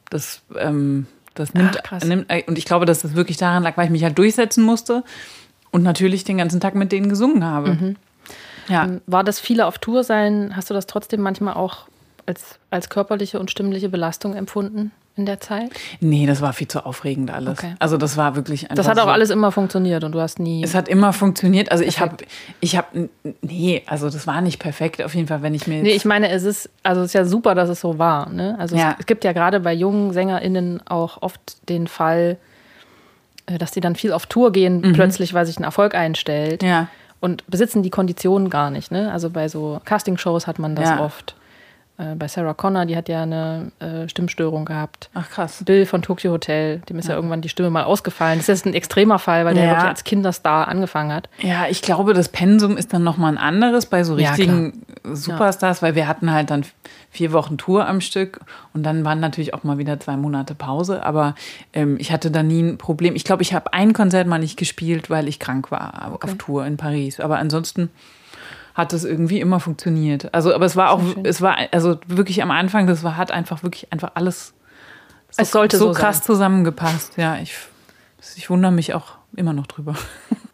Das, 0.09 0.41
ähm, 0.57 1.05
das 1.39 1.53
nimmt, 1.53 1.79
Ach, 1.89 2.03
nimmt, 2.03 2.31
und 2.47 2.57
ich 2.57 2.65
glaube, 2.65 2.85
dass 2.85 3.01
das 3.01 3.15
wirklich 3.15 3.37
daran 3.37 3.63
lag, 3.63 3.77
weil 3.77 3.85
ich 3.85 3.91
mich 3.91 4.03
halt 4.03 4.17
durchsetzen 4.17 4.63
musste 4.63 5.03
und 5.71 5.83
natürlich 5.83 6.23
den 6.23 6.37
ganzen 6.37 6.59
Tag 6.59 6.75
mit 6.75 6.91
denen 6.91 7.09
gesungen 7.09 7.43
habe. 7.43 7.73
Mhm. 7.73 7.95
Ja. 8.67 8.85
Ähm, 8.85 9.01
War 9.07 9.23
das 9.23 9.39
viele 9.39 9.65
auf 9.65 9.79
Tour 9.79 10.03
sein? 10.03 10.53
Hast 10.55 10.69
du 10.69 10.73
das 10.73 10.87
trotzdem 10.87 11.21
manchmal 11.21 11.53
auch 11.53 11.87
als, 12.25 12.59
als 12.69 12.89
körperliche 12.89 13.39
und 13.39 13.51
stimmliche 13.51 13.89
Belastung 13.89 14.35
empfunden 14.35 14.91
in 15.17 15.25
der 15.25 15.39
Zeit? 15.39 15.71
Nee, 15.99 16.25
das 16.25 16.41
war 16.41 16.53
viel 16.53 16.67
zu 16.67 16.85
aufregend 16.85 17.31
alles. 17.31 17.57
Okay. 17.59 17.73
Also 17.79 17.97
das 17.97 18.17
war 18.17 18.35
wirklich 18.35 18.63
einfach 18.63 18.75
Das 18.75 18.87
hat 18.87 18.99
auch 18.99 19.03
so. 19.05 19.09
alles 19.09 19.29
immer 19.29 19.51
funktioniert 19.51 20.03
und 20.03 20.11
du 20.13 20.21
hast 20.21 20.39
nie. 20.39 20.63
Es 20.63 20.75
hat 20.75 20.87
immer 20.87 21.11
funktioniert. 21.13 21.71
Also 21.71 21.83
ich 21.83 21.99
habe, 21.99 22.15
Perfekt. 22.17 22.31
ich 22.59 22.77
habe, 22.77 23.09
nee, 23.41 23.83
also 23.87 24.09
das 24.09 24.27
war 24.27 24.41
nicht 24.41 24.59
perfekt. 24.59 25.01
Auf 25.01 25.15
jeden 25.15 25.27
Fall, 25.27 25.41
wenn 25.41 25.53
ich 25.53 25.67
mir 25.67 25.81
Nee, 25.81 25.89
ich 25.91 26.05
meine, 26.05 26.29
es 26.29 26.43
ist, 26.43 26.69
also 26.83 27.01
es 27.01 27.07
ist 27.07 27.13
ja 27.13 27.25
super, 27.25 27.55
dass 27.55 27.69
es 27.69 27.81
so 27.81 27.97
war. 27.99 28.29
Ne? 28.29 28.55
Also 28.59 28.75
Ja. 28.75 28.91
es, 28.91 28.99
es 29.01 29.05
gibt 29.07 29.23
ja 29.23 29.33
gerade 29.33 29.59
bei 29.59 29.73
jungen 29.73 30.13
SängerInnen 30.13 30.81
auch 30.87 31.21
oft 31.21 31.39
den 31.69 31.87
Fall, 31.87 32.37
äh, 33.47 33.57
dass 33.57 33.71
die 33.71 33.81
dann 33.81 33.95
viel 33.95 34.13
auf 34.13 34.25
Tour 34.27 34.51
gehen, 34.51 34.93
plötzlich, 34.93 35.33
weil 35.33 35.45
sich 35.45 35.57
ein 35.59 35.63
Erfolg 35.63 35.95
einstellt. 35.95 36.61
Mhm. 36.61 36.67
ja, 36.67 36.87
Und 37.19 37.43
besitzen 37.49 37.81
die 37.81 37.89
Konditionen 37.89 38.49
gar 38.49 38.69
nicht. 38.69 38.91
Ne? 38.91 39.11
Also 39.11 39.29
bei 39.29 39.47
so 39.47 39.81
Castingshows 39.85 40.45
hat 40.47 40.59
man 40.59 40.75
das 40.75 40.89
Ja. 40.89 40.99
oft. 41.03 41.35
Äh, 41.99 42.13
bei 42.15 42.27
Sarah 42.27 42.53
Connor, 42.53 42.85
die 42.85 42.95
hat 42.95 43.09
ja 43.09 43.23
eine 43.23 43.71
äh, 43.79 44.07
Stimmstörung 44.07 44.65
gehabt. 44.65 45.09
ach 45.15 45.29
krass. 45.29 45.63
Bill 45.65 45.85
von 45.87 46.01
Tokyo 46.03 46.31
Hotel, 46.31 46.79
dem 46.89 46.99
ist 46.99 47.07
ja. 47.09 47.15
irgendwann 47.15 47.41
die 47.41 47.49
Stimme 47.49 47.71
mal 47.71 47.85
ausgefallen. 47.85 48.37
Das 48.37 48.49
ist 48.49 48.65
ein 48.67 48.73
extremer 48.75 49.17
Fall, 49.17 49.45
weil 49.45 49.55
der 49.55 49.63
Ja. 49.63 49.69
wirklich 49.71 49.89
als 49.89 50.03
Kinderstar 50.03 50.67
angefangen 50.67 51.11
hat. 51.11 51.27
Ja, 51.39 51.65
ich 51.69 51.81
glaube, 51.81 52.13
das 52.13 52.29
Pensum 52.29 52.77
ist 52.77 52.93
dann 52.93 53.03
noch 53.03 53.17
mal 53.17 53.29
ein 53.29 53.37
anderes 53.39 53.87
bei 53.87 54.03
so 54.03 54.17
Ja, 54.17 54.29
richtigen 54.29 54.83
Superstars, 55.03 55.81
weil 55.81 55.95
wir 55.95 56.07
hatten 56.07 56.31
halt 56.31 56.51
dann 56.51 56.63
vier 57.09 57.31
Wochen 57.31 57.57
Tour 57.57 57.87
am 57.87 57.99
Stück 58.01 58.41
und 58.73 58.83
dann 58.83 59.03
waren 59.03 59.19
natürlich 59.19 59.55
auch 59.55 59.63
mal 59.63 59.79
wieder 59.79 59.99
zwei 59.99 60.17
Monate 60.17 60.53
Pause. 60.53 61.03
Aber 61.03 61.33
ähm, 61.73 61.97
ich 61.99 62.11
hatte 62.11 62.29
da 62.29 62.43
nie 62.43 62.61
ein 62.61 62.77
Problem. 62.77 63.15
Ich 63.15 63.23
glaube, 63.23 63.41
ich 63.41 63.53
habe 63.55 63.73
ein 63.73 63.93
Konzert 63.93 64.27
mal 64.27 64.37
nicht 64.37 64.57
gespielt, 64.57 65.09
weil 65.09 65.27
ich 65.27 65.39
krank 65.39 65.71
war 65.71 66.19
auf 66.21 66.35
Tour 66.35 66.65
in 66.65 66.77
Paris. 66.77 67.19
Aber 67.19 67.39
ansonsten 67.39 67.89
hat 68.77 68.93
es 68.93 69.03
irgendwie 69.03 69.39
immer 69.41 69.59
funktioniert. 69.59 70.33
Also, 70.33 70.53
aber 70.53 70.65
es 70.65 70.75
war 70.75 70.91
auch, 70.91 71.01
es 71.23 71.41
war, 71.41 71.57
also 71.71 71.97
wirklich 72.07 72.43
am 72.43 72.51
Anfang, 72.51 72.85
das 72.85 73.03
war, 73.03 73.17
hat 73.17 73.31
einfach 73.31 73.63
wirklich 73.63 73.91
einfach 73.91 74.11
alles 74.13 74.53
so, 75.31 75.41
Es 75.41 75.51
sollte 75.51 75.77
so 75.77 75.87
so 75.87 75.99
krass 75.99 76.17
sein. 76.17 76.25
zusammengepasst. 76.27 77.17
Ja, 77.17 77.37
ich, 77.37 77.55
ich 78.35 78.49
wundere 78.49 78.71
mich 78.71 78.93
auch 78.93 79.17
immer 79.35 79.53
noch 79.53 79.67
drüber. 79.67 79.95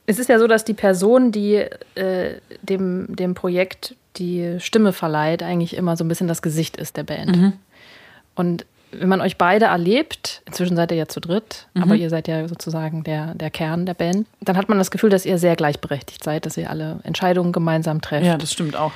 Es 0.06 0.20
ist 0.20 0.28
ja 0.28 0.38
so, 0.38 0.48
dass 0.48 0.66
die 0.66 0.74
Person, 0.74 1.32
die 1.32 1.66
äh, 1.96 2.42
dem, 2.62 3.16
dem 3.16 3.36
Projekt 3.36 3.96
die 4.18 4.58
Stimme 4.60 4.92
verleiht, 4.92 5.42
eigentlich 5.42 5.78
immer 5.78 5.96
so 5.96 6.04
ein 6.04 6.10
bisschen 6.10 6.28
das 6.28 6.42
Gesicht 6.42 6.76
ist 6.76 6.98
der 6.98 7.04
Band. 7.04 7.54
Und 8.36 8.66
wenn 9.00 9.10
man 9.10 9.22
euch 9.22 9.38
beide 9.38 9.66
erlebt, 9.66 10.42
inzwischen 10.46 10.76
seid 10.76 10.92
ihr 10.92 10.98
ja 10.98 11.08
zu 11.08 11.20
dritt, 11.20 11.68
aber 11.80 11.96
ihr 11.96 12.10
seid 12.10 12.28
ja 12.28 12.48
sozusagen 12.48 13.04
der, 13.04 13.36
der 13.36 13.50
Kern 13.50 13.86
der 13.86 13.94
Band, 13.94 14.28
dann 14.42 14.58
hat 14.58 14.70
man 14.70 14.78
das 14.78 14.92
Gefühl, 14.92 15.10
dass 15.10 15.26
ihr 15.26 15.38
sehr 15.38 15.56
gleichberechtigt 15.56 16.24
seid, 16.24 16.46
dass 16.46 16.58
ihr 16.58 16.70
alle 16.70 17.00
Entscheidungen 17.04 17.52
gemeinsam 17.52 18.02
trefft. 18.02 18.26
Ja, 18.26 18.38
das 18.38 18.52
stimmt 18.52 18.76
auch. 18.76 18.92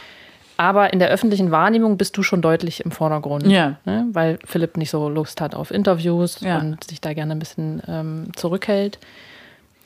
Aber 0.60 0.92
in 0.92 0.98
der 1.00 1.10
öffentlichen 1.10 1.52
Wahrnehmung 1.52 1.98
bist 1.98 2.18
du 2.18 2.24
schon 2.24 2.42
deutlich 2.42 2.84
im 2.84 2.92
Vordergrund. 2.92 3.46
Ja. 3.46 3.78
Ne? 3.86 4.08
Weil 4.12 4.40
Philipp 4.44 4.76
nicht 4.76 4.90
so 4.90 5.08
Lust 5.08 5.40
hat 5.40 5.54
auf 5.54 5.70
Interviews 5.70 6.42
Ja. 6.42 6.58
und 6.58 6.84
sich 6.84 7.00
da 7.00 7.14
gerne 7.14 7.34
ein 7.34 7.40
bisschen 7.40 7.82
ähm, 7.88 8.32
zurückhält. 8.36 8.98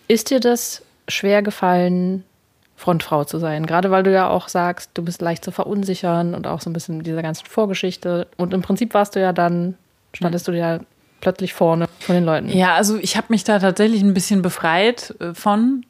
Ist 0.08 0.30
dir 0.30 0.39
das 0.39 0.82
schwer 1.10 1.41
gefallen, 1.41 2.24
Frontfrau 2.78 3.26
zu 3.26 3.38
sein? 3.38 3.65
Gerade 3.65 3.91
weil 3.91 4.04
du 4.04 4.13
ja 4.13 4.30
auch 4.30 4.47
sagst, 4.47 4.91
du 4.93 5.04
bist 5.04 5.21
leicht 5.21 5.43
zu 5.43 5.52
verunsichern 5.52 6.34
und 6.34 6.47
auch 6.47 6.62
so 6.62 6.69
ein 6.69 6.74
bisschen 6.74 6.97
mit 6.97 7.06
dieser 7.06 7.21
ganzen 7.21 7.45
Vorgeschichte. 7.47 8.28
Und 8.38 8.54
im 8.54 8.62
Prinzip 8.62 8.93
warst 8.93 9.15
du 9.15 9.19
ja 9.19 9.34
dann, 9.34 9.76
standest 10.13 10.47
du 10.47 10.52
ja 10.52 10.80
plötzlich 11.21 11.54
vorne 11.54 11.88
von 12.00 12.15
den 12.15 12.26
Leuten. 12.26 12.50
Ja, 12.50 12.76
also 12.76 12.97
ich 12.97 13.15
habe 13.15 13.28
mich 13.30 13.43
da 13.43 13.60
tatsächlich 13.60 14.02
ein 14.02 14.13
bisschen 14.13 14.41
befreit 14.41 15.15
äh, 15.19 15.34
von. 15.34 15.86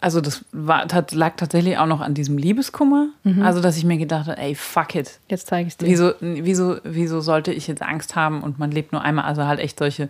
Also 0.00 0.20
das 0.20 0.44
war, 0.52 0.86
lag 1.10 1.34
tatsächlich 1.36 1.76
auch 1.76 1.86
noch 1.86 2.00
an 2.00 2.14
diesem 2.14 2.38
Liebeskummer. 2.38 3.08
Also 3.42 3.60
dass 3.60 3.76
ich 3.76 3.84
mir 3.84 3.98
gedacht 3.98 4.28
habe, 4.28 4.38
ey, 4.38 4.54
fuck 4.54 4.94
it. 4.94 5.18
Jetzt 5.28 5.48
zeige 5.48 5.66
ich 5.66 5.72
es 5.72 5.76
dir. 5.76 5.86
Wieso, 5.86 6.12
wieso, 6.20 6.76
wieso 6.84 7.20
sollte 7.20 7.52
ich 7.52 7.66
jetzt 7.66 7.82
Angst 7.82 8.14
haben 8.14 8.44
und 8.44 8.60
man 8.60 8.70
lebt 8.70 8.92
nur 8.92 9.02
einmal? 9.02 9.24
Also 9.24 9.46
halt 9.46 9.58
echt 9.58 9.76
solche 9.76 10.08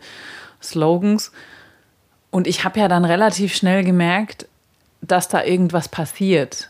Slogans. 0.62 1.32
Und 2.30 2.46
ich 2.46 2.64
habe 2.64 2.78
ja 2.78 2.88
dann 2.88 3.06
relativ 3.06 3.54
schnell 3.54 3.82
gemerkt, 3.82 4.46
dass 5.00 5.28
da 5.28 5.42
irgendwas 5.42 5.88
passiert. 5.88 6.68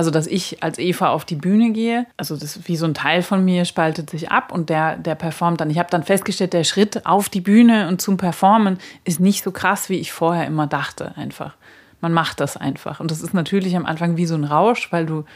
Also, 0.00 0.10
dass 0.10 0.26
ich 0.26 0.62
als 0.62 0.78
Eva 0.78 1.10
auf 1.10 1.26
die 1.26 1.34
Bühne 1.36 1.72
gehe, 1.72 2.06
also 2.16 2.34
das 2.34 2.66
wie 2.66 2.76
so 2.76 2.86
ein 2.86 2.94
Teil 2.94 3.20
von 3.20 3.44
mir 3.44 3.66
spaltet 3.66 4.08
sich 4.08 4.30
ab 4.30 4.50
und 4.50 4.70
der, 4.70 4.96
der 4.96 5.14
performt 5.14 5.60
dann. 5.60 5.68
Ich 5.68 5.78
habe 5.78 5.90
dann 5.90 6.04
festgestellt, 6.04 6.54
der 6.54 6.64
Schritt 6.64 7.04
auf 7.04 7.28
die 7.28 7.42
Bühne 7.42 7.86
und 7.86 8.00
zum 8.00 8.16
Performen 8.16 8.78
ist 9.04 9.20
nicht 9.20 9.44
so 9.44 9.52
krass, 9.52 9.90
wie 9.90 9.98
ich 9.98 10.10
vorher 10.10 10.46
immer 10.46 10.66
dachte, 10.66 11.14
einfach. 11.18 11.52
Man 12.00 12.14
macht 12.14 12.40
das 12.40 12.56
einfach. 12.56 13.00
Und 13.00 13.10
das 13.10 13.20
ist 13.20 13.34
natürlich 13.34 13.76
am 13.76 13.84
Anfang 13.84 14.16
wie 14.16 14.24
so 14.24 14.34
ein 14.36 14.44
Rausch, 14.44 14.90
weil 14.90 15.04
du 15.04 15.26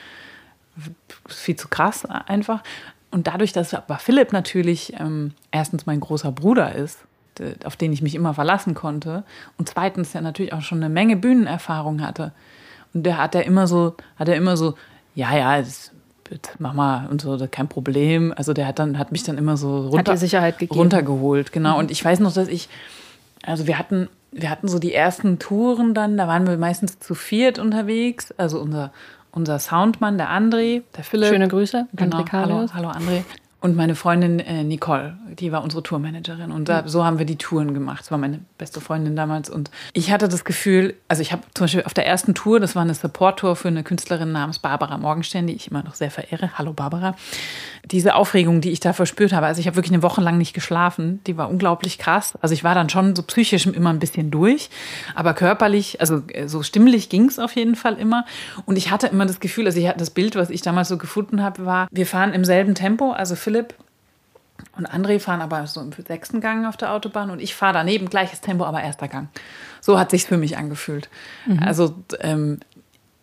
viel 1.29 1.57
zu 1.57 1.69
krass 1.69 2.07
einfach. 2.07 2.63
Und 3.11 3.27
dadurch, 3.27 3.53
dass 3.53 3.75
aber 3.75 3.99
Philipp 3.99 4.33
natürlich 4.33 4.95
ähm, 4.99 5.35
erstens 5.51 5.85
mein 5.85 6.01
großer 6.01 6.33
Bruder 6.33 6.75
ist, 6.75 7.01
auf 7.65 7.77
den 7.77 7.93
ich 7.93 8.01
mich 8.01 8.15
immer 8.15 8.33
verlassen 8.33 8.73
konnte, 8.73 9.25
und 9.59 9.69
zweitens 9.69 10.15
ja 10.15 10.23
natürlich 10.23 10.55
auch 10.55 10.63
schon 10.63 10.79
eine 10.79 10.89
Menge 10.89 11.17
Bühnenerfahrung 11.17 12.01
hatte. 12.01 12.33
Und 12.95 13.05
der 13.05 13.19
hat 13.19 13.35
er 13.35 13.45
immer 13.45 13.67
so, 13.67 13.95
hat 14.17 14.29
er 14.29 14.37
immer 14.37 14.57
so, 14.57 14.75
ja, 15.15 15.37
ja, 15.37 15.59
das 15.59 15.91
wird 16.29 16.59
Mama 16.59 17.07
und 17.11 17.21
so, 17.21 17.39
kein 17.51 17.69
Problem. 17.69 18.33
Also 18.37 18.53
der 18.53 18.67
hat 18.67 18.79
dann, 18.79 18.99
hat 18.99 19.13
mich 19.13 19.25
dann 19.25 19.37
immer 19.37 19.57
so 19.57 19.89
runter, 19.89 20.13
dir 20.13 20.19
Sicherheit 20.19 20.59
gegeben. 20.59 20.79
runtergeholt, 20.79 21.53
genau. 21.53 21.79
Und 21.79 21.91
ich 21.91 22.03
weiß 22.05 22.21
noch, 22.21 22.33
dass 22.33 22.49
ich, 22.49 22.69
also 23.43 23.67
wir 23.67 23.79
hatten, 23.79 24.09
wir 24.33 24.49
hatten 24.51 24.69
so 24.69 24.79
die 24.79 24.95
ersten 24.95 25.39
Touren 25.39 25.93
dann, 25.95 26.17
da 26.17 26.27
waren 26.27 26.47
wir 26.47 26.57
meistens 26.57 26.99
zu 26.99 27.15
viert 27.15 27.59
unterwegs. 27.59 28.33
Also 28.39 28.61
unser, 28.61 28.91
unser 29.33 29.59
Soundmann, 29.59 30.17
der 30.17 30.31
André, 30.31 30.83
der 30.97 31.05
Philipp. 31.05 31.29
Schöne 31.29 31.49
Grüße, 31.49 31.87
Genau, 31.95 32.19
André 32.19 32.33
hallo, 32.33 32.55
Karius. 32.55 32.75
hallo 32.75 32.89
André. 32.89 33.23
Und 33.65 33.77
meine 33.77 33.95
Freundin 33.95 34.41
äh, 34.41 34.63
Nicole, 34.63 35.17
die 35.39 35.51
war 35.51 35.65
unsere 35.65 35.83
Tourmanagerin. 35.83 36.53
Und 36.53 36.69
da, 36.69 36.87
so 36.87 37.03
haben 37.03 37.19
wir 37.19 37.25
die 37.25 37.37
Touren 37.37 37.73
gemacht. 37.73 38.01
Das 38.01 38.11
war 38.11 38.19
meine 38.19 38.41
beste 38.59 38.79
Freundin 38.79 39.17
damals. 39.17 39.49
Und 39.49 39.71
ich 39.95 40.13
hatte 40.13 40.29
das 40.29 40.45
Gefühl, 40.45 40.93
also 41.09 41.23
ich 41.23 41.33
habe 41.33 41.45
zum 41.55 41.65
Beispiel 41.65 41.83
auf 41.85 41.95
der 41.95 42.07
ersten 42.07 42.35
Tour, 42.35 42.61
das 42.61 42.77
war 42.77 42.83
eine 42.83 42.93
Support-Tour 42.93 43.57
für 43.57 43.69
eine 43.69 43.83
Künstlerin 43.83 44.33
namens 44.33 44.59
Barbara 44.59 44.99
Morgenstern, 44.99 45.47
die 45.47 45.55
ich 45.55 45.71
immer 45.71 45.83
noch 45.83 45.95
sehr 45.95 46.11
verehre. 46.11 46.51
Hallo 46.59 46.75
Barbara. 46.75 47.17
Diese 47.87 48.17
Aufregung, 48.17 48.61
die 48.61 48.71
ich 48.71 48.81
da 48.81 48.93
verspürt 48.93 49.33
habe, 49.33 49.47
also 49.47 49.61
ich 49.61 49.67
habe 49.67 49.77
wirklich 49.77 49.95
eine 49.95 50.03
Woche 50.03 50.21
lang 50.21 50.37
nicht 50.37 50.53
geschlafen, 50.53 51.21
die 51.27 51.39
war 51.39 51.49
unglaublich 51.49 51.97
krass. 51.97 52.35
Also 52.43 52.53
ich 52.53 52.65
war 52.65 52.75
dann 52.75 52.91
schon 52.91 53.17
so 53.17 53.23
psychisch 53.23 53.67
immer 53.67 53.91
ein 53.91 53.99
bisschen 53.99 54.31
durch, 54.31 54.69
aber 55.15 55.33
körperlich, 55.33 56.03
also 56.03 56.21
äh, 56.29 56.49
so 56.49 56.63
stimmlich 56.63 57.09
ging 57.09 57.29
es 57.29 57.39
auf 57.39 57.57
jeden 57.57 57.77
Fall 57.77 57.95
immer. 57.95 58.27
Und 58.67 58.77
ich 58.77 58.91
hatte 58.91 59.07
immer 59.07 59.25
das 59.25 59.41
Gefühl, 59.41 59.65
also 59.65 59.79
ich 59.79 59.89
hatte 59.89 60.01
das 60.01 60.11
Bild, 60.11 60.37
was 60.37 60.51
ich 60.51 60.61
damals 60.61 60.89
so 60.89 60.99
gefunden 60.99 61.43
habe, 61.43 61.65
war, 61.65 61.89
wir 61.91 62.05
fahren 62.05 62.35
im 62.35 62.45
selben 62.45 62.75
Tempo, 62.75 63.13
also 63.13 63.35
Philipp 63.37 63.54
und 64.77 64.89
André 64.89 65.21
fahren 65.21 65.41
aber 65.41 65.67
so 65.67 65.81
im 65.81 65.91
sechsten 65.93 66.41
Gang 66.41 66.67
auf 66.67 66.77
der 66.77 66.93
Autobahn 66.93 67.31
und 67.31 67.41
ich 67.41 67.55
fahre 67.55 67.75
daneben 67.75 68.09
gleiches 68.09 68.41
Tempo, 68.41 68.65
aber 68.65 68.83
erster 68.83 69.09
Gang. 69.09 69.29
So 69.81 69.99
hat 69.99 70.11
sich's 70.11 70.27
für 70.27 70.37
mich 70.39 70.57
angefühlt. 70.57 71.09
Also 71.61 71.95
ähm, 72.21 72.61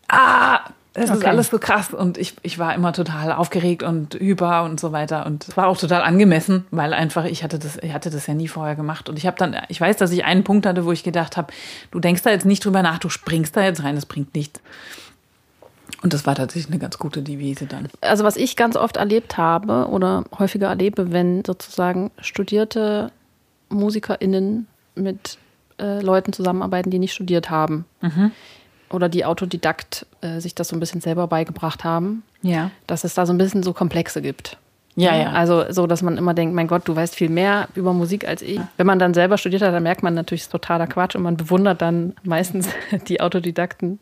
ah, 0.08 0.60
es 0.94 1.06
ist 1.10 1.18
Okay. 1.18 1.28
alles 1.28 1.48
so 1.48 1.58
krass 1.58 1.94
und 1.94 2.18
ich, 2.18 2.36
ich 2.42 2.60
war 2.60 2.76
immer 2.76 2.92
total 2.92 3.32
aufgeregt 3.32 3.82
und 3.82 4.14
über 4.14 4.64
und 4.64 4.78
so 4.80 4.92
weiter 4.92 5.26
und 5.26 5.48
es 5.48 5.56
war 5.56 5.68
auch 5.68 5.78
total 5.78 6.02
angemessen, 6.02 6.66
weil 6.72 6.94
einfach 6.94 7.24
ich 7.26 7.44
hatte 7.44 7.60
das, 7.60 7.78
ich 7.78 7.94
hatte 7.94 8.10
das 8.10 8.28
ja 8.28 8.34
nie 8.34 8.50
vorher 8.50 8.76
gemacht 8.76 9.08
und 9.08 9.18
ich 9.18 9.26
habe 9.26 9.38
dann, 9.38 9.56
ich 9.70 9.80
weiß, 9.80 9.96
dass 9.98 10.12
ich 10.12 10.26
einen 10.26 10.44
Punkt 10.44 10.66
hatte, 10.66 10.84
wo 10.86 10.92
ich 10.92 11.04
gedacht 11.04 11.38
habe, 11.38 11.54
du 11.92 12.00
denkst 12.02 12.24
da 12.24 12.30
jetzt 12.30 12.46
nicht 12.46 12.66
drüber 12.66 12.82
nach, 12.82 13.00
du 13.00 13.08
springst 13.10 13.56
da 13.56 13.64
jetzt 13.64 13.84
rein, 13.84 13.96
das 13.96 14.06
bringt 14.06 14.36
nichts. 14.36 14.60
Und 16.04 16.14
das 16.14 16.26
war 16.26 16.36
tatsächlich 16.36 16.72
eine 16.72 16.80
ganz 16.80 16.98
gute 16.98 17.22
Devise 17.22 17.66
dann. 17.68 17.88
also 18.02 18.24
was 18.24 18.36
ich 18.38 18.56
ganz 18.56 18.76
oft 18.76 18.98
erlebt 18.98 19.38
habe 19.38 19.88
oder 19.90 20.24
häufiger 20.40 20.68
erlebe, 20.68 21.12
wenn 21.12 21.44
sozusagen 21.46 22.10
studierte 22.20 23.12
MusikerInnen 23.70 24.68
mit 24.96 25.38
äh, 25.80 26.02
Leuten 26.02 26.34
zusammenarbeiten, 26.34 26.90
die 26.92 27.00
nicht 27.00 27.14
studiert 27.14 27.50
haben 27.50 27.86
oder 28.90 29.08
die 29.10 29.24
Autodidakt 29.26 30.06
äh, 30.22 30.40
sich 30.40 30.54
das 30.56 30.68
so 30.70 30.76
ein 30.76 30.80
bisschen 30.80 31.02
selber 31.02 31.28
beigebracht 31.28 31.84
haben, 31.84 32.24
Ja. 32.42 32.72
dass 32.88 33.04
es 33.04 33.14
da 33.14 33.26
so 33.26 33.32
ein 33.34 33.38
bisschen 33.38 33.64
so 33.64 33.72
Komplexe 33.74 34.22
gibt. 34.22 34.58
Ja, 34.96 35.16
ja. 35.16 35.32
Also 35.32 35.64
so, 35.72 35.88
dass 35.88 36.02
man 36.02 36.18
immer 36.18 36.34
denkt, 36.34 36.54
mein 36.54 36.68
Gott, 36.68 36.86
du 36.86 36.94
weißt 36.96 37.16
viel 37.16 37.30
mehr 37.30 37.70
über 37.76 37.94
Musik 37.94 38.28
als 38.28 38.42
ich. 38.42 38.60
Wenn 38.76 38.86
man 38.86 39.00
dann 39.00 39.14
selber 39.14 39.38
studiert 39.38 39.62
hat, 39.62 39.74
dann 39.74 39.84
merkt 39.84 40.04
man 40.04 40.14
natürlich, 40.14 40.42
es 40.42 40.48
ist 40.48 40.52
totaler 40.52 40.86
Quatsch 40.88 41.16
und 41.16 41.22
man 41.22 41.38
bewundert 41.38 41.82
dann 41.82 42.14
meistens 42.24 42.68
die 43.08 43.22
Autodidakten 43.22 44.00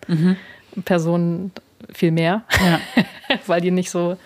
Personen 0.86 1.52
viel 1.94 2.12
mehr, 2.12 2.44
ja. 2.66 2.80
weil 3.48 3.62
die 3.62 3.72
nicht 3.72 3.90
so 3.92 4.18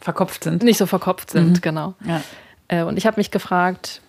Verkopft 0.00 0.44
sind. 0.44 0.62
nicht 0.62 0.78
so 0.78 0.86
verkopft 0.86 1.30
sind, 1.30 1.62
genau. 1.62 1.94
Ja. 2.06 2.20
Äh, 2.68 2.82
und 2.84 2.96
ich 2.96 3.06
habe 3.06 3.18
mich 3.18 3.30
gefragt, 3.30 4.00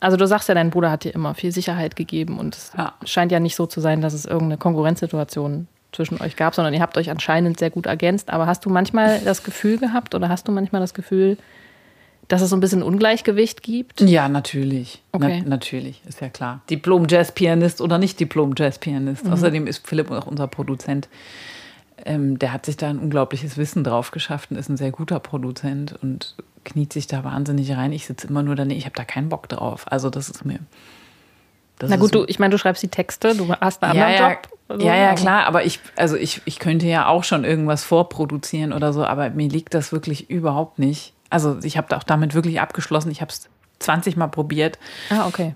also 0.00 0.16
du 0.16 0.26
sagst 0.26 0.48
ja, 0.48 0.54
dein 0.54 0.70
Bruder 0.70 0.90
hat 0.90 1.04
dir 1.04 1.14
immer 1.14 1.34
viel 1.34 1.52
Sicherheit 1.52 1.96
gegeben 1.96 2.38
und 2.38 2.56
es 2.56 2.72
Ja. 2.76 2.94
scheint 3.04 3.32
ja 3.32 3.40
nicht 3.40 3.54
so 3.56 3.66
zu 3.66 3.80
sein, 3.80 4.00
dass 4.02 4.12
es 4.14 4.24
irgendeine 4.26 4.58
Konkurrenzsituation 4.58 5.68
zwischen 5.92 6.20
euch 6.20 6.36
gab, 6.36 6.54
sondern 6.54 6.74
ihr 6.74 6.80
habt 6.80 6.96
euch 6.98 7.10
anscheinend 7.10 7.58
sehr 7.58 7.70
gut 7.70 7.86
ergänzt. 7.86 8.30
Aber 8.30 8.46
hast 8.46 8.64
du 8.64 8.70
manchmal 8.70 9.20
das 9.20 9.42
Gefühl 9.42 9.78
gehabt 9.78 10.14
oder 10.14 10.28
hast 10.28 10.48
du 10.48 10.52
manchmal 10.52 10.80
das 10.80 10.94
Gefühl, 10.94 11.36
dass 12.28 12.40
es 12.40 12.50
so 12.50 12.56
ein 12.56 12.60
bisschen 12.60 12.82
Ungleichgewicht 12.82 13.62
gibt? 13.62 14.00
Ja, 14.00 14.28
natürlich. 14.28 15.02
Okay. 15.12 15.42
Na, 15.44 15.50
natürlich, 15.50 16.00
ist 16.08 16.20
ja 16.20 16.30
klar. 16.30 16.62
Diplom-Jazz-Pianist 16.70 17.80
oder 17.80 17.98
nicht 17.98 18.18
Diplom-Jazz-Pianist. 18.20 19.26
Mhm. 19.26 19.32
Außerdem 19.32 19.66
ist 19.66 19.86
Philipp 19.86 20.10
auch 20.10 20.26
unser 20.26 20.46
Produzent. 20.48 21.08
Ähm, 22.04 22.38
der 22.38 22.52
hat 22.52 22.66
sich 22.66 22.76
da 22.76 22.88
ein 22.88 22.98
unglaubliches 22.98 23.56
Wissen 23.56 23.84
drauf 23.84 24.10
geschafft 24.10 24.50
und 24.50 24.56
ist 24.56 24.68
ein 24.68 24.76
sehr 24.76 24.90
guter 24.90 25.20
Produzent 25.20 25.94
und 26.02 26.34
kniet 26.64 26.92
sich 26.92 27.06
da 27.06 27.24
wahnsinnig 27.24 27.72
rein. 27.76 27.92
Ich 27.92 28.06
sitze 28.06 28.26
immer 28.28 28.42
nur 28.42 28.56
daneben, 28.56 28.78
ich 28.78 28.84
habe 28.84 28.96
da 28.96 29.04
keinen 29.04 29.28
Bock 29.28 29.48
drauf. 29.48 29.84
Also 29.90 30.10
das 30.10 30.28
ist 30.28 30.44
mir. 30.44 30.58
Das 31.78 31.90
Na 31.90 31.96
gut, 31.96 32.14
du, 32.14 32.24
ich 32.26 32.38
meine, 32.38 32.52
du 32.52 32.58
schreibst 32.58 32.82
die 32.82 32.88
Texte, 32.88 33.34
du 33.34 33.52
hast 33.60 33.82
einen 33.82 33.96
ja, 33.96 34.06
anderen 34.06 34.22
ja, 34.22 34.30
Job. 34.30 34.48
Also, 34.68 34.86
ja, 34.86 34.96
ja, 34.96 35.10
aber- 35.10 35.20
klar, 35.20 35.46
aber 35.46 35.64
ich, 35.64 35.80
also 35.96 36.16
ich, 36.16 36.40
ich 36.44 36.58
könnte 36.58 36.86
ja 36.86 37.06
auch 37.06 37.24
schon 37.24 37.44
irgendwas 37.44 37.84
vorproduzieren 37.84 38.72
oder 38.72 38.92
so, 38.92 39.04
aber 39.04 39.30
mir 39.30 39.48
liegt 39.48 39.74
das 39.74 39.92
wirklich 39.92 40.30
überhaupt 40.30 40.78
nicht. 40.78 41.12
Also 41.30 41.58
ich 41.62 41.76
habe 41.76 41.96
auch 41.96 42.02
damit 42.04 42.34
wirklich 42.34 42.60
abgeschlossen. 42.60 43.10
Ich 43.10 43.20
habe 43.20 43.30
es 43.32 43.48
20 43.80 44.16
Mal 44.16 44.28
probiert. 44.28 44.78
Ah, 45.10 45.26
okay. 45.26 45.54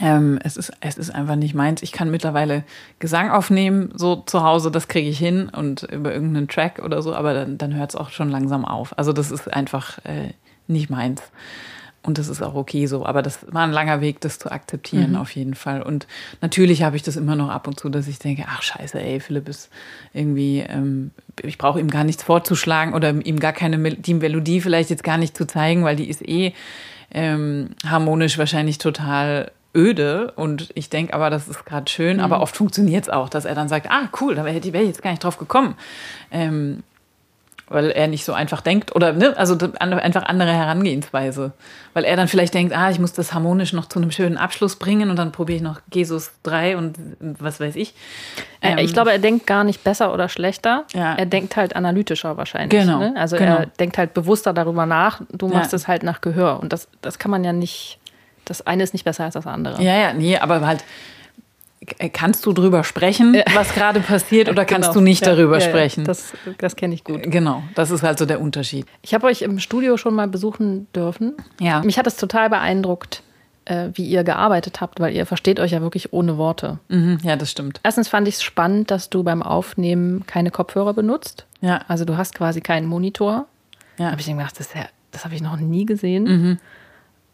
Ähm, 0.00 0.38
es, 0.42 0.56
ist, 0.56 0.72
es 0.80 0.98
ist 0.98 1.10
einfach 1.10 1.36
nicht 1.36 1.54
meins. 1.54 1.82
Ich 1.82 1.92
kann 1.92 2.10
mittlerweile 2.10 2.64
Gesang 2.98 3.30
aufnehmen, 3.30 3.92
so 3.94 4.16
zu 4.16 4.42
Hause, 4.42 4.70
das 4.70 4.88
kriege 4.88 5.08
ich 5.08 5.18
hin 5.18 5.48
und 5.48 5.82
über 5.84 6.12
irgendeinen 6.12 6.48
Track 6.48 6.80
oder 6.84 7.02
so, 7.02 7.14
aber 7.14 7.34
dann, 7.34 7.58
dann 7.58 7.74
hört 7.74 7.90
es 7.90 7.96
auch 7.96 8.10
schon 8.10 8.30
langsam 8.30 8.64
auf. 8.64 8.96
Also 8.98 9.12
das 9.12 9.30
ist 9.30 9.52
einfach 9.52 9.98
äh, 10.04 10.32
nicht 10.66 10.90
meins. 10.90 11.22
Und 12.04 12.18
das 12.18 12.28
ist 12.28 12.42
auch 12.42 12.54
okay 12.54 12.84
so. 12.84 13.06
Aber 13.06 13.22
das 13.22 13.46
war 13.50 13.62
ein 13.62 13.72
langer 13.72 14.02
Weg, 14.02 14.20
das 14.20 14.38
zu 14.38 14.52
akzeptieren, 14.52 15.16
auf 15.16 15.34
jeden 15.34 15.54
Fall. 15.54 15.80
Und 15.80 16.06
natürlich 16.42 16.82
habe 16.82 16.96
ich 16.96 17.02
das 17.02 17.16
immer 17.16 17.34
noch 17.34 17.48
ab 17.48 17.66
und 17.66 17.80
zu, 17.80 17.88
dass 17.88 18.08
ich 18.08 18.18
denke, 18.18 18.44
ach 18.46 18.60
scheiße, 18.60 19.00
ey, 19.00 19.20
Philipp 19.20 19.48
ist 19.48 19.70
irgendwie, 20.12 20.58
ähm, 20.68 21.12
ich 21.42 21.56
brauche 21.56 21.80
ihm 21.80 21.88
gar 21.88 22.04
nichts 22.04 22.22
vorzuschlagen 22.22 22.92
oder 22.92 23.08
ihm 23.24 23.40
gar 23.40 23.54
keine 23.54 23.78
Mel 23.78 23.96
die 23.96 24.12
Melodie 24.12 24.60
vielleicht 24.60 24.90
jetzt 24.90 25.02
gar 25.02 25.16
nicht 25.16 25.34
zu 25.34 25.46
zeigen, 25.46 25.82
weil 25.82 25.96
die 25.96 26.10
ist 26.10 26.20
eh 26.28 26.52
ähm, 27.10 27.70
harmonisch 27.86 28.36
wahrscheinlich 28.36 28.76
total 28.76 29.50
öde 29.74 30.32
und 30.36 30.70
ich 30.74 30.88
denke 30.90 31.14
aber, 31.14 31.30
das 31.30 31.48
ist 31.48 31.64
gerade 31.64 31.90
schön, 31.90 32.20
aber 32.20 32.40
oft 32.40 32.56
funktioniert 32.56 33.04
es 33.04 33.10
auch, 33.10 33.28
dass 33.28 33.44
er 33.44 33.54
dann 33.54 33.68
sagt, 33.68 33.90
ah, 33.90 34.08
cool, 34.20 34.34
da 34.34 34.44
wäre 34.44 34.62
wär 34.72 34.80
ich 34.82 34.88
jetzt 34.88 35.02
gar 35.02 35.10
nicht 35.10 35.24
drauf 35.24 35.38
gekommen. 35.38 35.76
Ähm, 36.30 36.82
weil 37.68 37.90
er 37.90 38.08
nicht 38.08 38.26
so 38.26 38.34
einfach 38.34 38.60
denkt 38.60 38.94
oder 38.94 39.14
ne, 39.14 39.34
also 39.38 39.56
einfach 39.78 40.24
andere 40.24 40.52
Herangehensweise, 40.52 41.52
weil 41.94 42.04
er 42.04 42.14
dann 42.14 42.28
vielleicht 42.28 42.52
denkt, 42.52 42.76
ah, 42.76 42.90
ich 42.90 42.98
muss 42.98 43.14
das 43.14 43.32
harmonisch 43.32 43.72
noch 43.72 43.86
zu 43.86 43.98
einem 43.98 44.10
schönen 44.10 44.36
Abschluss 44.36 44.76
bringen 44.76 45.08
und 45.08 45.16
dann 45.16 45.32
probiere 45.32 45.56
ich 45.56 45.62
noch 45.62 45.80
Jesus 45.92 46.32
3 46.42 46.76
und 46.76 46.98
was 47.20 47.60
weiß 47.60 47.76
ich. 47.76 47.94
Ähm, 48.60 48.78
ich 48.78 48.92
glaube, 48.92 49.12
er 49.12 49.18
denkt 49.18 49.46
gar 49.46 49.64
nicht 49.64 49.82
besser 49.82 50.12
oder 50.12 50.28
schlechter. 50.28 50.84
Ja. 50.92 51.14
Er 51.14 51.24
denkt 51.26 51.56
halt 51.56 51.74
analytischer 51.74 52.36
wahrscheinlich. 52.36 52.78
Genau, 52.82 52.98
Ne? 52.98 53.14
Also 53.16 53.36
genau. 53.36 53.56
er 53.56 53.66
denkt 53.66 53.96
halt 53.96 54.12
bewusster 54.12 54.52
darüber 54.52 54.84
nach. 54.84 55.22
Du 55.32 55.48
machst 55.48 55.72
Ja. 55.72 55.76
es 55.76 55.88
halt 55.88 56.02
nach 56.02 56.20
Gehör 56.20 56.60
und 56.60 56.72
das, 56.72 56.88
das 57.00 57.18
kann 57.18 57.30
man 57.30 57.44
ja 57.44 57.52
nicht. 57.54 57.98
Das 58.44 58.66
eine 58.66 58.82
ist 58.82 58.92
nicht 58.92 59.04
besser 59.04 59.24
als 59.24 59.34
das 59.34 59.46
andere. 59.46 59.82
Ja, 59.82 59.96
ja, 59.96 60.12
nee, 60.12 60.36
aber 60.36 60.66
halt 60.66 60.84
äh, 61.98 62.08
kannst 62.08 62.46
du 62.46 62.52
drüber 62.52 62.82
sprechen, 62.84 63.36
was 63.54 63.74
gerade 63.74 64.00
passiert 64.00 64.48
oder 64.48 64.64
kannst 64.66 64.88
Genau. 64.90 65.00
du 65.00 65.04
nicht 65.04 65.24
Ja, 65.26 65.34
darüber 65.34 65.58
ja, 65.58 65.64
ja. 65.64 65.68
sprechen? 65.70 66.04
Das, 66.04 66.32
das 66.58 66.76
kenne 66.76 66.94
ich 66.94 67.04
gut. 67.04 67.22
Genau, 67.24 67.62
das 67.74 67.90
ist 67.90 68.02
halt 68.02 68.18
so 68.18 68.26
der 68.26 68.40
Unterschied. 68.40 68.86
Ich 69.02 69.12
habe 69.14 69.26
euch 69.26 69.42
im 69.42 69.58
Studio 69.58 69.96
schon 69.96 70.14
mal 70.14 70.28
besuchen 70.28 70.86
dürfen. 70.94 71.34
Ja. 71.60 71.82
Mich 71.82 71.98
hat 71.98 72.06
es 72.06 72.16
total 72.16 72.48
beeindruckt, 72.50 73.22
äh, 73.66 73.88
wie 73.94 74.04
ihr 74.06 74.24
gearbeitet 74.24 74.80
habt, 74.80 75.00
weil 75.00 75.14
ihr 75.14 75.26
versteht 75.26 75.60
euch 75.60 75.72
ja 75.72 75.80
wirklich 75.82 76.12
ohne 76.12 76.36
Worte. 76.38 76.78
Mhm, 76.88 77.18
ja, 77.22 77.36
das 77.36 77.50
stimmt. 77.50 77.80
Erstens 77.82 78.08
fand 78.08 78.28
ich 78.28 78.36
es 78.36 78.42
spannend, 78.42 78.90
dass 78.90 79.10
du 79.10 79.22
beim 79.22 79.42
Aufnehmen 79.42 80.24
keine 80.26 80.50
Kopfhörer 80.50 80.94
benutzt. 80.94 81.46
Ja, 81.60 81.80
Also 81.88 82.04
du 82.04 82.16
hast 82.16 82.34
quasi 82.34 82.60
keinen 82.60 82.86
Monitor. 82.86 83.46
Da 83.96 84.04
ja. 84.04 84.10
habe 84.10 84.20
ich 84.20 84.26
gedacht, 84.26 84.58
das, 84.58 84.72
ja, 84.74 84.86
das 85.12 85.24
habe 85.24 85.34
ich 85.34 85.40
noch 85.42 85.56
nie 85.56 85.86
gesehen. 85.86 86.58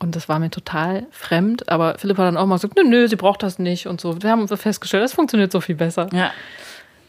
Und 0.00 0.16
das 0.16 0.28
war 0.28 0.38
mir 0.38 0.50
total 0.50 1.06
fremd. 1.10 1.68
Aber 1.68 1.96
Philipp 1.98 2.16
hat 2.18 2.26
dann 2.26 2.36
auch 2.38 2.46
mal 2.46 2.56
gesagt, 2.56 2.74
nö, 2.76 2.82
nö, 2.84 3.06
sie 3.06 3.16
braucht 3.16 3.42
das 3.42 3.58
nicht 3.58 3.86
und 3.86 4.00
so. 4.00 4.20
Wir 4.22 4.30
haben 4.30 4.48
festgestellt, 4.48 5.04
das 5.04 5.12
funktioniert 5.12 5.52
so 5.52 5.60
viel 5.60 5.74
besser. 5.76 6.08
ja. 6.12 6.30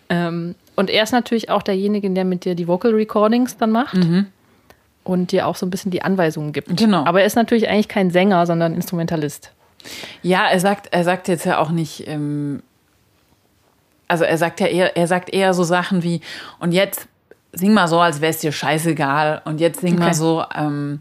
Ähm, 0.10 0.56
und 0.76 0.90
er 0.90 1.04
ist 1.04 1.12
natürlich 1.14 1.50
auch 1.50 1.62
derjenige, 1.62 2.10
der 2.10 2.26
mit 2.26 2.44
dir 2.44 2.54
die 2.54 2.68
Vocal 2.68 2.92
Recordings 2.92 3.56
dann 3.58 3.72
macht. 3.72 3.98
Und 5.04 5.32
dir 5.32 5.48
auch 5.48 5.56
so 5.56 5.66
ein 5.66 5.70
bisschen 5.70 5.90
die 5.92 6.02
Anweisungen 6.02 6.52
gibt. 6.52 6.76
Genau. 6.76 7.06
Aber 7.06 7.22
er 7.22 7.26
ist 7.26 7.36
natürlich 7.36 7.70
eigentlich 7.70 7.88
kein 7.88 8.12
Sänger, 8.12 8.46
sondern 8.46 8.74
Instrumentalist. 8.76 9.52
Ja, 10.22 10.48
er 10.50 10.60
sagt, 10.60 10.88
er 10.92 11.04
sagt 11.06 11.28
jetzt 11.30 11.46
ja 11.46 11.60
auch 11.60 11.72
nicht, 11.72 12.08
ähm, 12.08 12.62
also 14.08 14.26
er 14.26 14.38
sagt 14.38 14.60
ja 14.60 14.68
eher, 14.68 14.96
er 14.98 15.08
sagt 15.08 15.34
eher 15.34 15.54
so 15.54 15.64
Sachen 15.64 16.04
wie, 16.04 16.20
und 16.60 16.72
jetzt 16.74 17.08
sing 17.54 17.74
mal 17.74 17.88
so, 17.88 18.00
als 18.00 18.20
wäre 18.22 18.32
es 18.32 18.40
dir 18.40 18.52
scheißegal, 18.52 19.42
und 19.46 19.60
jetzt 19.62 19.80
sing 19.82 19.98
mal 19.98 20.08
Okay. 20.08 20.14
so 20.16 20.44
ähm, 20.56 21.00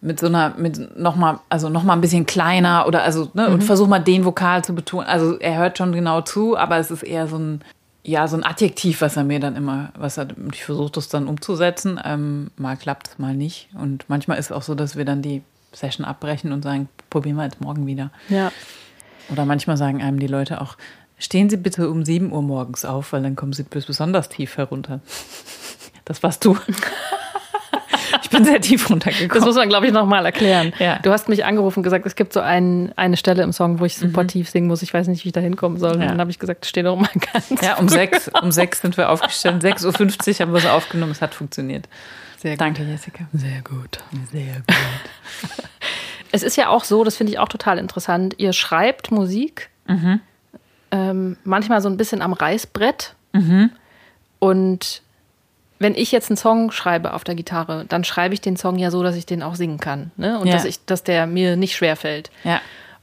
mit 0.00 0.20
so 0.20 0.26
einer, 0.26 0.54
mit 0.56 0.98
noch 0.98 1.16
mal, 1.16 1.40
also 1.48 1.68
noch 1.68 1.82
mal 1.82 1.94
ein 1.94 2.00
bisschen 2.00 2.26
kleiner 2.26 2.86
oder 2.86 3.02
also, 3.02 3.30
ne, 3.34 3.48
und 3.48 3.64
versuch 3.64 3.88
mal 3.88 3.98
den 3.98 4.24
Vokal 4.24 4.64
zu 4.64 4.74
betonen. 4.74 5.06
Also 5.06 5.38
er 5.38 5.56
hört 5.56 5.78
schon 5.78 5.92
genau 5.92 6.20
zu, 6.20 6.56
aber 6.56 6.78
es 6.78 6.90
ist 6.90 7.02
eher 7.02 7.26
so 7.28 7.36
ein, 7.38 7.62
ja, 8.02 8.28
so 8.28 8.36
ein 8.36 8.44
Adjektiv, 8.44 9.00
was 9.00 9.16
er 9.16 9.24
mir 9.24 9.40
dann 9.40 9.56
immer, 9.56 9.90
was 9.98 10.16
er, 10.16 10.28
ich 10.52 10.64
versuche 10.64 10.92
das 10.92 11.08
dann 11.08 11.26
umzusetzen. 11.26 11.98
Ähm, 12.04 12.50
mal 12.56 12.76
klappt 12.76 13.08
es, 13.08 13.18
mal 13.18 13.34
nicht. 13.34 13.68
Und 13.74 14.04
manchmal 14.08 14.38
ist 14.38 14.46
es 14.46 14.52
auch 14.52 14.62
so, 14.62 14.74
dass 14.74 14.96
wir 14.96 15.04
dann 15.04 15.22
die 15.22 15.42
Session 15.72 16.06
abbrechen 16.06 16.52
und 16.52 16.62
sagen, 16.62 16.88
probieren 17.10 17.36
wir 17.36 17.44
jetzt 17.44 17.60
morgen 17.60 17.86
wieder. 17.86 18.10
Ja. 18.28 18.52
Oder 19.30 19.44
manchmal 19.44 19.76
sagen 19.76 20.02
einem 20.02 20.20
die 20.20 20.28
Leute 20.28 20.60
auch, 20.60 20.76
stehen 21.18 21.50
Sie 21.50 21.56
bitte 21.56 21.90
um 21.90 22.04
7 22.04 22.32
Uhr 22.32 22.42
morgens 22.42 22.84
auf, 22.84 23.12
weil 23.12 23.22
dann 23.22 23.34
kommen 23.34 23.52
Sie 23.52 23.64
bis 23.64 23.86
besonders 23.86 24.28
tief 24.28 24.56
herunter. 24.56 25.00
Das 26.04 26.22
warst 26.22 26.44
du. 26.44 26.56
Ich 28.22 28.30
bin 28.30 28.44
sehr 28.44 28.60
tief 28.60 28.82
Das 28.82 28.90
runtergekommen. 28.90 29.44
muss 29.44 29.56
man, 29.56 29.68
glaube 29.68 29.86
ich, 29.86 29.92
nochmal 29.92 30.24
erklären. 30.26 30.72
Ja. 30.78 30.98
Du 31.00 31.10
hast 31.10 31.28
mich 31.28 31.44
angerufen 31.44 31.78
und 31.80 31.82
gesagt, 31.82 32.06
es 32.06 32.16
gibt 32.16 32.32
so 32.32 32.40
ein, 32.40 32.92
eine 32.96 33.16
Stelle 33.16 33.42
im 33.42 33.52
Song, 33.52 33.80
wo 33.80 33.84
ich 33.84 33.96
super 33.96 34.26
tief 34.26 34.48
singen 34.48 34.66
muss. 34.68 34.82
Ich 34.82 34.92
weiß 34.94 35.08
nicht, 35.08 35.24
wie 35.24 35.28
ich 35.28 35.32
da 35.32 35.40
hinkommen 35.40 35.78
soll. 35.78 35.92
Und 35.92 35.96
Mhm. 35.98 36.02
Ja. 36.02 36.08
dann 36.10 36.20
habe 36.20 36.30
ich 36.30 36.38
gesagt, 36.38 36.66
steh 36.66 36.82
doch 36.82 36.96
mal 36.96 37.08
ganz. 37.32 37.48
Ja, 37.62 37.76
um 37.76 37.88
sechs, 37.88 38.28
um 38.42 38.50
sechs 38.52 38.80
sind 38.80 38.96
wir 38.96 39.10
aufgestellt. 39.10 39.62
6.50 39.62 40.28
Uhr 40.34 40.40
haben 40.46 40.52
wir 40.52 40.58
es 40.58 40.66
aufgenommen. 40.66 41.12
Es 41.12 41.20
hat 41.22 41.34
funktioniert. 41.34 41.88
Sehr 42.38 42.52
gut. 42.52 42.60
Danke, 42.60 42.82
Jessica. 42.82 43.24
Sehr 43.32 43.62
gut. 43.62 43.98
Sehr 44.32 44.54
gut. 44.56 44.64
Es 46.32 46.42
ist 46.42 46.56
ja 46.56 46.68
auch 46.68 46.84
so, 46.84 47.04
das 47.04 47.16
finde 47.16 47.32
ich 47.32 47.38
auch 47.38 47.48
total 47.48 47.78
interessant. 47.78 48.34
Ihr 48.38 48.52
schreibt 48.52 49.10
Musik, 49.10 49.70
Mhm. 49.86 50.20
ähm, 50.90 51.36
manchmal 51.44 51.80
so 51.80 51.88
ein 51.88 51.96
bisschen 51.96 52.20
am 52.20 52.32
Reißbrett. 52.32 53.14
Und 54.38 55.02
wenn 55.78 55.94
ich 55.94 56.12
jetzt 56.12 56.30
einen 56.30 56.36
Song 56.36 56.70
schreibe 56.70 57.12
auf 57.12 57.24
der 57.24 57.34
Gitarre, 57.34 57.84
dann 57.88 58.04
schreibe 58.04 58.34
ich 58.34 58.40
den 58.40 58.56
Song 58.56 58.78
ja 58.78 58.90
so, 58.90 59.02
dass 59.02 59.16
ich 59.16 59.26
den 59.26 59.42
auch 59.42 59.54
singen 59.56 59.78
kann. 59.78 60.10
Ne? 60.16 60.38
Und 60.38 60.46
Ja. 60.46 60.54
dass, 60.54 60.64
ich, 60.64 60.84
dass 60.86 61.02
der 61.04 61.26
mir 61.26 61.56
nicht 61.56 61.76
schwerfällt. 61.76 62.30
Ja. 62.44 62.60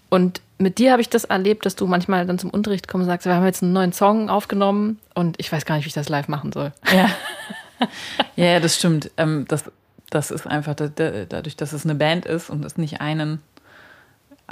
Und 0.10 0.42
mit 0.58 0.78
dir 0.78 0.92
habe 0.92 1.02
ich 1.02 1.10
das 1.10 1.26
erlebt, 1.26 1.66
dass 1.66 1.76
du 1.76 1.88
manchmal 1.88 2.26
dann 2.26 2.40
zum 2.40 2.50
Unterricht 2.52 2.88
kommst 2.88 3.04
und 3.06 3.10
sagst, 3.10 3.26
wir 3.26 3.36
haben 3.36 3.46
jetzt 3.46 3.64
einen 3.64 3.74
neuen 3.74 3.94
Song 3.94 4.30
aufgenommen 4.30 5.00
und 5.14 5.36
ich 5.40 5.52
weiß 5.52 5.66
gar 5.66 5.76
nicht, 5.76 5.86
wie 5.86 5.90
ich 5.90 5.94
das 5.94 6.10
live 6.10 6.28
machen 6.28 6.52
soll. 6.52 6.72
Ja. 6.96 7.10
ja, 8.36 8.60
das 8.60 8.76
stimmt. 8.78 9.12
Ähm, 9.18 9.46
das, 9.48 9.66
das 10.10 10.32
ist 10.32 10.48
einfach 10.48 10.76
da- 10.76 10.88
da- 10.88 11.26
dadurch, 11.28 11.56
dass 11.58 11.74
es 11.74 11.84
eine 11.86 11.96
Band 11.96 12.26
ist 12.26 12.50
und 12.50 12.64
es 12.64 12.78
nicht 12.78 13.02
einen 13.02 13.42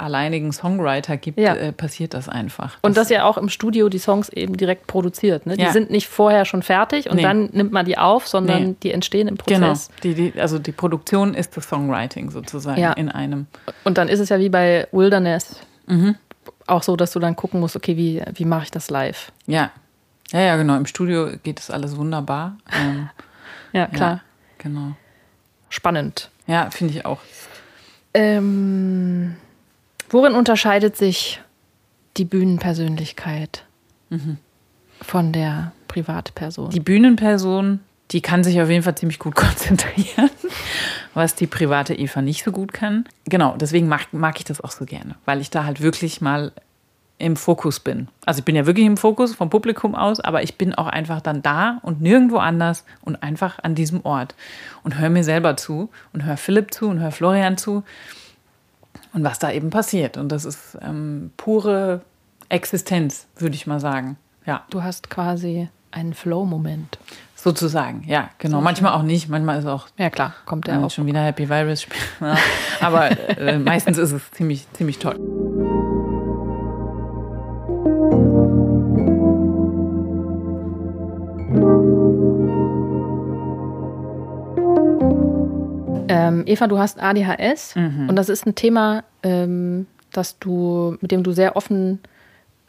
alleinigen 0.02 0.52
Songwriter 0.52 1.16
gibt, 1.16 1.38
Ja. 1.38 1.54
äh, 1.54 1.72
passiert 1.72 2.14
das 2.14 2.28
einfach. 2.28 2.76
Und 2.82 2.96
dass 2.96 3.10
ihr 3.10 3.24
auch 3.26 3.38
im 3.38 3.48
Studio 3.48 3.88
die 3.88 3.98
Songs 3.98 4.28
eben 4.28 4.56
direkt 4.56 4.86
produziert. 4.86 5.46
Ne? 5.46 5.56
Die 5.56 5.62
Ja. 5.62 5.72
sind 5.72 5.90
nicht 5.90 6.08
vorher 6.08 6.44
schon 6.44 6.62
fertig 6.62 7.08
und 7.08 7.16
Nee. 7.16 7.22
dann 7.22 7.50
nimmt 7.52 7.72
man 7.72 7.86
die 7.86 7.96
auf, 7.98 8.26
sondern 8.28 8.62
Nee. 8.64 8.76
die 8.82 8.92
entstehen 8.92 9.28
im 9.28 9.36
Genau. 9.46 9.68
Prozess. 9.68 9.90
Die, 10.02 10.14
die, 10.14 10.40
also 10.40 10.58
die 10.58 10.72
Produktion 10.72 11.34
ist 11.34 11.56
das 11.56 11.68
Songwriting 11.68 12.30
sozusagen 12.30 12.80
Ja. 12.80 12.92
in 12.92 13.08
einem. 13.08 13.46
Und 13.84 13.98
dann 13.98 14.08
ist 14.08 14.20
es 14.20 14.28
ja 14.28 14.38
wie 14.38 14.48
bei 14.48 14.86
Wilderness 14.92 15.56
Mhm. 15.86 16.16
auch 16.66 16.82
so, 16.82 16.96
dass 16.96 17.12
du 17.12 17.18
dann 17.18 17.36
gucken 17.36 17.60
musst, 17.60 17.76
okay, 17.76 17.96
wie, 17.96 18.22
wie 18.34 18.44
mache 18.44 18.64
ich 18.64 18.70
das 18.70 18.90
live? 18.90 19.32
Ja. 19.46 19.70
Ja, 20.32 20.40
ja, 20.40 20.56
genau. 20.56 20.76
Im 20.76 20.86
Studio 20.86 21.28
geht 21.42 21.58
das 21.58 21.70
alles 21.70 21.96
wunderbar. 21.96 22.56
Ähm, 22.72 23.08
Ja, 23.74 23.86
klar. 23.86 24.20
Genau. 24.58 24.92
Spannend. 25.70 26.30
Ja, 26.46 26.68
finde 26.70 26.92
ich 26.94 27.06
auch. 27.06 27.18
Ähm, 28.14 29.36
worin 30.12 30.34
unterscheidet 30.34 30.96
sich 30.96 31.40
die 32.16 32.24
Bühnenpersönlichkeit 32.24 33.64
von 35.00 35.32
der 35.32 35.72
Privatperson? 35.88 36.70
Die 36.70 36.80
Bühnenperson, 36.80 37.80
die 38.10 38.20
kann 38.20 38.44
sich 38.44 38.60
auf 38.60 38.68
jeden 38.68 38.82
Fall 38.82 38.94
ziemlich 38.94 39.18
gut 39.18 39.34
konzentrieren, 39.34 40.30
was 41.14 41.34
die 41.34 41.46
private 41.46 41.94
Eva 41.94 42.22
nicht 42.22 42.44
so 42.44 42.52
gut 42.52 42.72
kann. 42.72 43.04
Genau, 43.24 43.56
deswegen 43.56 43.88
mag, 43.88 44.12
mag 44.12 44.38
ich 44.38 44.44
das 44.44 44.60
auch 44.60 44.70
so 44.70 44.84
gerne, 44.84 45.16
weil 45.24 45.40
ich 45.40 45.50
da 45.50 45.64
halt 45.64 45.80
wirklich 45.80 46.20
mal 46.20 46.52
im 47.18 47.36
Fokus 47.36 47.78
bin. 47.78 48.08
Also 48.26 48.40
ich 48.40 48.44
bin 48.44 48.56
ja 48.56 48.66
wirklich 48.66 48.84
im 48.84 48.96
Fokus 48.96 49.34
vom 49.34 49.48
Publikum 49.48 49.94
aus, 49.94 50.18
aber 50.18 50.42
ich 50.42 50.58
bin 50.58 50.74
auch 50.74 50.88
einfach 50.88 51.20
dann 51.20 51.40
da 51.40 51.78
und 51.82 52.00
nirgendwo 52.00 52.38
anders 52.38 52.84
und 53.02 53.22
einfach 53.22 53.60
an 53.62 53.76
diesem 53.76 54.04
Ort 54.04 54.34
und 54.82 54.98
höre 54.98 55.08
mir 55.08 55.22
selber 55.22 55.56
zu 55.56 55.88
und 56.12 56.24
höre 56.24 56.36
Philipp 56.36 56.74
zu 56.74 56.88
und 56.88 56.98
höre 56.98 57.12
Florian 57.12 57.56
zu 57.56 57.84
und 59.12 59.24
was 59.24 59.38
da 59.38 59.50
eben 59.52 59.70
passiert. 59.70 60.16
Und 60.16 60.30
das 60.30 60.44
ist 60.44 60.78
ähm, 60.82 61.30
pure 61.36 62.00
Existenz, 62.48 63.26
würde 63.36 63.54
ich 63.54 63.66
mal 63.66 63.80
sagen. 63.80 64.16
Ja. 64.44 64.64
du 64.70 64.82
hast 64.82 65.08
quasi 65.08 65.68
einen 65.92 66.14
Flow-Moment. 66.14 66.98
Sozusagen, 67.36 68.04
ja, 68.06 68.30
genau. 68.38 68.60
Manchmal 68.60 68.92
auch 68.92 69.02
nicht, 69.02 69.28
manchmal 69.28 69.58
ist 69.58 69.66
auch 69.66 69.88
Ja, 69.98 70.10
klar, 70.10 70.32
kommt 70.46 70.68
der 70.68 70.74
ja, 70.74 70.84
auch. 70.84 70.90
schon 70.90 71.06
wieder 71.06 71.20
Happy 71.24 71.48
Virus. 71.48 71.86
Aber 72.80 73.10
äh, 73.36 73.58
meistens 73.58 73.98
ist 73.98 74.12
es 74.12 74.30
ziemlich, 74.30 74.66
ziemlich 74.74 74.98
toll. 75.00 75.18
Ähm, 86.32 86.42
Eva, 86.46 86.66
du 86.66 86.78
hast 86.78 87.00
ADHS 87.02 87.74
und 87.76 88.16
das 88.16 88.28
ist 88.28 88.46
ein 88.46 88.54
Thema, 88.54 89.04
ähm, 89.22 89.86
dass 90.12 90.38
du, 90.38 90.96
mit 91.00 91.10
dem 91.10 91.22
du 91.22 91.32
sehr 91.32 91.56
offen 91.56 92.00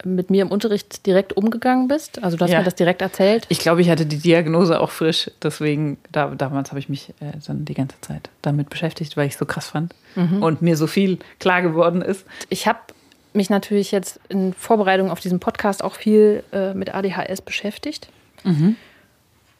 mit 0.04 0.28
mir 0.28 0.42
im 0.42 0.50
Unterricht 0.50 1.06
direkt 1.06 1.34
umgegangen 1.34 1.88
bist. 1.88 2.22
Also 2.22 2.36
du 2.36 2.44
hast 2.44 2.50
Ja. 2.50 2.58
mir 2.58 2.64
das 2.64 2.74
direkt 2.74 3.00
erzählt. 3.00 3.46
Ich 3.48 3.58
glaube, 3.60 3.80
ich 3.80 3.88
hatte 3.88 4.04
die 4.04 4.18
Diagnose 4.18 4.78
auch 4.80 4.90
frisch, 4.90 5.30
deswegen 5.42 5.96
da, 6.12 6.28
damals 6.34 6.70
habe 6.70 6.78
ich 6.78 6.88
mich 6.90 7.10
äh, 7.20 7.32
dann 7.46 7.64
die 7.64 7.72
ganze 7.74 7.98
Zeit 8.02 8.28
damit 8.42 8.68
beschäftigt, 8.68 9.16
weil 9.16 9.26
ich 9.26 9.32
es 9.34 9.38
so 9.38 9.46
krass 9.46 9.68
fand 9.68 9.94
und 10.40 10.62
mir 10.62 10.76
so 10.76 10.86
viel 10.86 11.18
klar 11.40 11.62
geworden 11.62 12.02
ist. 12.02 12.24
Ich 12.50 12.66
habe 12.66 12.78
mich 13.32 13.50
natürlich 13.50 13.90
jetzt 13.92 14.20
in 14.28 14.52
Vorbereitung 14.52 15.10
auf 15.10 15.20
diesen 15.20 15.40
Podcast 15.40 15.82
auch 15.82 15.94
viel 15.94 16.44
äh, 16.52 16.74
mit 16.74 16.94
ADHS 16.94 17.40
beschäftigt. 17.40 18.08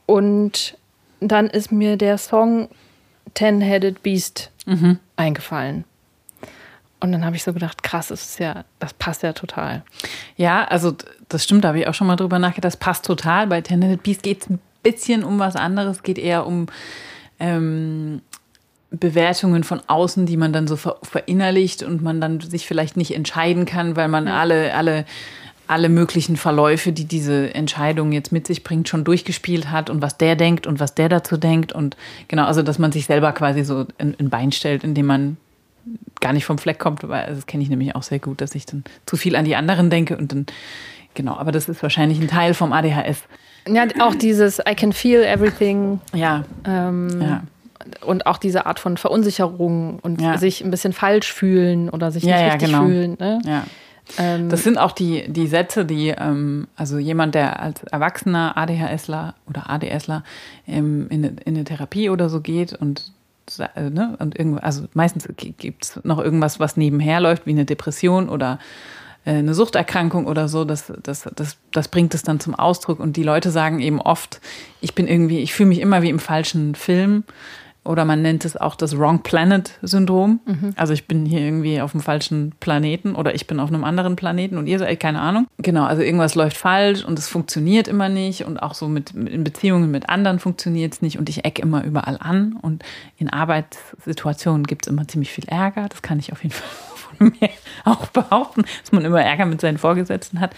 Und 0.07 0.77
dann 1.21 1.47
ist 1.49 1.73
mir 1.73 1.97
der 1.97 2.19
Song 2.19 2.69
Ten-Headed 3.33 4.03
Beast 4.03 4.51
eingefallen. 5.17 5.85
Und 7.01 7.13
dann 7.13 7.25
habe 7.25 7.37
ich 7.37 7.45
so 7.45 7.53
gedacht, 7.53 7.83
krass, 7.83 8.09
das 8.09 8.25
ist 8.25 8.39
ja, 8.39 8.65
das 8.79 8.95
passt 8.95 9.23
ja 9.23 9.35
total. 9.35 9.83
Ja, 10.37 10.65
also 10.65 10.95
das 11.29 11.45
stimmt, 11.45 11.65
da 11.65 11.69
habe 11.69 11.81
ich 11.81 11.87
auch 11.87 11.93
schon 11.93 12.07
mal 12.07 12.17
drüber 12.17 12.39
nachgedacht. 12.39 12.65
Das 12.65 12.79
passt 12.79 13.05
total. 13.05 13.47
Bei 13.47 13.61
Tenet 13.61 14.03
Beast 14.03 14.23
geht 14.23 14.43
es 14.43 14.49
ein 14.49 14.59
bisschen 14.83 15.23
um 15.23 15.39
was 15.39 15.55
anderes, 15.55 16.03
geht 16.03 16.19
eher 16.19 16.47
um 16.47 16.67
ähm, 17.41 18.23
Bewertungen 18.91 19.65
von 19.65 19.83
außen, 19.87 20.25
die 20.25 20.37
man 20.37 20.53
dann 20.53 20.67
so 20.67 20.77
ver 20.77 20.97
verinnerlicht 21.03 21.83
und 21.83 22.03
man 22.03 22.21
dann 22.21 22.41
sich 22.41 22.67
vielleicht 22.67 22.97
nicht 22.97 23.15
entscheiden 23.15 23.67
kann, 23.67 23.97
weil 23.97 24.09
man 24.09 24.29
alle, 24.29 24.75
alle, 24.75 25.05
alle 25.67 25.89
möglichen 25.89 26.37
Verläufe, 26.37 26.93
die 26.93 27.07
diese 27.07 27.55
Entscheidung 27.55 28.13
jetzt 28.13 28.33
mit 28.33 28.47
sich 28.47 28.65
bringt, 28.65 28.89
schon 28.89 29.05
durchgespielt 29.05 29.71
hat 29.71 29.91
und 29.91 30.03
was 30.03 30.19
der 30.19 30.37
denkt 30.37 30.67
und 30.67 30.81
was 30.81 30.95
der 30.95 31.09
dazu 31.09 31.37
denkt. 31.37 31.73
Und 31.73 31.97
genau, 32.29 32.45
also 32.45 32.63
dass 32.63 32.79
man 32.79 32.93
sich 32.93 33.07
selber 33.07 33.33
quasi 33.33 33.65
so 33.65 33.87
ein, 33.99 34.15
ein 34.19 34.31
Bein 34.31 34.53
stellt, 34.53 34.85
indem 34.85 35.07
man 35.07 35.37
gar 36.21 36.33
nicht 36.33 36.45
vom 36.45 36.59
Fleck 36.59 36.79
kommt, 36.79 37.07
weil 37.07 37.25
also 37.25 37.37
das 37.37 37.47
kenne 37.47 37.63
ich 37.63 37.69
nämlich 37.69 37.95
auch 37.95 38.03
sehr 38.03 38.19
gut, 38.19 38.41
dass 38.41 38.55
ich 38.55 38.67
dann 38.67 38.85
zu 39.07 39.17
viel 39.17 39.37
an 39.37 39.45
die 39.45 39.57
anderen 39.57 39.91
denke 39.91 40.17
und 40.17 40.33
dann, 40.33 40.47
genau, 41.15 41.37
aber 41.37 41.53
das 41.53 41.69
ist 41.69 41.83
wahrscheinlich 41.83 42.21
ein 42.21 42.29
Teil 42.29 42.55
vom 42.55 42.73
ADHS. 42.73 43.23
Ja, 43.69 43.87
auch 44.01 44.15
dieses 44.15 44.59
I 44.59 44.75
can 44.75 44.93
feel 44.93 45.23
everything. 45.23 46.01
Ja. 46.15 46.45
Ähm, 46.67 47.21
ja. 47.21 47.43
Und 48.05 48.27
auch 48.27 48.39
diese 48.39 48.67
Art 48.67 48.79
von 48.79 48.97
Verunsicherung 48.97 49.99
und 50.01 50.21
ja. 50.21 50.39
sich 50.39 50.65
ein 50.65 50.71
bisschen 50.71 50.93
falsch 50.93 51.33
fühlen 51.33 51.91
oder 51.91 52.11
sich 52.11 52.25
nicht 52.25 52.33
ja, 52.33 52.53
richtig 52.53 52.71
genau. 52.71 52.85
fühlen. 52.85 53.17
Ne? 53.19 53.41
Ja. 53.45 53.65
Ähm, 54.19 54.49
das 54.49 54.63
sind 54.65 54.79
auch 54.79 54.93
die, 54.93 55.25
die 55.29 55.47
Sätze, 55.47 55.85
die, 55.85 56.09
ähm, 56.09 56.69
also 56.77 56.99
jemand, 56.99 57.35
der 57.35 57.61
als 57.61 57.83
Erwachsener 57.85 58.57
ADHSler 58.57 59.35
oder 59.49 59.71
ADSler 59.71 60.25
ähm, 60.67 61.07
in, 61.11 61.25
in 61.25 61.55
eine 61.55 61.65
Therapie 61.65 62.11
oder 62.11 62.29
so 62.29 62.41
geht 62.41 62.75
und 62.75 63.13
äh, 63.75 63.91
ne, 63.91 64.17
und 64.19 64.39
also 64.63 64.85
meistens 64.95 65.29
gibt 65.37 65.85
es 65.85 66.01
noch 66.05 66.19
irgendwas, 66.19 66.61
was 66.61 66.77
nebenher 66.77 67.21
läuft, 67.21 67.47
wie 67.47 67.51
eine 67.51 67.65
Depression 67.65 68.29
oder 68.29 68.59
äh, 69.25 69.33
eine 69.33 69.55
Suchterkrankung 69.55 70.27
oder 70.27 70.49
so, 70.49 70.65
das, 70.65 70.93
das, 71.03 71.29
das, 71.35 71.57
das 71.73 71.89
bringt 71.89 72.15
es 72.15 72.23
dann 72.23 72.41
zum 72.41 72.55
Ausdruck. 72.55 73.01
Und 73.01 73.17
die 73.17 73.23
Leute 73.23 73.51
sagen 73.51 73.81
eben 73.81 74.01
oft, 74.01 74.41
ich 74.81 74.95
bin 74.95 75.07
irgendwie, 75.07 75.41
ich 75.41 75.55
fühle 75.55 75.71
mich 75.71 75.81
immer 75.81 76.03
wie 76.03 76.11
im 76.11 76.19
falschen 76.19 76.75
Film. 76.75 77.25
Oder 77.85 78.05
man 78.07 78.23
nennt 78.23 78.45
es 78.45 78.57
auch 78.57 78.77
das 78.77 78.99
Wrong 78.99 79.23
Planet 79.23 79.79
Syndrom. 79.83 80.41
Mhm. 80.47 80.73
Also 80.77 80.95
ich 80.95 81.07
bin 81.07 81.27
hier 81.27 81.41
irgendwie 81.41 81.81
auf 81.83 81.93
dem 81.93 82.01
falschen 82.01 82.53
Planeten 82.59 83.15
oder 83.15 83.35
ich 83.35 83.47
bin 83.47 83.61
auf 83.61 83.69
einem 83.69 83.85
anderen 83.85 84.17
Planeten 84.17 84.57
und 84.57 84.67
ihr 84.67 84.79
seid 84.79 84.99
keine 85.01 85.21
Ahnung. 85.21 85.47
Genau, 85.59 85.85
also 85.85 86.01
irgendwas 86.03 86.35
läuft 86.35 86.57
falsch 86.57 87.05
und 87.05 87.19
es 87.19 87.29
funktioniert 87.29 87.87
immer 87.87 88.09
nicht 88.09 88.45
und 88.45 88.59
auch 88.59 88.75
so 88.75 88.89
mit, 88.89 89.11
in 89.11 89.45
Beziehungen 89.45 89.91
mit 89.91 90.09
anderen 90.09 90.39
funktioniert 90.39 90.95
es 90.95 91.03
nicht 91.03 91.19
und 91.19 91.29
ich 91.29 91.45
ecke 91.45 91.61
immer 91.61 91.85
überall 91.85 92.17
an 92.19 92.57
und 92.61 92.83
in 93.19 93.29
Arbeitssituationen 93.29 94.67
gibt 94.67 94.87
es 94.87 94.91
immer 94.91 95.07
ziemlich 95.07 95.31
viel 95.31 95.45
Ärger. 95.49 95.87
Das 95.89 96.01
kann 96.01 96.19
ich 96.19 96.33
auf 96.33 96.43
jeden 96.43 96.55
Fall 96.55 96.69
von 97.19 97.33
mir 97.39 97.51
auch 97.85 98.07
behaupten, 98.07 98.65
dass 98.83 98.93
man 98.93 99.05
immer 99.05 99.23
Ärger 99.23 99.45
mit 99.45 99.61
seinen 99.61 99.79
Vorgesetzten 99.79 100.41
hat. 100.41 100.55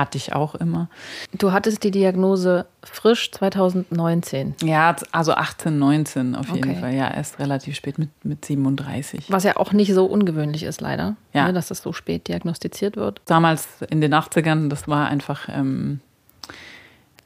Hatte 0.00 0.16
ich 0.16 0.32
auch 0.32 0.54
immer. 0.54 0.88
Du 1.36 1.52
hattest 1.52 1.84
die 1.84 1.90
Diagnose 1.90 2.64
frisch 2.82 3.30
2019. 3.32 4.54
Ja, 4.62 4.96
also 5.12 5.34
18, 5.34 5.78
19 5.78 6.34
auf 6.34 6.48
jeden 6.54 6.70
okay. 6.70 6.80
Fall. 6.80 6.94
Ja, 6.94 7.12
erst 7.12 7.38
relativ 7.38 7.76
spät 7.76 7.98
mit, 7.98 8.08
mit 8.24 8.42
37. 8.42 9.26
Was 9.28 9.44
ja 9.44 9.58
auch 9.58 9.74
nicht 9.74 9.92
so 9.92 10.06
ungewöhnlich 10.06 10.62
ist, 10.62 10.80
leider. 10.80 11.16
Ja. 11.34 11.48
Ne, 11.48 11.52
dass 11.52 11.68
das 11.68 11.82
so 11.82 11.92
spät 11.92 12.28
diagnostiziert 12.28 12.96
wird. 12.96 13.20
Damals 13.26 13.68
in 13.90 14.00
den 14.00 14.14
80ern, 14.14 14.70
das 14.70 14.88
war 14.88 15.08
einfach. 15.08 15.50
Ähm, 15.50 16.00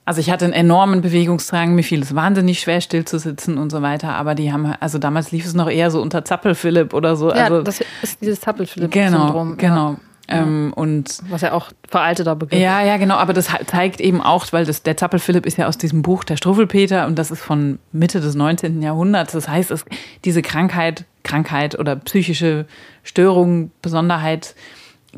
also 0.05 0.21
ich 0.21 0.33
hatte 0.33 0.47
einen 0.47 0.53
enormen 0.53 1.01
Bewegungsdrang, 1.01 1.77
mir 1.77 1.85
fiel 1.85 2.03
es 2.03 2.13
wahnsinnig 2.13 2.59
schwer, 2.59 2.81
still 2.81 3.05
zu 3.05 3.21
sitzen 3.21 3.57
und 3.57 3.71
so 3.71 3.83
weiter. 3.83 4.17
Aber 4.17 4.35
die 4.35 4.53
haben, 4.53 4.75
also 4.81 4.99
damals 4.99 5.31
lief 5.31 5.47
es 5.47 5.55
noch 5.55 5.71
eher 5.71 5.93
so 5.93 6.03
unter 6.03 6.25
Zappel-Philipp 6.25 6.93
oder 6.93 7.15
so. 7.15 7.29
Ja, 7.29 7.45
also, 7.45 7.63
das 7.63 7.83
ist 8.03 8.21
dieses 8.21 8.41
Zappel-Philipp-Syndrom. 8.41 9.57
Genau, 9.59 9.75
genau. 9.75 9.91
Ja. 9.93 10.01
Ähm, 10.29 10.73
und 10.75 11.19
Was 11.29 11.43
ja 11.43 11.53
auch 11.53 11.71
veralteter 11.89 12.35
Begriff 12.35 12.59
Ja, 12.59 12.83
ja, 12.83 12.97
genau. 12.97 13.17
Aber 13.17 13.33
das 13.33 13.49
zeigt 13.67 14.01
eben 14.01 14.23
auch, 14.23 14.47
weil 14.53 14.65
das, 14.65 14.83
der 14.83 14.97
Zappel-Philipp 14.97 15.45
ist 15.45 15.59
ja 15.59 15.67
aus 15.67 15.77
diesem 15.77 16.03
Buch 16.03 16.25
Der 16.25 16.37
Struffelpeter 16.37 17.07
und 17.07 17.19
das 17.19 17.31
ist 17.31 17.43
von 17.43 17.79
Mitte 17.93 18.21
des 18.21 18.35
19. 18.35 18.81
Jahrhunderts. 18.81 19.33
Das 19.33 19.49
heißt, 19.49 19.71
es, 19.71 19.85
diese 20.25 20.43
Krankheit, 20.43 21.05
Krankheit 21.25 21.79
oder 21.79 21.97
psychische 21.97 22.67
Störung, 23.03 23.71
Besonderheit 23.83 24.55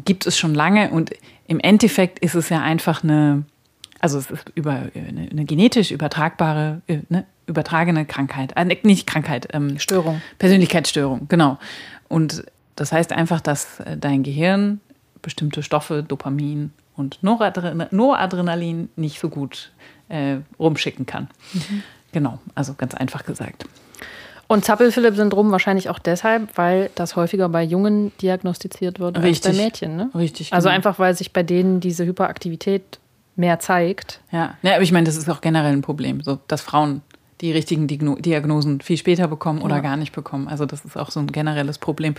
gibt 0.05 0.27
es 0.27 0.37
schon 0.39 0.55
lange 0.55 0.91
und 0.91 1.11
im 1.47 1.61
Endeffekt 1.61 2.19
ist 2.19 2.35
es 2.35 2.49
ja 2.49 2.61
einfach 2.61 3.05
eine, 3.05 3.45
also 4.01 4.19
es 4.19 4.31
ist 4.31 4.53
über 4.55 4.83
eine, 4.95 5.29
eine 5.31 5.45
genetisch 5.45 5.91
übertragbare, 5.91 6.83
eine 6.89 7.25
übertragene 7.47 8.05
Krankheit, 8.05 8.53
äh, 8.57 8.65
nicht 8.83 9.07
Krankheit, 9.07 9.49
ähm, 9.53 9.79
Störung. 9.79 10.21
Persönlichkeitsstörung, 10.39 11.29
genau. 11.29 11.59
Und 12.09 12.45
das 12.75 12.93
heißt 12.93 13.13
einfach, 13.13 13.41
dass 13.41 13.81
äh, 13.81 13.97
dein 13.97 14.23
Gehirn 14.23 14.81
bestimmte 15.27 15.65
Stoffe, 15.65 16.05
Dopamin 16.07 16.71
und 16.95 17.19
Noradrenalin 17.21 18.89
nicht 18.95 19.19
so 19.19 19.29
gut 19.29 19.73
äh, 20.09 20.37
rumschicken 20.57 21.05
kann. 21.05 21.27
Mhm. 21.53 21.83
Genau, 22.13 22.39
also 22.55 22.75
ganz 22.75 22.95
einfach 22.95 23.25
gesagt. 23.25 23.67
Und 24.47 24.65
Zappel-Philipp-Syndrom 24.65 25.51
wahrscheinlich 25.51 25.91
auch 25.91 25.99
deshalb, 25.99 26.57
weil 26.57 26.91
das 26.95 27.17
häufiger 27.17 27.49
bei 27.49 27.65
Jungen 27.65 28.13
diagnostiziert 28.23 29.01
wird 29.01 29.21
Richtig. 29.21 29.49
als 29.49 29.57
bei 29.57 29.65
Mädchen. 29.65 29.97
Ne? 29.97 30.11
Richtig. 30.15 30.53
Also 30.53 30.69
genau. 30.69 30.77
einfach, 30.77 31.01
weil 31.01 31.17
sich 31.17 31.33
bei 31.33 31.43
denen 31.43 31.81
diese 31.81 32.07
Hyperaktivität 32.07 33.01
mehr 33.35 33.59
zeigt. 33.59 34.21
Ja, 34.31 34.55
ja 34.63 34.75
aber 34.75 34.83
ich 34.83 34.93
meine, 34.93 35.07
das 35.07 35.17
ist 35.17 35.29
auch 35.29 35.41
generell 35.41 35.73
ein 35.73 35.83
Problem, 35.83 36.23
so 36.23 36.39
dass 36.47 36.61
Frauen 36.61 37.03
die 37.41 37.53
richtigen 37.53 37.87
Diagnosen 37.87 38.81
viel 38.81 38.97
später 38.97 39.29
bekommen 39.29 39.61
oder 39.61 39.77
ja. 39.77 39.83
gar 39.83 39.97
nicht 39.97 40.13
bekommen. 40.13 40.49
Also 40.49 40.65
das 40.65 40.85
ist 40.85 40.97
auch 40.97 41.11
so 41.11 41.21
ein 41.21 41.27
generelles 41.27 41.79
Problem. 41.79 42.15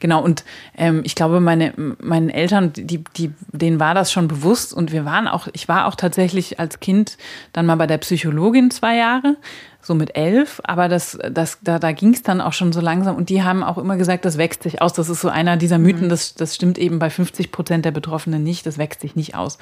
Genau, 0.00 0.22
und 0.22 0.44
ähm, 0.76 1.02
ich 1.04 1.14
glaube, 1.14 1.40
meine, 1.40 1.74
meinen 2.00 2.30
Eltern, 2.30 2.72
die, 2.72 3.04
die, 3.16 3.32
denen 3.52 3.80
war 3.80 3.94
das 3.94 4.10
schon 4.10 4.28
bewusst 4.28 4.72
und 4.72 4.90
wir 4.90 5.04
waren 5.04 5.28
auch, 5.28 5.48
ich 5.52 5.68
war 5.68 5.86
auch 5.86 5.94
tatsächlich 5.94 6.58
als 6.58 6.80
Kind 6.80 7.18
dann 7.52 7.66
mal 7.66 7.76
bei 7.76 7.86
der 7.86 7.98
Psychologin 7.98 8.70
zwei 8.70 8.96
Jahre, 8.96 9.36
so 9.82 9.94
mit 9.94 10.16
elf, 10.16 10.60
aber 10.64 10.88
das, 10.88 11.18
das, 11.30 11.58
da, 11.60 11.78
da 11.78 11.92
ging 11.92 12.14
es 12.14 12.22
dann 12.22 12.40
auch 12.40 12.52
schon 12.52 12.72
so 12.72 12.80
langsam 12.80 13.16
und 13.16 13.28
die 13.28 13.42
haben 13.42 13.62
auch 13.62 13.76
immer 13.76 13.96
gesagt, 13.96 14.24
das 14.24 14.38
wächst 14.38 14.62
sich 14.62 14.80
aus. 14.80 14.94
Das 14.94 15.10
ist 15.10 15.20
so 15.20 15.28
einer 15.28 15.58
dieser 15.58 15.78
Mythen, 15.78 16.06
mhm. 16.06 16.10
das, 16.10 16.34
das 16.34 16.54
stimmt 16.54 16.78
eben 16.78 16.98
bei 16.98 17.10
50 17.10 17.52
Prozent 17.52 17.84
der 17.84 17.90
Betroffenen 17.90 18.42
nicht, 18.42 18.64
das 18.64 18.78
wächst 18.78 19.00
sich 19.00 19.16
nicht 19.16 19.34
aus. 19.34 19.58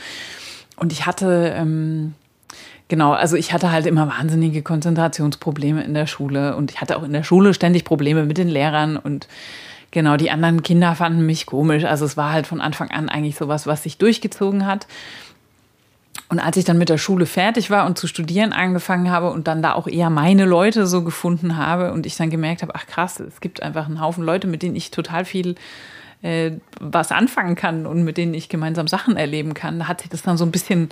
Und 0.76 0.92
ich 0.92 1.06
hatte... 1.06 1.52
Ähm, 1.56 2.14
Genau, 2.90 3.12
also 3.12 3.36
ich 3.36 3.52
hatte 3.52 3.70
halt 3.70 3.86
immer 3.86 4.08
wahnsinnige 4.08 4.62
Konzentrationsprobleme 4.62 5.80
in 5.84 5.94
der 5.94 6.08
Schule 6.08 6.56
und 6.56 6.72
ich 6.72 6.80
hatte 6.80 6.98
auch 6.98 7.04
in 7.04 7.12
der 7.12 7.22
Schule 7.22 7.54
ständig 7.54 7.84
Probleme 7.84 8.24
mit 8.24 8.36
den 8.36 8.48
Lehrern 8.48 8.96
und 8.96 9.28
genau, 9.92 10.16
die 10.16 10.32
anderen 10.32 10.64
Kinder 10.64 10.96
fanden 10.96 11.24
mich 11.24 11.46
komisch. 11.46 11.84
Also 11.84 12.04
es 12.04 12.16
war 12.16 12.32
halt 12.32 12.48
von 12.48 12.60
Anfang 12.60 12.90
an 12.90 13.08
eigentlich 13.08 13.36
sowas, 13.36 13.68
was 13.68 13.84
sich 13.84 13.98
durchgezogen 13.98 14.66
hat. 14.66 14.88
Und 16.30 16.40
als 16.40 16.56
ich 16.56 16.64
dann 16.64 16.78
mit 16.78 16.88
der 16.88 16.98
Schule 16.98 17.26
fertig 17.26 17.70
war 17.70 17.86
und 17.86 17.96
zu 17.96 18.08
studieren 18.08 18.52
angefangen 18.52 19.08
habe 19.08 19.30
und 19.30 19.46
dann 19.46 19.62
da 19.62 19.74
auch 19.74 19.86
eher 19.86 20.10
meine 20.10 20.44
Leute 20.44 20.88
so 20.88 21.04
gefunden 21.04 21.56
habe 21.56 21.92
und 21.92 22.06
ich 22.06 22.16
dann 22.16 22.28
gemerkt 22.28 22.62
habe, 22.62 22.74
ach 22.74 22.88
krass, 22.88 23.20
es 23.20 23.40
gibt 23.40 23.62
einfach 23.62 23.86
einen 23.86 24.00
Haufen 24.00 24.24
Leute, 24.24 24.48
mit 24.48 24.62
denen 24.62 24.74
ich 24.74 24.90
total 24.90 25.24
viel 25.24 25.54
äh, 26.22 26.52
was 26.80 27.12
anfangen 27.12 27.54
kann 27.54 27.86
und 27.86 28.02
mit 28.02 28.16
denen 28.16 28.34
ich 28.34 28.48
gemeinsam 28.48 28.88
Sachen 28.88 29.16
erleben 29.16 29.54
kann, 29.54 29.78
da 29.78 29.88
hat 29.88 30.00
sich 30.00 30.10
das 30.10 30.22
dann 30.22 30.36
so 30.36 30.44
ein 30.44 30.50
bisschen 30.50 30.90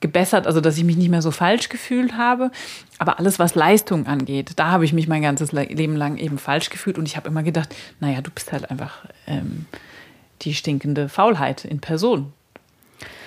gebessert, 0.00 0.46
also 0.46 0.60
dass 0.60 0.76
ich 0.76 0.84
mich 0.84 0.96
nicht 0.96 1.08
mehr 1.08 1.22
so 1.22 1.30
falsch 1.30 1.68
gefühlt 1.68 2.16
habe. 2.16 2.50
Aber 2.98 3.18
alles, 3.18 3.38
was 3.38 3.54
Leistung 3.54 4.06
angeht, 4.06 4.52
da 4.56 4.70
habe 4.70 4.84
ich 4.84 4.92
mich 4.92 5.08
mein 5.08 5.22
ganzes 5.22 5.52
Leben 5.52 5.96
lang 5.96 6.16
eben 6.16 6.38
falsch 6.38 6.70
gefühlt. 6.70 6.98
Und 6.98 7.06
ich 7.06 7.16
habe 7.16 7.28
immer 7.28 7.42
gedacht, 7.42 7.74
naja, 8.00 8.20
du 8.20 8.30
bist 8.30 8.52
halt 8.52 8.70
einfach 8.70 9.06
ähm, 9.26 9.66
die 10.42 10.54
stinkende 10.54 11.08
Faulheit 11.08 11.64
in 11.64 11.80
Person. 11.80 12.32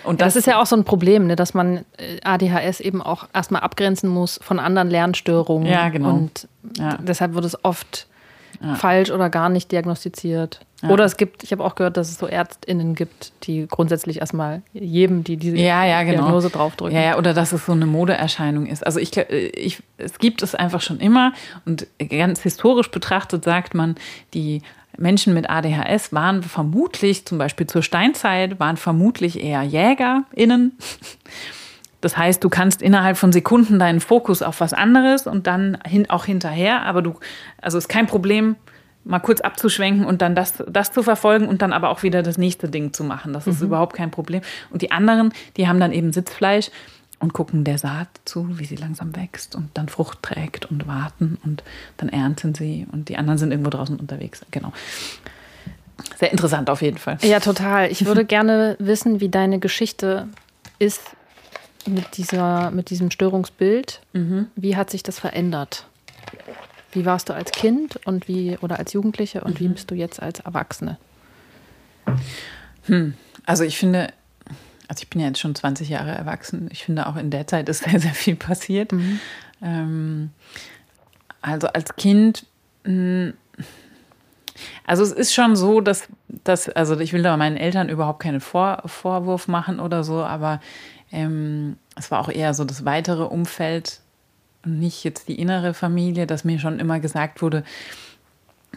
Und 0.03 0.22
das, 0.22 0.34
das, 0.34 0.41
ist 0.41 0.45
ja 0.45 0.61
auch 0.61 0.65
so 0.65 0.76
ein 0.76 0.86
Problem, 0.86 1.28
ne, 1.28 1.36
dass 1.36 1.53
man 1.53 1.86
äh, 1.97 2.20
ADHS 2.24 2.80
eben 2.80 3.01
auch 3.01 3.28
erstmal 3.34 3.61
abgrenzen 3.61 4.09
muss 4.09 4.39
von 4.41 4.59
anderen 4.59 4.89
Lernstörungen. 4.89 5.67
Ja, 5.67 5.89
genau. 5.89 6.11
Und 6.11 6.47
ja. 6.78 6.97
deshalb 7.01 7.34
wird 7.34 7.45
es 7.45 7.63
oft 7.63 8.07
ja. 8.61 8.76
falsch 8.76 9.11
oder 9.11 9.30
gar 9.30 9.49
nicht 9.49 9.72
diagnostiziert. 9.72 10.61
Ja. 10.82 10.89
Oder 10.89 11.03
es 11.05 11.17
gibt, 11.17 11.43
ich 11.43 11.51
habe 11.51 11.63
auch 11.63 11.75
gehört, 11.75 11.97
dass 11.97 12.09
es 12.09 12.17
so 12.17 12.27
ÄrztInnen 12.27 12.95
gibt, 12.95 13.34
die 13.43 13.67
grundsätzlich 13.67 14.19
erstmal 14.19 14.61
jedem, 14.73 15.23
die 15.23 15.38
diese 15.38 15.57
ja, 15.57 15.86
ja, 15.86 16.03
genau. 16.03 16.23
Diagnose 16.23 16.49
draufdrücken. 16.49 16.95
Ja, 16.95 17.03
ja, 17.03 17.17
oder 17.17 17.34
dass 17.34 17.51
es 17.51 17.65
so 17.65 17.73
eine 17.73 17.86
Modeerscheinung 17.86 18.65
ist. 18.65 18.86
Also 18.86 18.99
ich, 18.99 19.15
ich, 19.17 19.84
es 19.97 20.19
gibt 20.19 20.41
es 20.41 20.55
einfach 20.55 20.82
schon 20.82 20.99
immer 20.99 21.34
und 21.65 21.88
ganz 22.09 22.41
historisch 22.41 22.91
betrachtet 22.91 23.43
sagt 23.43 23.73
man, 23.73 23.95
die 24.34 24.61
Menschen 24.97 25.34
mit 25.34 25.49
ADHS 25.49 26.13
waren 26.13 26.43
vermutlich, 26.43 27.25
zum 27.25 27.38
Beispiel 27.38 27.67
zur 27.67 27.84
Steinzeit, 27.84 28.59
waren 28.59 28.77
vermutlich 28.77 29.41
eher 29.43 29.63
JägerInnen. 29.63 30.77
Das 32.01 32.17
heißt, 32.17 32.43
du 32.43 32.49
kannst 32.49 32.82
innerhalb 32.82 33.17
von 33.17 33.32
Sekunden 33.34 33.77
deinen 33.77 33.99
Fokus 33.99 34.41
auf 34.41 34.61
was 34.61 34.73
anderes 34.73 35.27
und 35.27 35.47
dann 35.47 35.77
hin, 35.86 36.09
auch 36.09 36.25
hinterher, 36.25 36.84
aber 36.84 37.01
du, 37.01 37.19
also 37.61 37.77
ist 37.77 37.89
kein 37.89 38.07
Problem, 38.07 38.55
mal 39.04 39.20
kurz 39.20 39.41
abzuschwenken 39.41 40.06
und 40.06 40.22
dann 40.22 40.36
das, 40.36 40.64
das 40.68 40.91
zu 40.91 41.04
verfolgen 41.04 41.47
und 41.47 41.62
dann 41.62 41.74
aber 41.74 41.89
auch 41.89 42.04
wieder 42.04 42.22
das 42.22 42.38
nächste 42.38 42.70
Ding 42.70 42.93
zu 42.93 43.04
machen. 43.04 43.34
Das 43.34 43.47
ist 43.47 43.60
mhm. 43.60 43.68
überhaupt 43.68 43.95
kein 43.95 44.12
Problem. 44.12 44.41
Und 44.70 44.82
die 44.82 44.91
anderen, 44.91 45.34
die 45.58 45.68
haben 45.68 45.80
dann 45.80 45.91
eben 45.91 46.14
Sitzfleisch 46.14 46.70
und 47.20 47.34
gucken 47.34 47.64
der 47.64 47.78
Saat 47.78 48.08
zu, 48.26 48.60
wie 48.60 48.66
sie 48.66 48.76
langsam 48.76 49.16
wächst 49.16 49.56
und 49.56 49.70
dann 49.74 49.89
Frucht 49.89 50.24
trägt 50.24 50.66
und 50.66 50.88
warten 50.88 51.38
und 51.43 51.64
dann 51.97 52.10
ernten 52.10 52.56
sie 52.56 52.88
und 52.91 53.10
die 53.10 53.18
anderen 53.18 53.38
sind 53.38 53.52
irgendwo 53.52 53.70
draußen 53.70 53.97
unterwegs. 53.97 54.45
Genau. 54.52 54.72
Sehr 56.18 56.32
interessant 56.32 56.70
auf 56.70 56.82
jeden 56.82 56.97
Fall. 56.97 57.18
Ja, 57.22 57.39
total. 57.39 57.91
Ich 57.91 58.06
würde 58.06 58.26
gerne 58.26 58.76
wissen, 58.80 59.20
wie 59.20 59.30
deine 59.30 59.60
Geschichte 59.60 60.28
ist 60.78 61.02
mit, 61.86 62.18
dieser, 62.18 62.72
mit 62.72 62.89
diesem 62.89 63.12
Störungsbild. 63.12 64.02
Mhm. 64.14 64.47
Wie 64.56 64.76
hat 64.76 64.89
sich 64.89 65.04
das 65.04 65.20
verändert? 65.20 65.88
Wie 66.91 67.05
warst 67.05 67.29
du 67.29 67.33
als 67.33 67.51
Kind 67.51 67.99
und 68.05 68.27
wie 68.27 68.57
oder 68.61 68.79
als 68.79 68.93
Jugendliche 68.93 69.41
und 69.41 69.55
mhm. 69.55 69.59
wie 69.59 69.67
bist 69.69 69.91
du 69.91 69.95
jetzt 69.95 70.21
als 70.21 70.39
Erwachsene? 70.39 70.97
Hm. 72.85 73.13
Also 73.45 73.63
ich 73.63 73.77
finde, 73.77 74.11
also 74.87 75.03
ich 75.03 75.09
bin 75.09 75.21
ja 75.21 75.27
jetzt 75.27 75.39
schon 75.39 75.55
20 75.55 75.89
Jahre 75.89 76.11
erwachsen. 76.11 76.69
Ich 76.71 76.83
finde 76.83 77.07
auch 77.07 77.15
in 77.15 77.29
der 77.29 77.47
Zeit 77.47 77.69
ist 77.69 77.83
sehr, 77.83 77.99
sehr 77.99 78.13
viel 78.13 78.35
passiert. 78.35 78.91
Mhm. 78.91 79.19
Ähm, 79.61 80.29
also 81.41 81.67
als 81.67 81.95
Kind, 81.95 82.45
hm, 82.83 83.33
also 84.85 85.03
es 85.03 85.11
ist 85.11 85.33
schon 85.33 85.55
so, 85.55 85.79
dass, 85.79 86.07
dass 86.43 86.67
also 86.69 86.99
ich 86.99 87.13
will 87.13 87.23
da 87.23 87.37
meinen 87.37 87.57
Eltern 87.57 87.89
überhaupt 87.89 88.21
keinen 88.21 88.41
Vor 88.41 88.81
Vorwurf 88.85 89.47
machen 89.47 89.79
oder 89.79 90.03
so, 90.03 90.23
aber 90.23 90.59
ähm, 91.11 91.77
es 91.95 92.11
war 92.11 92.19
auch 92.19 92.29
eher 92.29 92.53
so 92.53 92.65
das 92.65 92.85
weitere 92.85 93.23
Umfeld 93.23 94.01
nicht 94.66 95.03
jetzt 95.03 95.28
die 95.28 95.39
innere 95.39 95.74
Familie, 95.74 96.28
dass 96.28 96.43
mir 96.43 96.60
schon 96.60 96.80
immer 96.80 96.99
gesagt 96.99 97.41
wurde, 97.41 97.64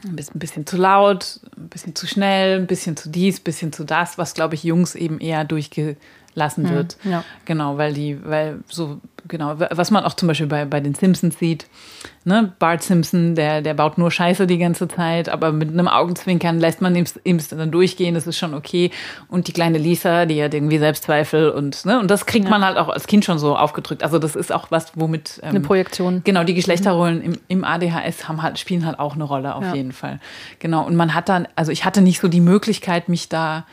ein 0.05 0.17
bisschen, 0.17 0.37
ein 0.37 0.39
bisschen 0.39 0.67
zu 0.67 0.77
laut, 0.77 1.41
ein 1.57 1.69
bisschen 1.69 1.95
zu 1.95 2.07
schnell, 2.07 2.59
ein 2.59 2.67
bisschen 2.67 2.97
zu 2.97 3.09
dies, 3.09 3.41
ein 3.41 3.45
bisschen 3.45 3.73
zu 3.73 3.85
das, 3.85 4.19
was, 4.19 4.35
glaube 4.35 4.55
ich, 4.55 4.65
Jungs 4.65 4.95
eben 4.95 5.21
eher 5.21 5.45
durchgelassen 5.45 5.99
hm, 6.69 6.75
wird. 6.75 6.97
Ja. 7.05 7.25
Genau, 7.45 7.79
weil 7.79 7.93
die, 7.95 8.19
weil 8.25 8.61
so 8.69 9.01
genau, 9.29 9.55
was 9.59 9.91
man 9.91 10.05
auch 10.05 10.15
zum 10.15 10.29
Beispiel 10.29 10.47
bei, 10.47 10.65
bei 10.65 10.81
den 10.81 10.95
Simpsons 10.95 11.39
sieht. 11.39 11.67
Ne? 12.25 12.53
Bart 12.59 12.83
Simpson, 12.83 13.35
der, 13.35 13.63
der 13.63 13.75
baut 13.75 13.99
nur 13.99 14.11
Scheiße 14.11 14.47
die 14.47 14.59
ganze 14.59 14.89
Zeit, 14.89 15.29
aber 15.29 15.53
mit 15.53 15.71
einem 15.71 15.89
Augenzwinkern 15.89 16.61
lässt 16.61 16.81
man 16.81 16.95
ihm 16.95 17.41
dann 17.51 17.71
durchgehen, 17.71 18.15
das 18.15 18.27
ist 18.27 18.39
schon 18.39 18.55
okay. 18.55 18.91
Und 19.29 19.49
die 19.49 19.53
kleine 19.53 19.79
Lisa, 19.79 20.27
die 20.27 20.43
hat 20.43 20.55
irgendwie 20.55 20.79
Selbstzweifel 20.79 21.51
und, 21.51 21.85
ne? 21.85 21.99
und 21.99 22.11
das 22.11 22.27
kriegt 22.27 22.45
ja. 22.45 22.51
man 22.51 22.65
halt 22.65 22.77
auch 22.77 22.89
als 22.89 23.07
Kind 23.07 23.25
schon 23.25 23.39
so 23.39 23.57
aufgedrückt. 23.57 24.03
Also 24.03 24.19
das 24.19 24.37
ist 24.37 24.53
auch 24.53 24.71
was, 24.71 24.93
womit... 24.95 25.41
Ähm, 25.43 25.51
eine 25.51 25.61
Projektion. 25.61 26.23
Genau, 26.25 26.45
die 26.45 26.55
Geschlechterrollen 26.55 27.23
im, 27.23 27.39
im 27.49 27.65
ADHS 27.65 28.29
haben 28.29 28.43
halt, 28.43 28.59
spielen 28.59 28.87
halt 28.87 28.99
auch 28.99 29.15
eine 29.15 29.25
Rolle 29.25 29.55
auf 29.55 29.65
ja. 29.65 29.75
jeden 29.75 29.93
Fall. 29.93 30.21
Genau, 30.59 30.85
und 30.85 30.97
man 30.97 31.15
hat 31.15 31.29
dann, 31.29 31.49
also 31.57 31.73
ich 31.73 31.85
hatte 31.85 32.03
nicht 32.03 32.21
so 32.21 32.29
die 32.29 32.41
Möglichkeit, 32.41 33.09
mich 33.09 33.29
da 33.29 33.65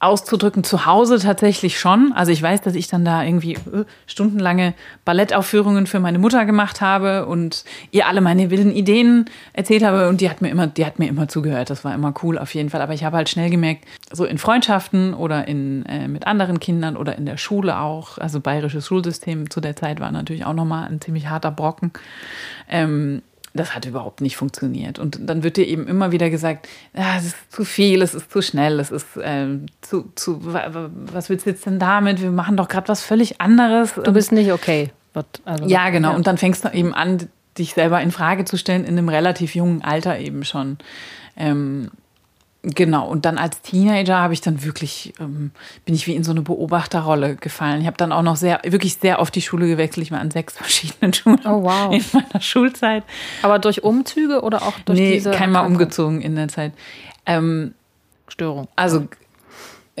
auszudrücken. 0.00 0.62
Zu 0.62 0.86
Hause 0.86 1.18
tatsächlich 1.18 1.78
schon. 1.78 2.12
Also 2.14 2.30
ich 2.30 2.40
weiß, 2.40 2.62
dass 2.62 2.74
ich 2.74 2.86
dann 2.86 3.04
da 3.04 3.24
irgendwie 3.24 3.54
äh, 3.54 3.84
stundenlange 4.06 4.74
Ballettaufführungen 5.04 5.86
für 5.86 5.98
meine 5.98 6.18
Mutter 6.18 6.44
gemacht 6.44 6.80
habe 6.80 7.26
und 7.26 7.64
ihr 7.90 8.06
alle 8.06 8.20
meine 8.20 8.50
wilden 8.50 8.70
Ideen 8.70 9.26
erzählt 9.52 9.82
habe 9.82 10.08
und 10.08 10.20
die 10.20 10.30
hat 10.30 10.40
mir 10.40 10.50
immer, 10.50 10.68
die 10.68 10.86
hat 10.86 10.98
mir 10.98 11.08
immer 11.08 11.28
zugehört. 11.28 11.70
Das 11.70 11.84
war 11.84 11.94
immer 11.94 12.14
cool 12.22 12.38
auf 12.38 12.54
jeden 12.54 12.70
Fall. 12.70 12.80
Aber 12.80 12.94
ich 12.94 13.04
habe 13.04 13.16
halt 13.16 13.28
schnell 13.28 13.50
gemerkt, 13.50 13.84
so 14.12 14.24
in 14.24 14.38
Freundschaften 14.38 15.14
oder 15.14 15.48
in, 15.48 15.84
äh, 15.86 16.06
mit 16.06 16.26
anderen 16.26 16.60
Kindern 16.60 16.96
oder 16.96 17.16
in 17.16 17.26
der 17.26 17.36
Schule 17.36 17.78
auch, 17.78 18.18
also 18.18 18.40
bayerisches 18.40 18.86
Schulsystem 18.86 19.50
zu 19.50 19.60
der 19.60 19.74
Zeit 19.74 19.98
war 19.98 20.12
natürlich 20.12 20.44
auch 20.44 20.54
nochmal 20.54 20.88
ein 20.88 21.00
ziemlich 21.00 21.28
harter 21.28 21.50
Brocken. 21.50 21.92
Ähm, 22.68 23.22
das 23.58 23.74
hat 23.74 23.86
überhaupt 23.86 24.20
nicht 24.20 24.36
funktioniert. 24.36 24.98
Und 24.98 25.18
dann 25.20 25.42
wird 25.42 25.56
dir 25.56 25.66
eben 25.66 25.86
immer 25.86 26.12
wieder 26.12 26.30
gesagt, 26.30 26.68
ah, 26.94 27.16
es 27.18 27.26
ist 27.26 27.52
zu 27.52 27.64
viel, 27.64 28.02
es 28.02 28.14
ist 28.14 28.30
zu 28.30 28.42
schnell, 28.42 28.80
es 28.80 28.90
ist 28.90 29.06
ähm, 29.22 29.66
zu, 29.80 30.10
zu, 30.14 30.40
was 30.42 31.28
willst 31.28 31.46
du 31.46 31.50
jetzt 31.50 31.66
denn 31.66 31.78
damit? 31.78 32.22
Wir 32.22 32.30
machen 32.30 32.56
doch 32.56 32.68
gerade 32.68 32.88
was 32.88 33.02
völlig 33.02 33.40
anderes. 33.40 33.94
Du 33.94 34.12
bist 34.12 34.32
nicht 34.32 34.52
okay. 34.52 34.90
Also, 35.44 35.66
ja, 35.66 35.90
genau. 35.90 36.10
Ja. 36.10 36.16
Und 36.16 36.26
dann 36.26 36.38
fängst 36.38 36.64
du 36.64 36.68
eben 36.68 36.94
an, 36.94 37.28
dich 37.58 37.74
selber 37.74 38.00
in 38.00 38.12
Frage 38.12 38.44
zu 38.44 38.56
stellen, 38.56 38.84
in 38.84 38.96
einem 38.96 39.08
relativ 39.08 39.54
jungen 39.54 39.82
Alter 39.82 40.18
eben 40.18 40.44
schon. 40.44 40.78
Ähm, 41.36 41.90
Genau, 42.74 43.08
und 43.08 43.24
dann 43.24 43.38
als 43.38 43.62
Teenager 43.62 44.18
habe 44.18 44.34
ich 44.34 44.42
dann 44.42 44.62
wirklich, 44.62 45.14
ähm, 45.20 45.52
bin 45.86 45.94
ich 45.94 46.06
wie 46.06 46.14
in 46.14 46.22
so 46.22 46.32
eine 46.32 46.42
Beobachterrolle 46.42 47.36
gefallen. 47.36 47.80
Ich 47.80 47.86
habe 47.86 47.96
dann 47.96 48.12
auch 48.12 48.22
noch 48.22 48.36
sehr, 48.36 48.60
wirklich 48.64 48.96
sehr 48.96 49.20
oft 49.20 49.34
die 49.34 49.40
Schule 49.40 49.66
gewechselt. 49.66 50.04
Ich 50.04 50.12
war 50.12 50.20
an 50.20 50.30
sechs 50.30 50.54
verschiedenen 50.56 51.14
Schulen 51.14 51.40
oh, 51.44 51.62
wow. 51.62 51.94
in 51.94 52.04
meiner 52.12 52.42
Schulzeit. 52.42 53.04
Aber 53.42 53.58
durch 53.58 53.84
Umzüge 53.84 54.42
oder 54.42 54.62
auch 54.62 54.78
durch 54.80 54.98
nee, 54.98 55.14
diese? 55.14 55.30
Nee, 55.30 55.36
keinmal 55.36 55.66
umgezogen 55.66 56.20
in 56.20 56.36
der 56.36 56.48
Zeit. 56.48 56.72
Ähm, 57.24 57.74
Störung. 58.28 58.68
Also 58.76 59.08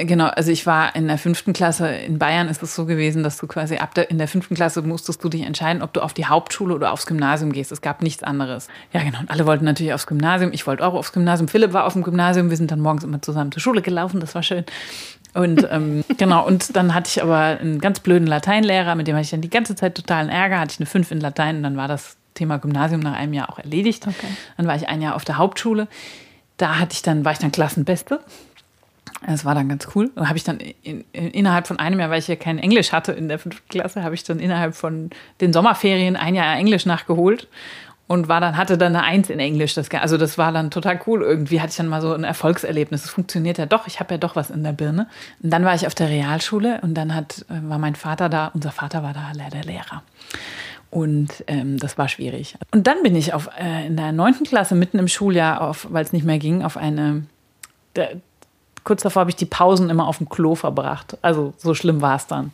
Genau, 0.04 0.26
also 0.26 0.52
ich 0.52 0.64
war 0.64 0.94
in 0.94 1.08
der 1.08 1.18
fünften 1.18 1.52
Klasse, 1.52 1.88
in 1.88 2.18
Bayern 2.18 2.48
ist 2.48 2.62
es 2.62 2.74
so 2.74 2.86
gewesen, 2.86 3.24
dass 3.24 3.36
du 3.36 3.48
quasi 3.48 3.78
ab 3.78 3.94
der, 3.94 4.10
in 4.10 4.18
der 4.18 4.28
fünften 4.28 4.54
Klasse 4.54 4.80
musstest 4.82 5.24
du 5.24 5.28
dich 5.28 5.42
entscheiden, 5.42 5.82
ob 5.82 5.92
du 5.92 6.00
auf 6.02 6.14
die 6.14 6.26
Hauptschule 6.26 6.72
oder 6.72 6.92
aufs 6.92 7.06
Gymnasium 7.06 7.52
gehst. 7.52 7.72
Es 7.72 7.80
gab 7.80 8.00
nichts 8.00 8.22
anderes. 8.22 8.68
Ja, 8.92 9.02
genau. 9.02 9.18
Und 9.18 9.30
alle 9.30 9.44
wollten 9.44 9.64
natürlich 9.64 9.92
aufs 9.92 10.06
Gymnasium. 10.06 10.52
Ich 10.52 10.68
wollte 10.68 10.86
auch 10.86 10.94
aufs 10.94 11.12
Gymnasium. 11.12 11.48
Philipp 11.48 11.72
war 11.72 11.84
auf 11.84 11.94
dem 11.94 12.04
Gymnasium. 12.04 12.48
Wir 12.48 12.56
sind 12.56 12.70
dann 12.70 12.80
morgens 12.80 13.02
immer 13.02 13.20
zusammen 13.20 13.50
zur 13.50 13.60
Schule 13.60 13.82
gelaufen. 13.82 14.20
Das 14.20 14.36
war 14.36 14.44
schön. 14.44 14.64
Und 15.34 15.66
ähm, 15.70 16.04
genau, 16.16 16.46
und 16.46 16.76
dann 16.76 16.94
hatte 16.94 17.08
ich 17.08 17.20
aber 17.20 17.58
einen 17.60 17.80
ganz 17.80 17.98
blöden 18.00 18.28
Lateinlehrer, 18.28 18.94
mit 18.94 19.08
dem 19.08 19.16
hatte 19.16 19.24
ich 19.24 19.30
dann 19.30 19.40
die 19.40 19.50
ganze 19.50 19.74
Zeit 19.74 19.96
totalen 19.96 20.28
Ärger, 20.28 20.60
hatte 20.60 20.72
ich 20.72 20.78
eine 20.78 20.86
5 20.86 21.10
in 21.10 21.20
Latein 21.20 21.56
und 21.56 21.62
dann 21.64 21.76
war 21.76 21.88
das 21.88 22.16
Thema 22.34 22.58
Gymnasium 22.58 23.00
nach 23.00 23.14
einem 23.14 23.32
Jahr 23.32 23.50
auch 23.50 23.58
erledigt. 23.58 24.06
Okay. 24.06 24.28
Dann 24.56 24.66
war 24.66 24.76
ich 24.76 24.88
ein 24.88 25.02
Jahr 25.02 25.16
auf 25.16 25.24
der 25.24 25.38
Hauptschule. 25.38 25.88
Da 26.56 26.78
hatte 26.78 26.94
ich 26.94 27.02
dann, 27.02 27.24
war 27.24 27.32
ich 27.32 27.38
dann 27.38 27.52
Klassenbeste. 27.52 28.20
Das 29.26 29.44
war 29.44 29.54
dann 29.54 29.68
ganz 29.68 29.88
cool. 29.94 30.10
Und 30.14 30.28
habe 30.28 30.38
ich 30.38 30.44
dann 30.44 30.58
in, 30.58 31.04
in, 31.12 31.30
innerhalb 31.30 31.66
von 31.66 31.78
einem 31.78 31.98
Jahr, 31.98 32.10
weil 32.10 32.20
ich 32.20 32.28
ja 32.28 32.36
kein 32.36 32.58
Englisch 32.58 32.92
hatte 32.92 33.12
in 33.12 33.28
der 33.28 33.38
fünften 33.38 33.68
Klasse, 33.68 34.02
habe 34.04 34.14
ich 34.14 34.22
dann 34.24 34.38
innerhalb 34.38 34.74
von 34.74 35.10
den 35.40 35.52
Sommerferien 35.52 36.16
ein 36.16 36.34
Jahr 36.34 36.56
Englisch 36.56 36.86
nachgeholt 36.86 37.48
und 38.08 38.26
war 38.26 38.40
dann 38.40 38.56
hatte 38.56 38.78
dann 38.78 38.96
eine 38.96 39.04
Eins 39.04 39.28
in 39.28 39.38
Englisch. 39.38 39.74
Das, 39.74 39.90
also 39.90 40.16
das 40.16 40.38
war 40.38 40.50
dann 40.50 40.70
total 40.70 41.00
cool. 41.06 41.22
Irgendwie 41.22 41.60
hatte 41.60 41.70
ich 41.70 41.76
dann 41.76 41.88
mal 41.88 42.00
so 42.00 42.12
ein 42.14 42.24
Erfolgserlebnis. 42.24 43.04
Es 43.04 43.10
funktioniert 43.10 43.58
ja 43.58 43.66
doch. 43.66 43.86
Ich 43.86 44.00
habe 44.00 44.14
ja 44.14 44.18
doch 44.18 44.34
was 44.34 44.50
in 44.50 44.64
der 44.64 44.72
Birne. 44.72 45.08
Und 45.42 45.50
dann 45.50 45.64
war 45.64 45.74
ich 45.74 45.86
auf 45.86 45.94
der 45.94 46.08
Realschule 46.08 46.80
und 46.82 46.94
dann 46.94 47.14
hat 47.14 47.44
äh, 47.50 47.68
war 47.68 47.78
mein 47.78 47.94
Vater 47.94 48.28
da. 48.28 48.50
Unser 48.54 48.72
Vater 48.72 49.02
war 49.02 49.12
da 49.12 49.32
leider 49.34 49.62
Lehrer. 49.62 50.02
Und 50.90 51.44
ähm, 51.48 51.78
das 51.78 51.98
war 51.98 52.08
schwierig. 52.08 52.56
Und 52.72 52.86
dann 52.86 53.02
bin 53.02 53.14
ich 53.14 53.34
auf, 53.34 53.50
äh, 53.60 53.86
in 53.86 53.96
der 53.96 54.12
neunten 54.12 54.44
Klasse 54.46 54.74
mitten 54.74 54.98
im 54.98 55.08
Schuljahr, 55.08 55.76
weil 55.90 56.02
es 56.02 56.14
nicht 56.14 56.24
mehr 56.24 56.38
ging, 56.38 56.62
auf 56.62 56.78
eine 56.78 57.24
kurz 58.84 59.02
davor 59.02 59.20
habe 59.20 59.30
ich 59.30 59.36
die 59.36 59.46
Pausen 59.46 59.90
immer 59.90 60.06
auf 60.06 60.18
dem 60.18 60.28
Klo 60.28 60.54
verbracht. 60.54 61.16
Also 61.22 61.54
so 61.56 61.74
schlimm 61.74 62.00
war 62.00 62.16
es 62.16 62.26
dann. 62.26 62.52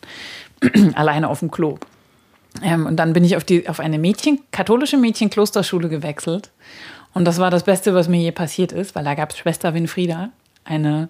Alleine 0.95 1.29
auf 1.29 1.39
dem 1.39 1.51
Klo. 1.51 1.77
Ähm, 2.61 2.85
und 2.85 2.97
dann 2.97 3.13
bin 3.13 3.23
ich 3.23 3.35
auf, 3.35 3.43
die, 3.43 3.67
auf 3.67 3.79
eine 3.79 3.97
Mädchen, 3.97 4.39
katholische 4.51 4.97
Mädchenklosterschule 4.97 5.89
gewechselt. 5.89 6.51
Und 7.13 7.25
das 7.25 7.39
war 7.39 7.51
das 7.51 7.63
Beste, 7.63 7.93
was 7.93 8.07
mir 8.07 8.19
je 8.19 8.31
passiert 8.31 8.71
ist, 8.71 8.95
weil 8.95 9.03
da 9.03 9.15
gab 9.15 9.31
es 9.31 9.37
Schwester 9.37 9.73
Winfrieda, 9.73 10.29
eine 10.63 11.09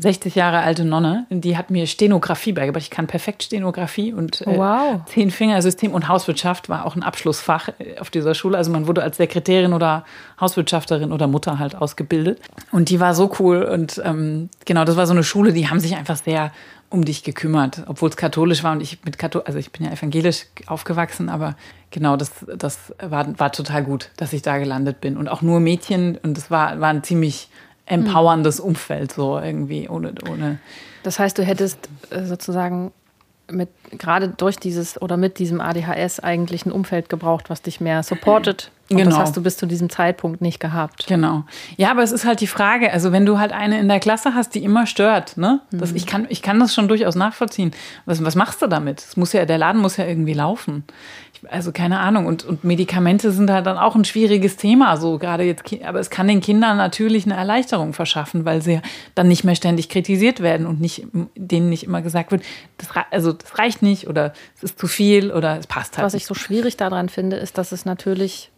60 0.00 0.34
Jahre 0.34 0.60
alte 0.60 0.84
Nonne, 0.84 1.26
die 1.28 1.56
hat 1.56 1.70
mir 1.70 1.86
Stenografie 1.86 2.52
beigebracht. 2.52 2.82
Ich 2.82 2.90
kann 2.90 3.06
perfekt 3.06 3.42
Stenografie 3.42 4.12
und 4.14 4.40
äh, 4.46 4.56
wow. 4.56 5.02
Zehn-Fingersystem 5.06 5.92
und 5.92 6.08
Hauswirtschaft 6.08 6.70
war 6.70 6.86
auch 6.86 6.96
ein 6.96 7.02
Abschlussfach 7.02 7.68
äh, 7.78 7.98
auf 7.98 8.08
dieser 8.08 8.34
Schule. 8.34 8.56
Also 8.56 8.72
man 8.72 8.86
wurde 8.86 9.02
als 9.02 9.18
Sekretärin 9.18 9.74
oder 9.74 10.04
Hauswirtschafterin 10.40 11.12
oder 11.12 11.26
Mutter 11.26 11.58
halt 11.58 11.74
ausgebildet. 11.74 12.40
Und 12.72 12.88
die 12.88 12.98
war 12.98 13.14
so 13.14 13.30
cool. 13.38 13.62
Und 13.62 14.00
ähm, 14.02 14.48
genau, 14.64 14.84
das 14.84 14.96
war 14.96 15.06
so 15.06 15.12
eine 15.12 15.22
Schule, 15.22 15.52
die 15.52 15.68
haben 15.68 15.80
sich 15.80 15.96
einfach 15.96 16.16
sehr 16.16 16.50
um 16.88 17.04
dich 17.04 17.22
gekümmert, 17.22 17.84
obwohl 17.86 18.08
es 18.08 18.16
katholisch 18.16 18.64
war 18.64 18.72
und 18.72 18.82
ich 18.82 19.04
mit 19.04 19.16
Kathol 19.16 19.42
also 19.44 19.60
ich 19.60 19.70
bin 19.70 19.86
ja 19.86 19.92
evangelisch 19.92 20.46
aufgewachsen, 20.66 21.28
aber 21.28 21.54
genau, 21.92 22.16
das, 22.16 22.32
das 22.56 22.92
war, 23.00 23.38
war 23.38 23.52
total 23.52 23.84
gut, 23.84 24.10
dass 24.16 24.32
ich 24.32 24.42
da 24.42 24.58
gelandet 24.58 25.00
bin. 25.00 25.16
Und 25.16 25.28
auch 25.28 25.40
nur 25.40 25.60
Mädchen 25.60 26.18
und 26.22 26.36
es 26.36 26.50
war, 26.50 26.80
war 26.80 26.88
ein 26.88 27.04
ziemlich 27.04 27.48
empowerndes 27.90 28.60
Umfeld, 28.60 29.12
so 29.12 29.38
irgendwie, 29.38 29.88
ohne, 29.88 30.14
ohne. 30.30 30.58
Das 31.02 31.18
heißt, 31.18 31.36
du 31.38 31.42
hättest 31.42 31.88
äh, 32.10 32.24
sozusagen 32.24 32.92
mit 33.52 33.68
gerade 33.90 34.28
durch 34.28 34.58
dieses 34.58 35.00
oder 35.00 35.16
mit 35.16 35.38
diesem 35.38 35.60
ADHS 35.60 36.20
eigentlich 36.20 36.66
ein 36.66 36.72
Umfeld 36.72 37.08
gebraucht, 37.08 37.50
was 37.50 37.62
dich 37.62 37.80
mehr 37.80 38.02
supportet. 38.02 38.70
Und 38.90 38.96
genau. 38.96 39.10
das 39.10 39.18
hast 39.18 39.36
du 39.36 39.42
bis 39.42 39.56
zu 39.56 39.66
diesem 39.66 39.88
Zeitpunkt 39.88 40.40
nicht 40.40 40.58
gehabt. 40.58 41.06
Genau. 41.06 41.44
Ja, 41.76 41.92
aber 41.92 42.02
es 42.02 42.10
ist 42.10 42.24
halt 42.24 42.40
die 42.40 42.48
Frage, 42.48 42.92
also 42.92 43.12
wenn 43.12 43.24
du 43.24 43.38
halt 43.38 43.52
eine 43.52 43.78
in 43.78 43.88
der 43.88 44.00
Klasse 44.00 44.34
hast, 44.34 44.54
die 44.54 44.64
immer 44.64 44.86
stört, 44.86 45.36
ne? 45.36 45.60
Das, 45.70 45.90
mhm. 45.90 45.96
ich, 45.96 46.06
kann, 46.06 46.26
ich 46.28 46.42
kann 46.42 46.58
das 46.58 46.74
schon 46.74 46.88
durchaus 46.88 47.14
nachvollziehen. 47.14 47.70
Was, 48.04 48.24
was 48.24 48.34
machst 48.34 48.62
du 48.62 48.66
damit? 48.66 49.00
Es 49.00 49.16
muss 49.16 49.32
ja, 49.32 49.44
der 49.44 49.58
Laden 49.58 49.80
muss 49.80 49.96
ja 49.96 50.06
irgendwie 50.06 50.34
laufen 50.34 50.84
also 51.48 51.72
keine 51.72 52.00
Ahnung. 52.00 52.26
Und, 52.26 52.44
und 52.44 52.64
Medikamente 52.64 53.32
sind 53.32 53.50
halt 53.50 53.66
dann 53.66 53.78
auch 53.78 53.94
ein 53.94 54.04
schwieriges 54.04 54.56
Thema, 54.56 54.96
so 54.96 55.18
gerade 55.18 55.44
jetzt. 55.44 55.64
Aber 55.84 56.00
es 56.00 56.10
kann 56.10 56.28
den 56.28 56.40
Kindern 56.40 56.76
natürlich 56.76 57.24
eine 57.24 57.34
Erleichterung 57.34 57.92
verschaffen, 57.92 58.44
weil 58.44 58.62
sie 58.62 58.80
dann 59.14 59.28
nicht 59.28 59.44
mehr 59.44 59.54
ständig 59.54 59.88
kritisiert 59.88 60.40
werden 60.40 60.66
und 60.66 60.80
nicht, 60.80 61.06
denen 61.36 61.68
nicht 61.68 61.84
immer 61.84 62.02
gesagt 62.02 62.30
wird, 62.32 62.42
das, 62.78 62.88
also 63.10 63.32
das 63.32 63.58
reicht 63.58 63.82
nicht 63.82 64.08
oder 64.08 64.32
es 64.56 64.64
ist 64.64 64.78
zu 64.78 64.86
viel 64.86 65.32
oder 65.32 65.58
es 65.58 65.66
passt 65.66 65.96
halt. 65.96 66.04
Was 66.04 66.14
ich 66.14 66.26
so 66.26 66.34
schwierig 66.34 66.76
daran 66.76 67.08
finde, 67.08 67.36
ist, 67.36 67.58
dass 67.58 67.72
es 67.72 67.84
natürlich 67.84 68.50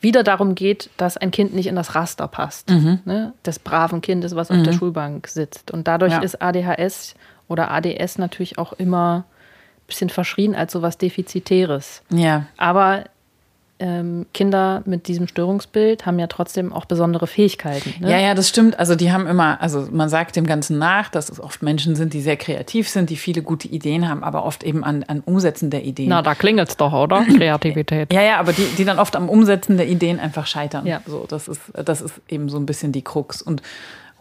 wieder 0.00 0.22
darum 0.22 0.54
geht, 0.54 0.90
dass 0.96 1.16
ein 1.16 1.30
Kind 1.30 1.54
nicht 1.54 1.66
in 1.66 1.76
das 1.76 1.94
Raster 1.94 2.28
passt. 2.28 2.70
Mhm. 2.70 3.00
Ne? 3.04 3.34
Des 3.44 3.58
braven 3.58 4.00
Kindes, 4.00 4.34
was 4.34 4.50
mhm. 4.50 4.56
auf 4.58 4.62
der 4.62 4.72
mhm. 4.72 4.78
Schulbank 4.78 5.28
sitzt. 5.28 5.70
Und 5.70 5.86
dadurch 5.86 6.12
ja. 6.12 6.20
ist 6.20 6.40
ADHS 6.40 7.14
oder 7.48 7.70
ADS 7.70 8.18
natürlich 8.18 8.58
auch 8.58 8.72
immer 8.72 9.24
bisschen 9.86 10.10
verschrien 10.10 10.54
als 10.54 10.72
sowas 10.72 10.98
Defizitäres. 10.98 12.02
Ja. 12.10 12.46
Aber 12.56 13.04
ähm, 13.78 14.26
Kinder 14.32 14.82
mit 14.86 15.06
diesem 15.06 15.28
Störungsbild 15.28 16.06
haben 16.06 16.18
ja 16.18 16.28
trotzdem 16.28 16.72
auch 16.72 16.86
besondere 16.86 17.26
Fähigkeiten. 17.26 17.94
Ne? 18.00 18.10
Ja, 18.10 18.18
ja, 18.18 18.34
das 18.34 18.48
stimmt. 18.48 18.78
Also 18.78 18.94
die 18.94 19.12
haben 19.12 19.26
immer, 19.26 19.60
also 19.60 19.88
man 19.90 20.08
sagt 20.08 20.36
dem 20.36 20.46
Ganzen 20.46 20.78
nach, 20.78 21.10
dass 21.10 21.28
es 21.28 21.40
oft 21.40 21.62
Menschen 21.62 21.94
sind, 21.94 22.14
die 22.14 22.22
sehr 22.22 22.36
kreativ 22.36 22.88
sind, 22.88 23.10
die 23.10 23.16
viele 23.16 23.42
gute 23.42 23.68
Ideen 23.68 24.08
haben, 24.08 24.24
aber 24.24 24.44
oft 24.44 24.64
eben 24.64 24.82
an, 24.82 25.04
an 25.04 25.20
Umsetzen 25.20 25.70
der 25.70 25.84
Ideen. 25.84 26.08
Na, 26.08 26.22
da 26.22 26.34
klingelt 26.34 26.70
es 26.70 26.76
doch, 26.76 26.92
oder? 26.92 27.24
Kreativität. 27.36 28.12
Ja, 28.12 28.22
ja, 28.22 28.38
aber 28.38 28.52
die, 28.52 28.64
die 28.78 28.84
dann 28.84 28.98
oft 28.98 29.14
am 29.14 29.28
Umsetzen 29.28 29.76
der 29.76 29.88
Ideen 29.88 30.20
einfach 30.20 30.46
scheitern. 30.46 30.86
Ja. 30.86 31.02
So, 31.06 31.26
das 31.28 31.46
ist, 31.48 31.60
das 31.74 32.00
ist 32.00 32.14
eben 32.28 32.48
so 32.48 32.58
ein 32.58 32.64
bisschen 32.64 32.92
die 32.92 33.02
Krux. 33.02 33.42
Und 33.42 33.60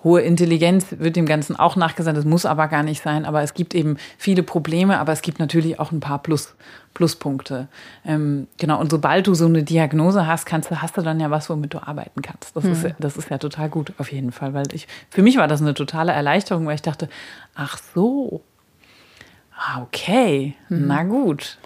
hohe 0.06 0.22
Intelligenz 0.22 0.86
wird 1.00 1.18
dem 1.18 1.26
Ganzen 1.26 1.58
auch 1.58 1.76
nachgesagt. 1.76 2.16
Das 2.16 2.24
muss 2.24 2.46
aber 2.46 2.70
gar 2.70 2.84
nicht 2.84 3.04
sein. 3.04 3.26
Aber 3.26 3.42
es 3.42 3.54
gibt 3.54 3.76
eben 3.76 3.98
viele 4.18 4.44
Probleme, 4.44 5.00
aber 5.00 5.12
es 5.12 5.22
gibt 5.22 5.40
natürlich 5.40 5.80
auch 5.80 5.92
ein 5.92 6.00
paar 6.00 6.20
Plus, 6.20 6.56
Pluspunkte. 6.94 7.68
Ähm, 8.06 8.48
genau. 8.58 8.80
Und 8.80 8.92
sobald 8.92 9.28
du 9.28 9.34
so 9.34 9.48
eine 9.48 9.64
Diagnose 9.64 10.26
hast, 10.28 10.46
kannst 10.46 10.72
du, 10.72 10.82
hast 10.82 10.96
du 10.96 11.02
dann 11.02 11.20
ja 11.20 11.30
was, 11.32 11.50
womit 11.50 11.74
du 11.74 11.80
arbeiten 11.86 12.22
kannst. 12.22 12.56
Das, 12.56 12.64
ist, 12.64 12.84
ja- 12.84 12.92
das 13.00 13.18
ist 13.18 13.30
ja 13.30 13.38
total 13.40 13.68
gut 13.68 13.92
auf 13.98 14.12
jeden 14.12 14.32
Fall. 14.32 14.54
Weil 14.54 14.68
ich, 14.72 14.88
für 15.10 15.22
mich 15.24 15.36
war 15.38 15.48
das 15.50 15.62
eine 15.62 15.74
totale 15.74 16.14
Erleichterung, 16.14 16.66
weil 16.68 16.76
ich 16.76 16.82
dachte, 16.84 17.10
ach 17.56 17.78
so. 17.94 18.42
Ah, 19.58 19.82
okay. 19.82 20.54
Na 20.70 21.04
gut. 21.04 21.58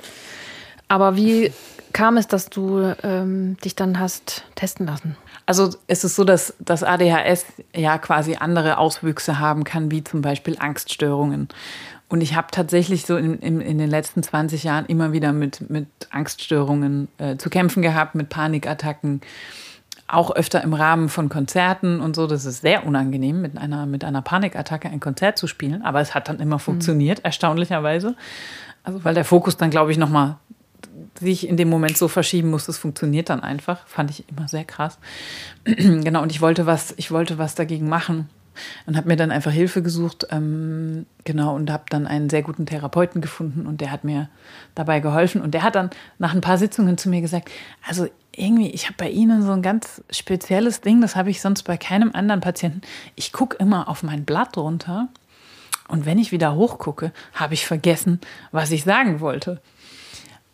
Aber 0.87 1.15
wie 1.15 1.51
kam 1.93 2.17
es, 2.17 2.27
dass 2.27 2.49
du 2.49 2.93
ähm, 3.03 3.57
dich 3.63 3.75
dann 3.75 3.99
hast 3.99 4.43
testen 4.55 4.85
lassen? 4.85 5.15
Also 5.45 5.69
es 5.87 6.03
ist 6.03 6.15
so, 6.15 6.23
dass 6.23 6.53
das 6.59 6.83
ADHS 6.83 7.45
ja 7.75 7.97
quasi 7.97 8.35
andere 8.35 8.77
Auswüchse 8.77 9.39
haben 9.39 9.63
kann, 9.63 9.89
wie 9.89 10.03
zum 10.03 10.21
Beispiel 10.21 10.57
Angststörungen. 10.59 11.49
Und 12.07 12.21
ich 12.21 12.35
habe 12.35 12.47
tatsächlich 12.51 13.05
so 13.05 13.17
in, 13.17 13.39
in, 13.39 13.61
in 13.61 13.77
den 13.77 13.89
letzten 13.89 14.23
20 14.23 14.63
Jahren 14.63 14.85
immer 14.87 15.11
wieder 15.11 15.31
mit, 15.31 15.69
mit 15.69 15.87
Angststörungen 16.09 17.07
äh, 17.19 17.37
zu 17.37 17.49
kämpfen 17.49 17.81
gehabt, 17.81 18.15
mit 18.15 18.29
Panikattacken, 18.29 19.21
auch 20.07 20.31
öfter 20.31 20.63
im 20.63 20.73
Rahmen 20.73 21.07
von 21.07 21.29
Konzerten 21.29 22.01
und 22.01 22.15
so. 22.15 22.25
Das 22.25 22.45
ist 22.45 22.61
sehr 22.61 22.85
unangenehm, 22.85 23.41
mit 23.41 23.57
einer, 23.57 23.85
mit 23.85 24.03
einer 24.03 24.23
Panikattacke 24.23 24.89
ein 24.89 24.99
Konzert 24.99 25.37
zu 25.37 25.45
spielen. 25.45 25.83
Aber 25.83 26.01
es 26.01 26.15
hat 26.15 26.29
dann 26.29 26.39
immer 26.39 26.57
funktioniert, 26.57 27.23
erstaunlicherweise. 27.23 28.15
Also 28.83 29.03
weil 29.03 29.13
der 29.13 29.25
Fokus 29.25 29.57
dann, 29.57 29.69
glaube 29.69 29.91
ich, 29.91 29.97
nochmal 29.99 30.37
sich 31.19 31.47
in 31.47 31.57
dem 31.57 31.69
Moment 31.69 31.97
so 31.97 32.07
verschieben 32.07 32.49
muss, 32.49 32.65
das 32.65 32.77
funktioniert 32.77 33.29
dann 33.29 33.41
einfach. 33.41 33.85
Fand 33.87 34.11
ich 34.11 34.27
immer 34.29 34.47
sehr 34.47 34.65
krass. 34.65 34.99
genau, 35.65 36.21
und 36.21 36.31
ich 36.31 36.41
wollte 36.41 36.65
was, 36.65 36.93
ich 36.97 37.11
wollte 37.11 37.37
was 37.37 37.55
dagegen 37.55 37.89
machen 37.89 38.29
und 38.85 38.97
habe 38.97 39.07
mir 39.07 39.15
dann 39.15 39.31
einfach 39.31 39.51
Hilfe 39.51 39.81
gesucht, 39.81 40.27
ähm, 40.31 41.05
genau, 41.23 41.55
und 41.55 41.71
habe 41.71 41.83
dann 41.89 42.07
einen 42.07 42.29
sehr 42.29 42.41
guten 42.41 42.65
Therapeuten 42.65 43.21
gefunden 43.21 43.65
und 43.65 43.81
der 43.81 43.91
hat 43.91 44.03
mir 44.03 44.29
dabei 44.75 44.99
geholfen 44.99 45.41
und 45.41 45.53
der 45.53 45.63
hat 45.63 45.75
dann 45.75 45.89
nach 46.17 46.33
ein 46.33 46.41
paar 46.41 46.57
Sitzungen 46.57 46.97
zu 46.97 47.09
mir 47.09 47.21
gesagt, 47.21 47.49
also 47.87 48.07
irgendwie, 48.35 48.69
ich 48.69 48.85
habe 48.85 48.95
bei 48.97 49.09
Ihnen 49.09 49.41
so 49.41 49.51
ein 49.51 49.61
ganz 49.61 50.03
spezielles 50.11 50.81
Ding, 50.81 51.01
das 51.01 51.15
habe 51.15 51.29
ich 51.29 51.41
sonst 51.41 51.63
bei 51.63 51.77
keinem 51.77 52.11
anderen 52.13 52.41
Patienten. 52.41 52.81
Ich 53.15 53.33
gucke 53.33 53.57
immer 53.57 53.89
auf 53.89 54.03
mein 54.03 54.23
Blatt 54.25 54.57
runter 54.57 55.09
und 55.87 56.05
wenn 56.05 56.19
ich 56.19 56.31
wieder 56.31 56.55
hochgucke, 56.55 57.11
habe 57.33 57.53
ich 57.53 57.65
vergessen, 57.65 58.21
was 58.51 58.71
ich 58.71 58.83
sagen 58.83 59.19
wollte. 59.19 59.61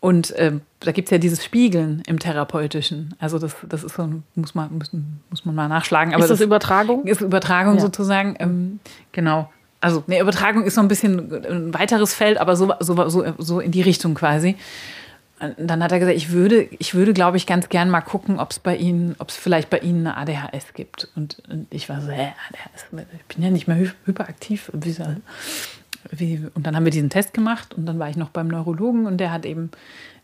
Und 0.06 0.36
ähm, 0.38 0.62
da 0.82 0.92
gibt 0.92 1.08
es 1.08 1.12
ja 1.12 1.18
dieses 1.18 1.44
Spiegeln 1.44 2.04
im 2.06 2.20
Therapeutischen. 2.20 3.16
Also 3.18 3.40
das, 3.40 3.56
das 3.68 3.84
ist 3.84 3.96
so, 3.96 4.08
muss 4.36 4.54
man, 4.54 4.72
muss, 4.78 4.92
muss 5.32 5.46
man 5.46 5.56
mal 5.56 5.68
nachschlagen. 5.68 6.14
Aber 6.14 6.24
ist 6.24 6.30
das, 6.30 6.42
Übertragung? 6.42 7.08
Ist 7.08 7.22
Übertragung 7.22 7.76
Ja. 7.76 7.82
sozusagen. 7.82 8.36
Ähm, 8.38 8.80
genau. 9.14 9.52
Also 9.82 10.04
ne, 10.06 10.20
Übertragung 10.20 10.64
ist 10.64 10.76
so 10.76 10.82
ein 10.82 10.88
bisschen 10.88 11.34
ein 11.44 11.74
weiteres 11.74 12.14
Feld, 12.14 12.38
aber 12.38 12.56
so, 12.56 12.72
so, 12.82 13.10
so, 13.10 13.26
so 13.40 13.60
in 13.60 13.72
die 13.72 13.82
Richtung 13.82 14.14
quasi. 14.14 14.58
Und 15.40 15.56
dann 15.68 15.82
hat 15.84 15.92
er 15.92 15.98
gesagt, 15.98 16.16
ich 16.18 16.32
würde, 16.32 16.68
ich 16.78 16.94
würde, 16.94 17.12
glaube 17.12 17.38
ich, 17.38 17.48
ganz 17.48 17.68
gern 17.70 17.90
mal 17.90 18.02
gucken, 18.02 18.40
ob 18.40 18.52
es 18.52 18.60
bei 18.60 18.76
Ihnen, 18.78 19.16
ob 19.18 19.30
es 19.30 19.36
vielleicht 19.36 19.72
bei 19.72 19.80
Ihnen 19.80 20.06
eine 20.06 20.18
ADHS 20.18 20.74
gibt. 20.76 21.08
Und, 21.16 21.42
und 21.50 21.66
ich 21.72 21.90
war 21.90 22.00
so, 22.02 22.10
hä, 22.12 22.32
ADHS, 22.50 22.86
ich 23.28 23.36
bin 23.36 23.44
ja 23.44 23.50
nicht 23.50 23.68
mehr 23.68 23.78
hy 23.78 23.90
hyperaktiv. 24.06 24.70
Wie 24.72 24.92
soll- 24.92 25.18
wie, 26.12 26.42
und 26.54 26.66
dann 26.66 26.76
haben 26.76 26.86
wir 26.86 26.92
diesen 26.92 27.10
Test 27.10 27.34
gemacht 27.34 27.74
und 27.74 27.86
dann 27.86 28.00
war 28.00 28.10
ich 28.10 28.16
noch 28.16 28.30
beim 28.30 28.48
Neurologen 28.48 29.06
und 29.06 29.18
der 29.18 29.32
hat 29.32 29.46
eben 29.46 29.72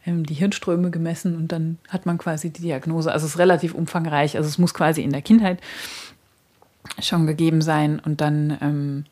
ähm, 0.05 0.25
die 0.25 0.33
Hirnströme 0.33 0.89
gemessen 0.91 1.35
und 1.35 1.51
dann 1.51 1.77
hat 1.89 2.05
man 2.05 2.17
quasi 2.17 2.49
die 2.49 2.61
Diagnose. 2.61 3.11
Also 3.11 3.25
es 3.25 3.33
ist 3.33 3.39
relativ 3.39 3.73
umfangreich. 3.73 4.37
Also 4.37 4.47
es 4.47 4.57
muss 4.57 4.73
quasi 4.73 5.01
in 5.01 5.11
der 5.11 5.21
Kindheit 5.21 5.59
schon 6.99 7.27
gegeben 7.27 7.61
sein 7.61 7.99
und 7.99 8.21
dann 8.21 8.57
ähm, 8.61 9.05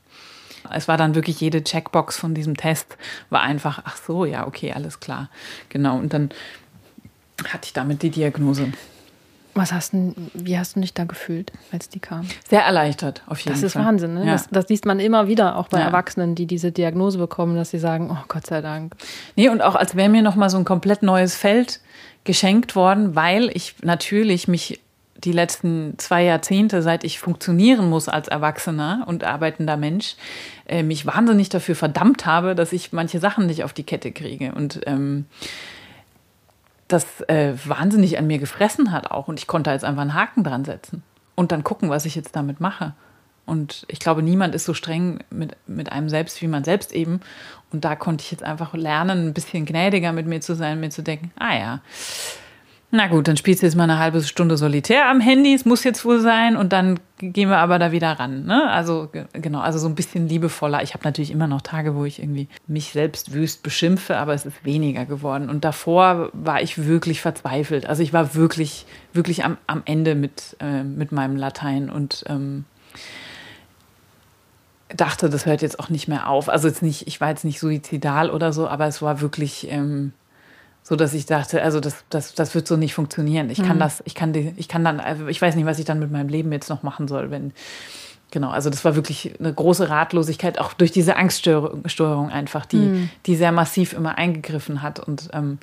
es 0.71 0.87
war 0.87 0.97
dann 0.97 1.15
wirklich 1.15 1.39
jede 1.39 1.63
Checkbox 1.63 2.17
von 2.17 2.33
diesem 2.33 2.57
Test 2.57 2.97
war 3.29 3.41
einfach 3.41 3.81
ach 3.85 3.97
so 3.97 4.25
ja 4.25 4.47
okay 4.47 4.73
alles 4.73 4.99
klar 4.99 5.29
genau 5.69 5.97
und 5.97 6.13
dann 6.13 6.31
hatte 7.47 7.65
ich 7.65 7.73
damit 7.73 8.01
die 8.01 8.09
Diagnose 8.09 8.73
Was 9.59 9.71
hast 9.73 9.93
du, 9.93 10.15
wie 10.33 10.57
hast 10.57 10.75
du 10.75 10.79
dich 10.79 10.93
da 10.93 11.03
gefühlt, 11.03 11.51
als 11.71 11.89
die 11.89 11.99
kam? 11.99 12.25
sehr 12.49 12.61
erleichtert 12.63 13.21
auf 13.27 13.39
jeden 13.39 13.53
Das 13.53 13.63
ist 13.63 13.73
Fall 13.73 13.85
Wahnsinn, 13.85 14.13
ne? 14.13 14.25
ja. 14.25 14.31
Das, 14.33 14.47
das 14.49 14.69
liest 14.69 14.85
man 14.85 14.99
immer 14.99 15.27
wieder, 15.27 15.57
auch 15.57 15.67
bei 15.67 15.79
Ja. 15.79 15.85
Erwachsenen, 15.85 16.35
die 16.35 16.45
diese 16.45 16.71
Diagnose 16.71 17.17
bekommen, 17.17 17.55
dass 17.55 17.69
sie 17.71 17.79
sagen, 17.79 18.09
oh 18.11 18.23
Gott 18.27 18.47
sei 18.47 18.61
Dank. 18.61 18.95
Nee, 19.35 19.49
und 19.49 19.61
auch 19.61 19.75
als 19.75 19.95
wäre 19.95 20.09
mir 20.09 20.21
noch 20.21 20.35
mal 20.35 20.49
so 20.49 20.57
ein 20.57 20.65
komplett 20.65 21.03
neues 21.03 21.35
Feld 21.35 21.81
geschenkt 22.23 22.75
worden, 22.75 23.15
weil 23.15 23.49
ich 23.53 23.75
natürlich 23.81 24.47
mich 24.47 24.79
die 25.23 25.33
letzten 25.33 25.95
zwei 25.97 26.23
Jahrzehnte, 26.23 26.81
seit 26.81 27.03
ich 27.03 27.19
funktionieren 27.19 27.89
muss 27.89 28.07
als 28.07 28.29
Erwachsener 28.29 29.03
und 29.05 29.25
arbeitender 29.25 29.75
Mensch, 29.75 30.15
äh, 30.65 30.81
mich 30.83 31.05
wahnsinnig 31.05 31.49
dafür 31.49 31.75
verdammt 31.75 32.25
habe, 32.25 32.55
dass 32.55 32.71
ich 32.71 32.93
manche 32.93 33.19
Sachen 33.19 33.45
nicht 33.45 33.65
auf 33.65 33.73
die 33.73 33.83
Kette 33.83 34.13
kriege. 34.13 34.53
Und 34.53 34.79
ähm, 34.85 35.25
das 36.89 37.21
äh, 37.21 37.53
wahnsinnig 37.65 38.17
an 38.17 38.27
mir 38.27 38.39
gefressen 38.39 38.91
hat 38.91 39.11
auch. 39.11 39.27
Und 39.29 39.39
ich 39.39 39.47
konnte 39.47 39.71
jetzt 39.71 39.85
einfach 39.85 40.01
einen 40.01 40.13
Haken 40.13 40.43
dran 40.43 40.65
setzen 40.65 41.03
und 41.35 41.53
dann 41.53 41.63
gucken, 41.63 41.89
was 41.89 42.05
ich 42.05 42.15
jetzt 42.15 42.35
damit 42.35 42.59
mache. 42.59 42.93
Und 43.45 43.85
ich 43.87 43.99
glaube, 43.99 44.21
niemand 44.21 44.53
ist 44.53 44.65
so 44.65 44.73
streng 44.73 45.19
mit, 45.29 45.55
mit 45.65 45.91
einem 45.91 46.09
selbst 46.09 46.41
wie 46.41 46.47
man 46.47 46.63
selbst 46.63 46.91
eben. 46.91 47.21
Und 47.71 47.85
da 47.85 47.95
konnte 47.95 48.23
ich 48.23 48.31
jetzt 48.31 48.43
einfach 48.43 48.73
lernen, 48.73 49.27
ein 49.27 49.33
bisschen 49.33 49.65
gnädiger 49.65 50.11
mit 50.11 50.27
mir 50.27 50.41
zu 50.41 50.55
sein, 50.55 50.79
mir 50.79 50.89
zu 50.89 51.01
denken, 51.01 51.31
ah 51.39 51.55
ja, 51.55 51.81
na 52.91 53.05
gut, 53.07 53.27
dann 53.27 53.37
spielst 53.37 53.61
du 53.61 53.67
jetzt 53.67 53.75
mal 53.75 53.83
eine 53.83 53.99
halbe 53.99 54.23
Stunde 54.23 54.57
solitär 54.57 55.09
am 55.09 55.19
Handy, 55.19 55.53
es 55.53 55.63
muss 55.63 55.83
jetzt 55.83 56.03
wohl 56.05 56.19
sein 56.21 56.57
und 56.57 56.73
dann 56.73 56.99
gehen 57.19 57.49
wir 57.49 57.57
aber 57.57 57.77
da 57.77 57.91
wieder 57.91 58.13
ran. 58.13 58.45
Ne? 58.45 58.67
Also 58.69 59.09
ge- 59.11 59.25
genau, 59.33 59.59
also 59.59 59.77
so 59.77 59.87
ein 59.87 59.93
bisschen 59.93 60.27
liebevoller. 60.27 60.81
Ich 60.81 60.93
habe 60.95 61.03
natürlich 61.03 61.29
immer 61.29 61.45
noch 61.47 61.61
Tage, 61.61 61.93
wo 61.95 62.05
ich 62.05 62.19
irgendwie 62.19 62.47
mich 62.65 62.91
selbst 62.91 63.31
wüst 63.33 63.61
beschimpfe, 63.61 64.17
aber 64.17 64.33
es 64.33 64.45
ist 64.45 64.65
weniger 64.65 65.05
geworden. 65.05 65.49
Und 65.49 65.65
davor 65.65 66.29
war 66.33 66.61
ich 66.63 66.85
wirklich 66.87 67.21
verzweifelt. 67.21 67.85
Also 67.85 68.01
ich 68.01 68.11
war 68.11 68.33
wirklich, 68.33 68.85
wirklich 69.13 69.45
am, 69.45 69.57
am 69.67 69.83
Ende 69.85 70.15
mit, 70.15 70.57
äh, 70.59 70.83
mit 70.83 71.11
meinem 71.11 71.35
Latein 71.35 71.89
und 71.91 72.23
ähm, 72.27 72.65
dachte, 74.95 75.29
das 75.29 75.45
hört 75.45 75.61
jetzt 75.61 75.79
auch 75.79 75.89
nicht 75.89 76.07
mehr 76.07 76.27
auf. 76.27 76.49
Also 76.49 76.67
jetzt 76.67 76.81
nicht, 76.81 77.05
ich 77.07 77.21
war 77.21 77.29
jetzt 77.29 77.45
nicht 77.45 77.59
suizidal 77.59 78.31
oder 78.31 78.51
so, 78.51 78.67
aber 78.67 78.87
es 78.87 79.01
war 79.03 79.21
wirklich 79.21 79.67
ähm, 79.69 80.13
so, 80.89 80.95
dass 80.95 81.13
ich 81.13 81.27
dachte, 81.27 81.61
also 81.61 81.79
das, 81.79 82.03
das, 82.09 82.33
das 82.33 82.55
wird 82.55 82.67
so 82.67 82.75
nicht 82.75 82.95
funktionieren. 82.95 83.51
Ich 83.51 83.61
kann 83.61 83.77
das, 83.77 84.01
ich 84.05 84.15
kann 84.15 84.33
die, 84.33 84.53
ich 84.57 84.67
kann 84.67 84.83
dann, 84.83 84.99
also 84.99 85.27
ich 85.27 85.39
weiß 85.39 85.55
nicht, 85.55 85.67
was 85.67 85.77
ich 85.77 85.85
dann 85.85 85.99
mit 85.99 86.11
meinem 86.11 86.29
Leben 86.29 86.51
jetzt 86.51 86.67
noch 86.69 86.81
machen 86.81 87.07
soll, 87.07 87.29
wenn 87.31 87.53
Genau, 88.31 88.49
also 88.51 88.69
das 88.69 88.85
war 88.85 88.95
wirklich 88.95 89.33
eine 89.39 89.51
große 89.51 89.89
Ratlosigkeit, 89.89 90.59
auch 90.59 90.73
durch 90.73 90.91
diese 90.91 91.15
Angststörung 91.15 91.87
Störung 91.87 92.29
einfach, 92.29 92.65
die, 92.67 93.09
die 93.25 93.35
sehr 93.35 93.51
massiv 93.51 93.93
immer 93.93 94.19
eingegriffen 94.19 94.83
hat. 94.83 94.99
Und 94.99 95.29
ähm, 95.33 95.57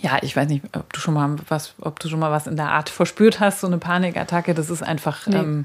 ja, 0.00 0.18
ich 0.22 0.36
weiß 0.36 0.48
nicht, 0.48 0.64
ob 0.76 0.92
du 0.92 1.00
schon 1.00 1.14
mal 1.14 1.36
was, 1.48 1.74
ob 1.80 1.98
du 1.98 2.08
schon 2.08 2.20
mal 2.20 2.30
was 2.30 2.46
in 2.46 2.54
der 2.56 2.70
Art 2.70 2.88
verspürt 2.88 3.40
hast, 3.40 3.60
so 3.62 3.66
eine 3.66 3.78
Panikattacke. 3.78 4.54
Das 4.54 4.70
ist 4.70 4.82
einfach. 4.82 5.26
Nee. 5.26 5.36
Ähm, 5.36 5.64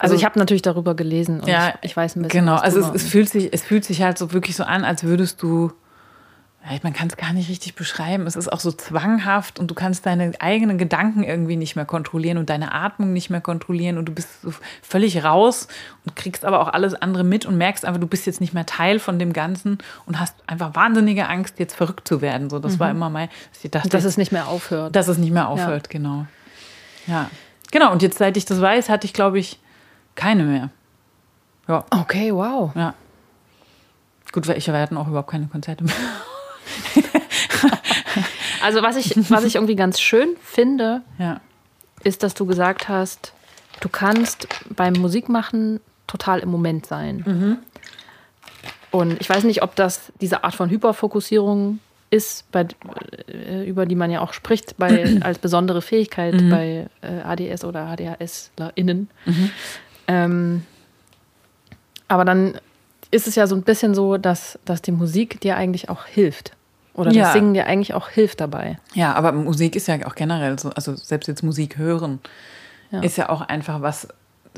Also, 0.00 0.12
Also- 0.12 0.14
ich 0.16 0.24
habe 0.26 0.38
natürlich 0.38 0.62
darüber 0.62 0.94
gelesen 0.94 1.40
und 1.40 1.48
Ja, 1.48 1.70
ich, 1.80 1.90
ich 1.90 1.96
weiß 1.96 2.16
ein 2.16 2.22
bisschen. 2.22 2.40
Genau, 2.40 2.56
also 2.56 2.80
es, 2.80 3.02
es, 3.02 3.08
fühlt 3.08 3.30
sich, 3.30 3.52
es 3.52 3.62
fühlt 3.62 3.84
sich 3.84 4.02
halt 4.02 4.18
so 4.18 4.32
wirklich 4.32 4.56
so 4.56 4.64
an, 4.64 4.84
als 4.84 5.04
würdest 5.04 5.42
du, 5.42 5.72
man 6.82 6.92
kann 6.92 7.08
es 7.08 7.16
gar 7.16 7.32
nicht 7.32 7.48
richtig 7.48 7.74
beschreiben, 7.76 8.26
es 8.26 8.36
ist 8.36 8.52
auch 8.52 8.60
so 8.60 8.70
zwanghaft 8.70 9.58
und 9.58 9.70
du 9.70 9.74
kannst 9.74 10.04
deine 10.04 10.32
eigenen 10.40 10.76
Gedanken 10.76 11.22
irgendwie 11.24 11.56
nicht 11.56 11.76
mehr 11.76 11.86
kontrollieren 11.86 12.36
und 12.36 12.50
deine 12.50 12.72
Atmung 12.74 13.12
nicht 13.14 13.30
mehr 13.30 13.40
kontrollieren 13.40 13.96
und 13.96 14.04
du 14.06 14.12
bist 14.12 14.42
so 14.42 14.52
völlig 14.82 15.24
raus 15.24 15.68
und 16.04 16.14
kriegst 16.14 16.44
aber 16.44 16.60
auch 16.60 16.68
alles 16.68 16.94
andere 16.94 17.24
mit 17.24 17.46
und 17.46 17.56
merkst 17.56 17.86
einfach, 17.86 18.00
du 18.00 18.06
bist 18.06 18.26
jetzt 18.26 18.40
nicht 18.42 18.52
mehr 18.52 18.66
Teil 18.66 18.98
von 18.98 19.18
dem 19.18 19.32
Ganzen 19.32 19.78
und 20.04 20.20
hast 20.20 20.34
einfach 20.46 20.74
wahnsinnige 20.74 21.26
Angst, 21.26 21.58
jetzt 21.58 21.74
verrückt 21.74 22.06
zu 22.06 22.20
werden. 22.20 22.50
So, 22.50 22.58
das 22.58 22.78
war 22.78 22.90
immer 22.90 23.08
mein, 23.08 23.30
ich 23.62 23.70
dachte, 23.70 23.88
Mhm. 23.88 23.92
dass 23.92 24.04
es 24.04 24.18
nicht 24.18 24.32
mehr 24.32 24.46
aufhört. 24.48 24.94
dass 24.94 25.08
es 25.08 25.16
nicht 25.16 25.32
mehr 25.32 25.48
aufhört, 25.48 25.88
genau. 25.88 26.26
Ja, 27.06 27.30
genau. 27.70 27.92
Und 27.92 28.02
jetzt, 28.02 28.18
seit 28.18 28.36
ich 28.36 28.44
das 28.44 28.60
weiß, 28.60 28.90
hatte 28.90 29.06
ich, 29.06 29.14
glaube 29.14 29.38
ich, 29.38 29.58
keine 30.16 30.44
mehr. 30.44 30.68
Ja. 31.66 31.84
okay, 31.90 32.34
wow. 32.34 32.72
Ja. 32.74 32.92
Gut, 34.32 34.46
weil 34.46 34.58
ich 34.58 34.66
wir 34.66 34.74
hatten 34.78 34.96
auch 34.98 35.08
überhaupt 35.08 35.30
keine 35.30 35.46
Konzerte 35.46 35.84
mehr. 35.84 35.94
Also 38.62 38.82
was 38.82 38.96
ich, 38.96 39.14
was 39.30 39.44
ich 39.44 39.54
irgendwie 39.54 39.76
ganz 39.76 40.00
schön 40.00 40.30
finde, 40.42 41.02
Ja. 41.18 41.40
ist, 42.02 42.22
dass 42.22 42.34
du 42.34 42.44
gesagt 42.44 42.88
hast, 42.88 43.32
du 43.80 43.88
kannst 43.88 44.48
beim 44.68 44.94
Musikmachen 44.94 45.80
total 46.06 46.40
im 46.40 46.48
Moment 46.48 46.84
sein. 46.86 47.58
Und 48.90 49.20
ich 49.20 49.28
weiß 49.28 49.44
nicht, 49.44 49.62
ob 49.62 49.76
das 49.76 50.12
diese 50.20 50.44
Art 50.44 50.54
von 50.54 50.70
Hyperfokussierung 50.70 51.78
ist, 52.10 52.50
bei, 52.50 52.66
äh, 53.28 53.68
über 53.68 53.84
die 53.84 53.94
man 53.94 54.10
ja 54.10 54.20
auch 54.20 54.32
spricht, 54.32 54.76
bei, 54.78 55.18
als 55.20 55.38
besondere 55.38 55.82
Fähigkeit 55.82 56.34
mhm. 56.34 56.50
bei 56.50 56.86
äh, 57.02 57.20
ADS 57.22 57.64
oder 57.64 57.86
ADHSlerInnen. 57.86 59.10
Mhm. 59.26 59.50
Ähm, 60.08 60.62
aber 62.08 62.24
dann 62.24 62.58
ist 63.10 63.26
es 63.26 63.34
ja 63.34 63.46
so 63.46 63.54
ein 63.54 63.62
bisschen 63.62 63.94
so, 63.94 64.16
dass, 64.16 64.58
dass 64.64 64.80
die 64.82 64.92
Musik 64.92 65.40
dir 65.40 65.56
eigentlich 65.56 65.90
auch 65.90 66.06
hilft. 66.06 66.52
Oder 66.98 67.12
ja. 67.12 67.22
das 67.22 67.32
Singen 67.32 67.54
dir 67.54 67.66
eigentlich 67.66 67.94
auch 67.94 68.08
hilft 68.08 68.40
dabei. 68.40 68.76
Ja, 68.92 69.14
aber 69.14 69.30
Musik 69.30 69.76
ist 69.76 69.86
ja 69.86 70.04
auch 70.04 70.16
generell 70.16 70.58
so, 70.58 70.70
also 70.70 70.96
selbst 70.96 71.28
jetzt 71.28 71.44
Musik 71.44 71.78
hören, 71.78 72.18
ja. 72.90 73.00
ist 73.02 73.16
ja 73.16 73.28
auch 73.28 73.40
einfach 73.40 73.82
was, 73.82 74.08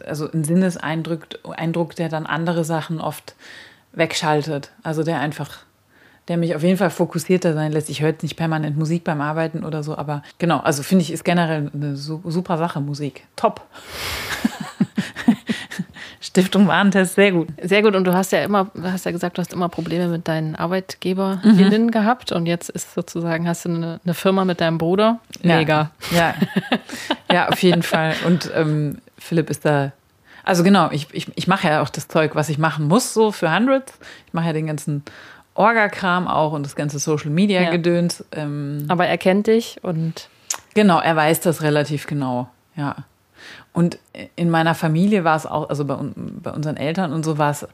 also 0.06 0.26
ein 0.32 0.42
Sinneseindruck, 0.42 1.26
Eindruck, 1.54 1.96
der 1.96 2.08
dann 2.08 2.24
andere 2.24 2.64
Sachen 2.64 2.98
oft 2.98 3.34
wegschaltet. 3.92 4.70
Also 4.82 5.02
der 5.02 5.20
einfach, 5.20 5.58
der 6.28 6.38
mich 6.38 6.54
auf 6.56 6.62
jeden 6.62 6.78
Fall 6.78 6.88
fokussierter 6.88 7.52
sein 7.52 7.72
lässt. 7.72 7.90
Ich 7.90 8.00
höre 8.00 8.08
jetzt 8.08 8.22
nicht 8.22 8.36
permanent 8.36 8.78
Musik 8.78 9.04
beim 9.04 9.20
Arbeiten 9.20 9.62
oder 9.62 9.82
so, 9.82 9.98
aber 9.98 10.22
genau, 10.38 10.60
also 10.60 10.82
finde 10.82 11.02
ich, 11.02 11.12
ist 11.12 11.24
generell 11.24 11.70
eine 11.74 11.94
super 11.94 12.56
Sache, 12.56 12.80
Musik. 12.80 13.26
Top. 13.36 13.66
Stiftung 16.20 16.68
Warentest, 16.68 17.14
sehr 17.14 17.32
gut. 17.32 17.48
Sehr 17.62 17.82
gut. 17.82 17.96
Und 17.96 18.04
du 18.04 18.12
hast 18.12 18.32
ja 18.32 18.44
immer, 18.44 18.70
hast 18.82 19.06
ja 19.06 19.10
gesagt, 19.10 19.38
du 19.38 19.40
hast 19.40 19.54
immer 19.54 19.70
Probleme 19.70 20.08
mit 20.08 20.28
deinen 20.28 20.54
ArbeitgeberInnen 20.54 21.86
mhm. 21.86 21.90
gehabt. 21.90 22.30
Und 22.30 22.46
jetzt 22.46 22.68
ist 22.68 22.92
sozusagen, 22.94 23.48
hast 23.48 23.64
du 23.64 23.70
eine, 23.70 24.00
eine 24.04 24.14
Firma 24.14 24.44
mit 24.44 24.60
deinem 24.60 24.76
Bruder. 24.76 25.18
Mega. 25.42 25.90
Ja, 26.10 26.18
ja. 26.18 26.34
ja 27.32 27.48
auf 27.48 27.62
jeden 27.62 27.82
Fall. 27.82 28.14
Und 28.26 28.50
ähm, 28.54 28.98
Philipp 29.16 29.48
ist 29.48 29.64
da 29.64 29.92
also 30.42 30.64
genau, 30.64 30.90
ich, 30.90 31.06
ich, 31.12 31.28
ich 31.36 31.46
mache 31.46 31.68
ja 31.68 31.82
auch 31.82 31.90
das 31.90 32.08
Zeug, 32.08 32.34
was 32.34 32.48
ich 32.48 32.58
machen 32.58 32.88
muss, 32.88 33.14
so 33.14 33.30
für 33.30 33.54
Hundreds. 33.54 33.92
Ich 34.26 34.32
mache 34.32 34.46
ja 34.46 34.52
den 34.52 34.66
ganzen 34.66 35.04
Orga-Kram 35.54 36.26
auch 36.26 36.52
und 36.52 36.64
das 36.64 36.74
ganze 36.74 36.98
Social-Media-Gedöns. 36.98 38.24
Ja. 38.34 38.42
Ähm, 38.42 38.84
Aber 38.88 39.06
er 39.06 39.18
kennt 39.18 39.46
dich 39.46 39.78
und. 39.82 40.28
Genau, 40.74 41.00
er 41.00 41.16
weiß 41.16 41.40
das 41.40 41.62
relativ 41.62 42.06
genau, 42.06 42.48
ja. 42.76 42.96
Und 43.72 43.98
in 44.36 44.50
meiner 44.50 44.74
Familie 44.74 45.24
war 45.24 45.36
es 45.36 45.46
auch, 45.46 45.68
also 45.68 45.84
bei, 45.84 45.96
bei 46.16 46.50
unseren 46.50 46.76
Eltern 46.76 47.12
und 47.12 47.24
so 47.24 47.38
war 47.38 47.50
es, 47.50 47.66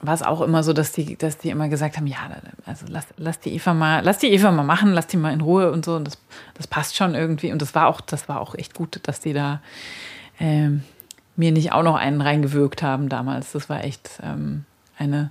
war 0.00 0.14
es 0.14 0.22
auch 0.22 0.42
immer 0.42 0.62
so, 0.62 0.72
dass 0.72 0.92
die, 0.92 1.16
dass 1.16 1.38
die 1.38 1.50
immer 1.50 1.68
gesagt 1.68 1.96
haben, 1.96 2.06
ja, 2.06 2.18
also 2.66 2.86
lass, 2.88 3.06
lass 3.16 3.40
die 3.40 3.54
Eva 3.54 3.74
mal, 3.74 4.02
lass 4.04 4.18
die 4.18 4.28
Eva 4.28 4.52
mal 4.52 4.64
machen, 4.64 4.92
lass 4.92 5.06
die 5.06 5.16
mal 5.16 5.32
in 5.32 5.40
Ruhe 5.40 5.72
und 5.72 5.84
so. 5.84 5.96
Und 5.96 6.04
das, 6.04 6.18
das 6.54 6.66
passt 6.66 6.96
schon 6.96 7.14
irgendwie. 7.14 7.52
Und 7.52 7.62
das 7.62 7.74
war 7.74 7.86
auch, 7.86 8.00
das 8.00 8.28
war 8.28 8.40
auch 8.40 8.54
echt 8.54 8.74
gut, 8.74 9.00
dass 9.04 9.20
die 9.20 9.32
da 9.32 9.60
ähm, 10.38 10.84
mir 11.36 11.52
nicht 11.52 11.72
auch 11.72 11.82
noch 11.82 11.96
einen 11.96 12.20
reingewirkt 12.20 12.82
haben 12.82 13.08
damals. 13.08 13.52
Das 13.52 13.68
war 13.68 13.82
echt 13.82 14.10
ähm, 14.22 14.64
eine, 14.98 15.30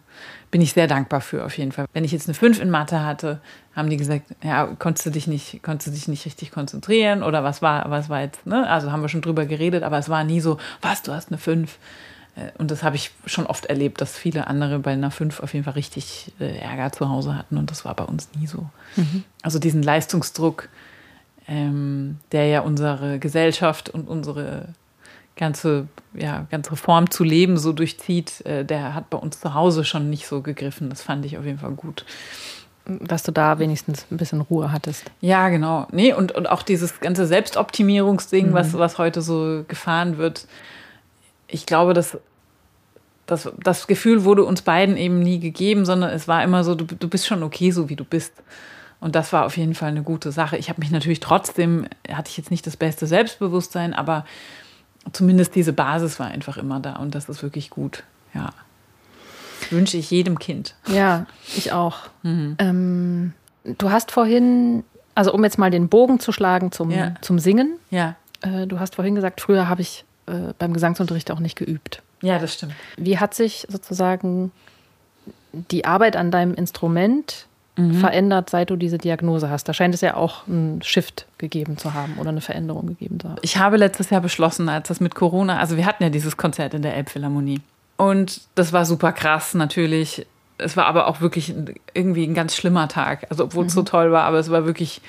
bin 0.51 0.61
ich 0.61 0.73
sehr 0.73 0.87
dankbar 0.87 1.21
für 1.21 1.45
auf 1.45 1.57
jeden 1.57 1.71
Fall. 1.71 1.85
Wenn 1.93 2.03
ich 2.03 2.11
jetzt 2.11 2.27
eine 2.27 2.33
5 2.33 2.61
in 2.61 2.69
Mathe 2.69 3.03
hatte, 3.03 3.41
haben 3.75 3.89
die 3.89 3.97
gesagt, 3.97 4.33
ja, 4.43 4.65
konntest 4.79 5.05
du 5.05 5.09
dich 5.09 5.27
nicht, 5.27 5.61
konntest 5.61 5.87
du 5.87 5.91
dich 5.91 6.07
nicht 6.07 6.25
richtig 6.25 6.51
konzentrieren 6.51 7.23
oder 7.23 7.43
was 7.43 7.61
war, 7.61 7.89
was 7.89 8.09
war 8.09 8.21
jetzt, 8.21 8.45
ne? 8.45 8.67
Also 8.67 8.91
haben 8.91 9.01
wir 9.01 9.09
schon 9.09 9.21
drüber 9.21 9.45
geredet, 9.45 9.83
aber 9.83 9.97
es 9.97 10.09
war 10.09 10.23
nie 10.23 10.39
so, 10.39 10.57
was, 10.81 11.03
du 11.03 11.13
hast 11.13 11.29
eine 11.29 11.37
5. 11.37 11.77
Äh, 12.35 12.51
und 12.57 12.71
das 12.71 12.83
habe 12.83 12.95
ich 12.95 13.11
schon 13.25 13.45
oft 13.45 13.65
erlebt, 13.65 13.99
dass 13.99 14.17
viele 14.17 14.47
andere 14.47 14.79
bei 14.79 14.93
einer 14.93 15.11
5 15.11 15.41
auf 15.41 15.53
jeden 15.53 15.65
Fall 15.65 15.73
richtig 15.73 16.31
äh, 16.39 16.57
Ärger 16.57 16.91
zu 16.91 17.09
Hause 17.09 17.35
hatten 17.35 17.57
und 17.57 17.69
das 17.69 17.83
war 17.83 17.95
bei 17.95 18.05
uns 18.05 18.29
nie 18.39 18.47
so. 18.47 18.69
Mhm. 18.95 19.23
Also 19.41 19.59
diesen 19.59 19.83
Leistungsdruck, 19.83 20.69
ähm, 21.47 22.19
der 22.31 22.47
ja 22.47 22.61
unsere 22.61 23.19
Gesellschaft 23.19 23.89
und 23.89 24.07
unsere 24.07 24.69
ganze, 25.38 25.88
ja, 26.13 26.45
ganze 26.51 26.75
Form 26.75 27.09
zu 27.09 27.23
leben 27.23 27.57
so 27.57 27.71
durchzieht, 27.71 28.45
äh, 28.45 28.65
der 28.65 28.93
hat 28.93 29.09
bei 29.09 29.17
uns 29.17 29.39
zu 29.39 29.53
Hause 29.53 29.85
schon 29.85 30.09
nicht 30.09 30.27
so 30.27 30.41
gegriffen. 30.41 30.89
Das 30.89 31.01
fand 31.01 31.25
ich 31.25 31.38
auf 31.38 31.45
jeden 31.45 31.59
Fall 31.59 31.71
gut. 31.71 32.05
Dass 32.85 33.23
du 33.23 33.31
da 33.31 33.59
wenigstens 33.59 34.05
ein 34.11 34.17
bisschen 34.17 34.41
Ruhe 34.41 34.71
hattest. 34.71 35.03
Ja, 35.19 35.49
genau. 35.49 35.88
Nee, 35.91 36.13
und, 36.13 36.31
und 36.31 36.49
auch 36.49 36.63
dieses 36.63 36.99
ganze 36.99 37.27
Selbstoptimierungsding, 37.27 38.49
mhm. 38.49 38.53
was, 38.53 38.77
was 38.77 38.97
heute 38.97 39.21
so 39.21 39.63
gefahren 39.67 40.17
wird. 40.17 40.47
Ich 41.47 41.65
glaube, 41.65 41.93
dass 41.93 42.17
das, 43.25 43.49
das 43.61 43.88
Gefühl 43.88 44.23
wurde 44.23 44.45
uns 44.45 44.61
beiden 44.61 44.95
eben 44.97 45.19
nie 45.19 45.39
gegeben, 45.39 45.85
sondern 45.85 46.11
es 46.11 46.27
war 46.27 46.43
immer 46.43 46.63
so, 46.63 46.75
du, 46.75 46.85
du 46.85 47.09
bist 47.09 47.27
schon 47.27 47.43
okay, 47.43 47.71
so 47.71 47.89
wie 47.89 47.97
du 47.97 48.05
bist. 48.05 48.33
Und 48.99 49.15
das 49.15 49.31
war 49.33 49.45
auf 49.45 49.57
jeden 49.57 49.75
Fall 49.75 49.89
eine 49.89 50.01
gute 50.01 50.31
Sache. 50.31 50.57
Ich 50.57 50.69
habe 50.69 50.79
mich 50.79 50.89
natürlich 50.89 51.19
trotzdem, 51.19 51.88
hatte 52.09 52.29
ich 52.29 52.38
jetzt 52.38 52.51
nicht 52.51 52.65
das 52.65 52.77
beste 52.77 53.05
Selbstbewusstsein, 53.05 53.93
aber 53.93 54.25
zumindest 55.14 55.55
diese 55.55 55.74
Basis 55.74 56.20
war 56.20 56.28
einfach 56.28 56.58
immer 56.58 56.80
da 56.80 56.97
und 56.97 57.16
das 57.16 57.30
ist 57.30 57.43
wirklich 57.43 57.70
gut. 57.70 58.03
Ja. 58.34 58.49
Wünsche 59.70 59.97
ich 59.97 60.12
jedem 60.12 60.39
Kind. 60.39 60.76
Ja, 60.88 61.26
ich 61.55 61.72
auch. 61.72 61.99
Mhm. 62.24 62.55
Ähm, 62.60 63.34
du 63.64 63.91
hast 63.91 64.12
vorhin, 64.12 64.84
also 65.16 65.34
um 65.34 65.43
jetzt 65.43 65.58
mal 65.58 65.72
den 65.72 65.89
Bogen 65.89 66.20
zu 66.20 66.32
schlagen 66.32 66.72
zum, 66.72 66.91
ja. 66.91 67.16
zum 67.22 67.39
Singen. 67.39 67.78
Ja. 67.89 68.16
Äh, 68.41 68.68
du 68.68 68.80
hast 68.80 68.95
vorhin 68.95 69.16
gesagt, 69.16 69.41
früher 69.41 69.68
habe 69.68 69.82
ich 69.82 70.05
äh, 70.28 70.53
beim 70.58 70.74
Gesangsunterricht 70.74 71.32
auch 71.32 71.39
nicht 71.39 71.58
geübt. 71.58 72.01
Ja, 72.22 72.39
das 72.39 72.53
stimmt. 72.53 72.74
Wie 72.97 73.18
hat 73.18 73.34
sich 73.34 73.66
sozusagen 73.70 74.51
die 75.53 75.86
Arbeit 75.86 76.16
an 76.16 76.32
deinem 76.32 76.53
Instrument 76.53 77.47
mhm. 77.78 77.93
verändert, 77.93 78.49
seit 78.49 78.69
du 78.69 78.75
diese 78.75 78.97
Diagnose 78.97 79.49
hast? 79.49 79.69
Da 79.69 79.73
scheint 79.73 79.95
es 79.95 80.01
ja 80.01 80.15
auch 80.15 80.47
einen 80.47 80.82
Shift 80.82 81.25
gegeben 81.38 81.78
zu 81.78 81.93
haben 81.93 82.17
oder 82.19 82.30
eine 82.30 82.41
Veränderung 82.41 82.88
gegeben 82.88 83.19
zu 83.19 83.30
haben. 83.30 83.39
Ich 83.41 83.57
habe 83.57 83.78
letztes 83.78 84.09
Jahr 84.09 84.21
beschlossen, 84.21 84.67
als 84.67 84.89
das 84.89 84.99
mit 84.99 85.15
Corona, 85.15 85.57
also 85.57 85.78
wir 85.78 85.86
hatten 85.86 86.03
ja 86.03 86.09
dieses 86.09 86.38
Konzert 86.38 86.73
in 86.73 86.82
der 86.82 86.95
Elbphilharmonie. 86.95 87.61
Und 87.97 88.41
das 88.55 88.73
war 88.73 88.86
super 88.86 89.11
krass 89.11 89.53
natürlich. 89.53 90.25
Es 90.57 90.75
war 90.75 90.86
aber 90.86 91.07
auch 91.07 91.21
wirklich 91.21 91.53
irgendwie 91.93 92.25
ein 92.25 92.34
ganz 92.34 92.55
schlimmer 92.55 92.88
Tag. 92.88 93.28
Also 93.30 93.45
obwohl 93.45 93.65
es 93.65 93.73
mhm. 93.73 93.80
so 93.80 93.84
toll 93.84 94.11
war, 94.11 94.23
aber 94.23 94.39
es 94.39 94.49
war 94.49 94.65
wirklich 94.65 95.01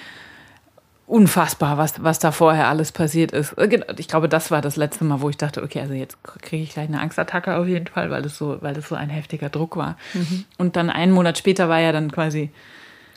unfassbar, 1.08 1.78
was, 1.78 2.02
was 2.02 2.18
da 2.18 2.32
vorher 2.32 2.68
alles 2.68 2.92
passiert 2.92 3.32
ist. 3.32 3.56
Ich 3.96 4.08
glaube, 4.08 4.28
das 4.28 4.50
war 4.50 4.60
das 4.60 4.76
letzte 4.76 5.04
Mal, 5.04 5.20
wo 5.22 5.30
ich 5.30 5.38
dachte, 5.38 5.62
okay, 5.62 5.80
also 5.80 5.94
jetzt 5.94 6.22
kriege 6.22 6.62
ich 6.62 6.74
gleich 6.74 6.88
eine 6.88 7.00
Angstattacke 7.00 7.56
auf 7.56 7.66
jeden 7.66 7.86
Fall, 7.86 8.10
weil 8.10 8.22
das 8.22 8.36
so, 8.36 8.58
weil 8.60 8.74
das 8.74 8.88
so 8.88 8.94
ein 8.94 9.08
heftiger 9.08 9.48
Druck 9.48 9.76
war. 9.76 9.96
Mhm. 10.12 10.44
Und 10.58 10.76
dann 10.76 10.90
einen 10.90 11.12
Monat 11.12 11.38
später 11.38 11.68
war 11.68 11.80
ja 11.80 11.92
dann 11.92 12.12
quasi 12.12 12.50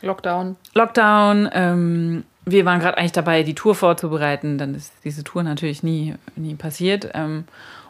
Lockdown. 0.00 0.56
Lockdown. 0.74 1.48
Ähm, 1.52 2.24
wir 2.44 2.64
waren 2.64 2.80
gerade 2.80 2.98
eigentlich 2.98 3.12
dabei, 3.12 3.42
die 3.42 3.54
Tour 3.54 3.74
vorzubereiten. 3.74 4.58
Dann 4.58 4.74
ist 4.74 4.92
diese 5.04 5.22
Tour 5.22 5.42
natürlich 5.42 5.82
nie, 5.82 6.14
nie 6.34 6.54
passiert. 6.54 7.10
Ähm, 7.14 7.44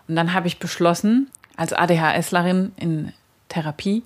und 0.09 0.17
dann 0.17 0.35
habe 0.35 0.47
ich 0.47 0.59
beschlossen, 0.59 1.31
als 1.57 1.73
ADHSlerin 1.73 2.73
in 2.77 3.13
Therapie 3.49 4.03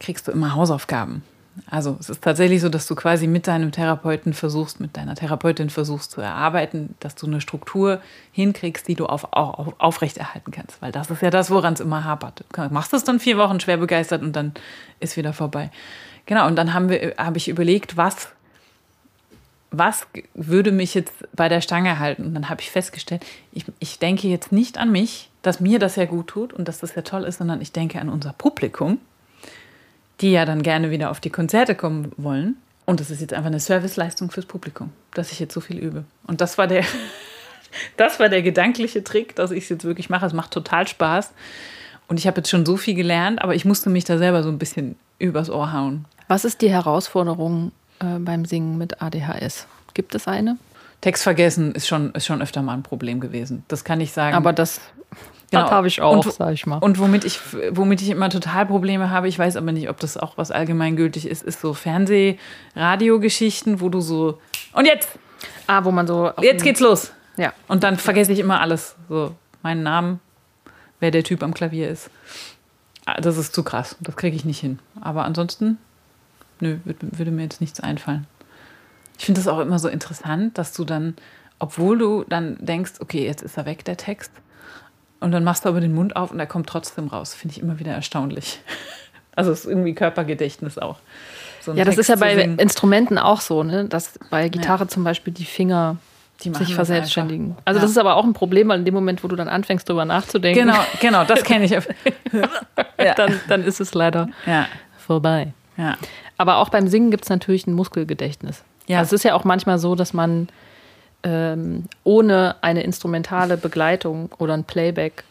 kriegst 0.00 0.28
du 0.28 0.32
immer 0.32 0.54
Hausaufgaben. 0.54 1.22
Also 1.70 1.96
es 2.00 2.10
ist 2.10 2.22
tatsächlich 2.22 2.60
so, 2.60 2.68
dass 2.68 2.86
du 2.86 2.94
quasi 2.94 3.26
mit 3.26 3.46
deinem 3.46 3.70
Therapeuten 3.70 4.34
versuchst, 4.34 4.80
mit 4.80 4.96
deiner 4.96 5.14
Therapeutin 5.14 5.70
versuchst 5.70 6.10
zu 6.10 6.20
erarbeiten, 6.20 6.96
dass 6.98 7.14
du 7.14 7.26
eine 7.26 7.40
Struktur 7.40 8.00
hinkriegst, 8.32 8.88
die 8.88 8.96
du 8.96 9.06
auf, 9.06 9.32
auch 9.32 9.72
aufrechterhalten 9.78 10.50
kannst. 10.50 10.82
Weil 10.82 10.90
das 10.90 11.10
ist 11.10 11.22
ja 11.22 11.30
das, 11.30 11.50
woran 11.50 11.74
es 11.74 11.80
immer 11.80 12.04
hapert. 12.04 12.44
Du 12.52 12.68
machst 12.70 12.92
es 12.92 13.04
dann 13.04 13.20
vier 13.20 13.38
Wochen 13.38 13.60
schwer 13.60 13.76
begeistert 13.76 14.22
und 14.22 14.34
dann 14.34 14.52
ist 14.98 15.16
wieder 15.16 15.32
vorbei. 15.32 15.70
Genau, 16.26 16.46
und 16.46 16.56
dann 16.56 16.74
habe 16.74 17.36
ich 17.36 17.48
überlegt, 17.48 17.96
was, 17.96 18.28
was 19.70 20.06
würde 20.34 20.72
mich 20.72 20.94
jetzt 20.94 21.12
bei 21.34 21.48
der 21.48 21.60
Stange 21.60 21.98
halten? 21.98 22.24
Und 22.24 22.34
dann 22.34 22.48
habe 22.48 22.62
ich 22.62 22.70
festgestellt, 22.70 23.24
ich, 23.52 23.66
ich 23.78 23.98
denke 23.98 24.26
jetzt 24.26 24.50
nicht 24.50 24.78
an 24.78 24.90
mich, 24.90 25.30
dass 25.42 25.60
mir 25.60 25.78
das 25.78 25.96
ja 25.96 26.06
gut 26.06 26.28
tut 26.28 26.52
und 26.52 26.66
dass 26.66 26.80
das 26.80 26.94
ja 26.94 27.02
toll 27.02 27.24
ist, 27.24 27.38
sondern 27.38 27.60
ich 27.60 27.72
denke 27.72 28.00
an 28.00 28.08
unser 28.08 28.32
Publikum 28.32 28.98
die 30.20 30.32
ja 30.32 30.44
dann 30.44 30.62
gerne 30.62 30.90
wieder 30.90 31.10
auf 31.10 31.20
die 31.20 31.30
Konzerte 31.30 31.74
kommen 31.74 32.12
wollen. 32.16 32.56
Und 32.86 33.00
das 33.00 33.10
ist 33.10 33.20
jetzt 33.20 33.32
einfach 33.32 33.46
eine 33.46 33.60
Serviceleistung 33.60 34.30
fürs 34.30 34.46
Publikum, 34.46 34.90
dass 35.14 35.32
ich 35.32 35.40
jetzt 35.40 35.54
so 35.54 35.60
viel 35.60 35.78
übe. 35.78 36.04
Und 36.26 36.40
das 36.40 36.58
war 36.58 36.66
der, 36.66 36.84
das 37.96 38.20
war 38.20 38.28
der 38.28 38.42
gedankliche 38.42 39.02
Trick, 39.02 39.34
dass 39.36 39.50
ich 39.50 39.64
es 39.64 39.70
jetzt 39.70 39.84
wirklich 39.84 40.10
mache. 40.10 40.26
Es 40.26 40.32
macht 40.32 40.50
total 40.50 40.86
Spaß. 40.86 41.32
Und 42.06 42.18
ich 42.18 42.26
habe 42.26 42.38
jetzt 42.38 42.50
schon 42.50 42.66
so 42.66 42.76
viel 42.76 42.94
gelernt, 42.94 43.40
aber 43.40 43.54
ich 43.54 43.64
musste 43.64 43.88
mich 43.88 44.04
da 44.04 44.18
selber 44.18 44.42
so 44.42 44.50
ein 44.50 44.58
bisschen 44.58 44.96
übers 45.18 45.48
Ohr 45.48 45.72
hauen. 45.72 46.04
Was 46.28 46.44
ist 46.44 46.60
die 46.60 46.70
Herausforderung 46.70 47.72
äh, 48.00 48.18
beim 48.18 48.44
Singen 48.44 48.76
mit 48.76 49.00
ADHS? 49.00 49.66
Gibt 49.94 50.14
es 50.14 50.28
eine? 50.28 50.58
Text 51.00 51.22
vergessen 51.22 51.72
ist 51.74 51.86
schon, 51.86 52.12
ist 52.12 52.26
schon 52.26 52.42
öfter 52.42 52.62
mal 52.62 52.74
ein 52.74 52.82
Problem 52.82 53.20
gewesen. 53.20 53.64
Das 53.68 53.84
kann 53.84 54.00
ich 54.00 54.12
sagen. 54.12 54.34
Aber 54.34 54.52
das 54.52 54.80
Genau. 55.54 55.66
Das 55.66 55.72
habe 55.72 55.88
ich 55.88 56.00
auch, 56.00 56.24
sag 56.30 56.52
ich 56.52 56.66
mal. 56.66 56.78
Und 56.78 56.98
womit 56.98 57.24
ich, 57.24 57.40
womit 57.70 58.02
ich 58.02 58.10
immer 58.10 58.30
total 58.30 58.66
Probleme 58.66 59.10
habe, 59.10 59.28
ich 59.28 59.38
weiß 59.38 59.56
aber 59.56 59.72
nicht, 59.72 59.88
ob 59.88 60.00
das 60.00 60.16
auch 60.16 60.36
was 60.36 60.50
allgemeingültig 60.50 61.26
ist, 61.26 61.42
ist 61.42 61.60
so 61.60 61.74
Fernseh-Radio-Geschichten, 61.74 63.80
wo 63.80 63.88
du 63.88 64.00
so, 64.00 64.40
und 64.72 64.86
jetzt! 64.86 65.08
Ah, 65.66 65.84
wo 65.84 65.90
man 65.90 66.06
so. 66.06 66.32
Jetzt 66.40 66.64
geht's 66.64 66.80
los! 66.80 67.12
Ja. 67.36 67.52
Und 67.68 67.82
dann 67.82 67.96
vergesse 67.96 68.32
ich 68.32 68.38
immer 68.38 68.60
alles. 68.60 68.96
So, 69.08 69.34
meinen 69.62 69.82
Namen, 69.82 70.20
wer 71.00 71.10
der 71.10 71.24
Typ 71.24 71.42
am 71.42 71.54
Klavier 71.54 71.88
ist. 71.88 72.10
Ah, 73.06 73.20
das 73.20 73.36
ist 73.36 73.54
zu 73.54 73.62
krass. 73.62 73.96
Das 74.00 74.16
kriege 74.16 74.36
ich 74.36 74.44
nicht 74.44 74.60
hin. 74.60 74.78
Aber 75.00 75.24
ansonsten, 75.24 75.78
nö, 76.60 76.78
würde 76.84 77.30
mir 77.30 77.42
jetzt 77.42 77.60
nichts 77.60 77.80
einfallen. 77.80 78.26
Ich 79.18 79.26
finde 79.26 79.40
das 79.40 79.48
auch 79.48 79.60
immer 79.60 79.78
so 79.78 79.88
interessant, 79.88 80.58
dass 80.58 80.72
du 80.72 80.84
dann, 80.84 81.14
obwohl 81.58 81.98
du 81.98 82.24
dann 82.28 82.56
denkst, 82.60 82.94
okay, 83.00 83.24
jetzt 83.24 83.42
ist 83.42 83.56
er 83.56 83.66
weg, 83.66 83.84
der 83.84 83.96
Text, 83.96 84.32
und 85.24 85.32
dann 85.32 85.42
machst 85.44 85.64
du 85.64 85.68
aber 85.68 85.80
den 85.80 85.94
Mund 85.94 86.14
auf 86.16 86.30
und 86.30 86.38
er 86.38 86.46
kommt 86.46 86.68
trotzdem 86.68 87.08
raus. 87.08 87.34
Finde 87.34 87.54
ich 87.56 87.62
immer 87.62 87.78
wieder 87.78 87.92
erstaunlich. 87.92 88.60
Also 89.36 89.50
es 89.50 89.64
ist 89.64 89.66
irgendwie 89.66 89.94
Körpergedächtnis 89.96 90.78
auch. 90.78 90.98
so 91.60 91.72
Ja, 91.72 91.78
das 91.84 91.96
Text 91.96 92.08
ist 92.08 92.08
ja 92.08 92.14
bei. 92.14 92.34
Instrumenten 92.56 93.18
auch 93.18 93.40
so, 93.40 93.64
ne? 93.64 93.84
dass 93.86 94.16
bei 94.30 94.48
Gitarre 94.48 94.86
zum 94.86 95.02
Beispiel 95.02 95.32
die 95.32 95.44
Finger 95.44 95.96
Die 96.44 96.54
sich 96.54 96.72
verselbstständigen. 96.72 97.56
Also 97.64 97.78
Ja. 97.78 97.82
das 97.82 97.90
ist 97.90 97.98
aber 97.98 98.14
auch 98.14 98.22
ein 98.22 98.32
Problem, 98.32 98.68
weil 98.68 98.78
in 98.78 98.84
dem 98.84 98.94
Moment, 98.94 99.24
wo 99.24 99.26
du 99.26 99.34
dann 99.34 99.48
anfängst, 99.48 99.88
drüber 99.88 100.04
nachzudenken, 100.04 100.60
Genau, 100.66 100.78
genau, 101.00 101.24
das 101.24 101.42
kenne 101.42 101.64
ich. 101.64 101.70
ja. 102.98 103.14
dann, 103.14 103.40
dann 103.48 103.64
ist 103.64 103.80
es 103.80 103.92
leider 103.92 104.28
ja, 104.46 104.68
vorbei. 104.98 105.52
ja. 105.76 105.96
Aber 106.38 106.58
auch 106.58 106.68
beim 106.68 106.86
Singen 106.86 107.10
gibt 107.10 107.24
es 107.24 107.28
natürlich 107.28 107.66
ein 107.66 107.72
Muskelgedächtnis. 107.74 108.62
Ja. 108.86 108.98
Also 109.00 109.16
es 109.16 109.20
ist 109.20 109.24
ja 109.24 109.34
auch 109.34 109.42
manchmal 109.42 109.80
so, 109.80 109.96
dass 109.96 110.12
man 110.12 110.48
ähm, 111.24 111.84
ohne 112.04 112.56
eine 112.60 112.82
instrumentale 112.82 113.56
Begleitung 113.56 114.30
oder 114.38 114.54
ein 114.54 114.64
Playback 114.64 115.24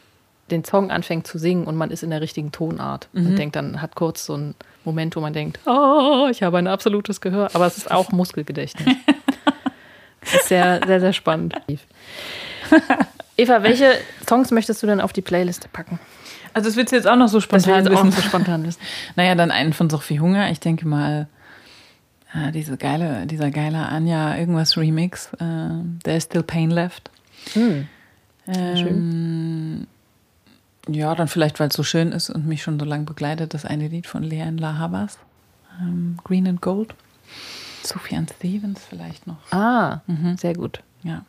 den 0.51 0.65
Song 0.65 0.91
anfängt 0.91 1.25
zu 1.25 1.37
singen 1.37 1.65
und 1.65 1.75
man 1.77 1.89
ist 1.89 2.03
in 2.03 2.09
der 2.09 2.19
richtigen 2.19 2.51
Tonart 2.51 3.07
und 3.13 3.37
denkt 3.37 3.55
dann, 3.55 3.81
hat 3.81 3.95
kurz 3.95 4.25
so 4.25 4.33
einen 4.33 4.55
Moment, 4.83 5.15
wo 5.15 5.21
man 5.21 5.31
denkt, 5.31 5.59
oh, 5.65 6.27
ich 6.29 6.43
habe 6.43 6.57
ein 6.57 6.67
absolutes 6.67 7.21
Gehör, 7.21 7.49
aber 7.53 7.65
es 7.65 7.77
ist 7.77 7.89
auch 7.89 8.11
Muskelgedächtnis. 8.11 8.93
das 10.21 10.33
ist 10.33 10.47
sehr, 10.49 10.81
sehr, 10.85 10.99
sehr 10.99 11.13
spannend. 11.13 11.55
Eva, 13.37 13.63
welche 13.63 13.93
Songs 14.27 14.51
möchtest 14.51 14.83
du 14.83 14.87
denn 14.87 14.99
auf 14.99 15.13
die 15.13 15.21
Playliste 15.21 15.67
packen? 15.71 15.99
Also 16.53 16.69
das 16.69 16.75
willst 16.75 16.91
du 16.91 16.97
jetzt 16.97 17.07
auch 17.07 17.15
noch 17.15 17.29
so 17.29 17.37
Das 17.37 17.45
spontan 17.45 17.79
ich 17.79 17.85
jetzt 17.89 17.97
auch 17.97 18.03
wissen. 18.05 18.11
so 18.11 18.21
spontan 18.21 18.65
wissen. 18.65 18.79
Naja, 19.15 19.35
dann 19.35 19.49
einen 19.49 19.73
von 19.73 19.89
Sophie 19.89 20.19
Hunger. 20.19 20.51
Ich 20.51 20.59
denke 20.59 20.87
mal, 20.87 21.27
äh, 22.33 22.51
diese 22.51 22.77
geile, 22.77 23.25
dieser 23.27 23.51
geile 23.51 23.87
Anja 23.87 24.35
irgendwas 24.37 24.77
Remix. 24.77 25.31
Äh, 25.39 25.69
There's 26.03 26.23
Still 26.25 26.43
Pain 26.43 26.69
Left. 26.71 27.09
Hm. 27.53 27.87
Ähm, 28.47 29.87
ja, 30.87 31.15
dann 31.15 31.27
vielleicht, 31.27 31.59
weil 31.59 31.69
es 31.69 31.75
so 31.75 31.83
schön 31.83 32.11
ist 32.11 32.29
und 32.29 32.45
mich 32.45 32.61
schon 32.63 32.79
so 32.79 32.85
lange 32.85 33.05
begleitet, 33.05 33.53
das 33.53 33.65
eine 33.65 33.87
Lied 33.87 34.07
von 34.07 34.23
Leanne 34.23 34.59
La 34.59 34.77
Havas. 34.77 35.17
Ähm, 35.81 36.17
Green 36.23 36.47
and 36.47 36.61
Gold. 36.61 36.93
Sufjan 37.83 38.27
Stevens 38.27 38.81
vielleicht 38.89 39.27
noch. 39.27 39.37
Ah, 39.51 40.01
Mhm. 40.07 40.37
sehr 40.37 40.53
gut. 40.55 40.81
Ja, 41.03 41.23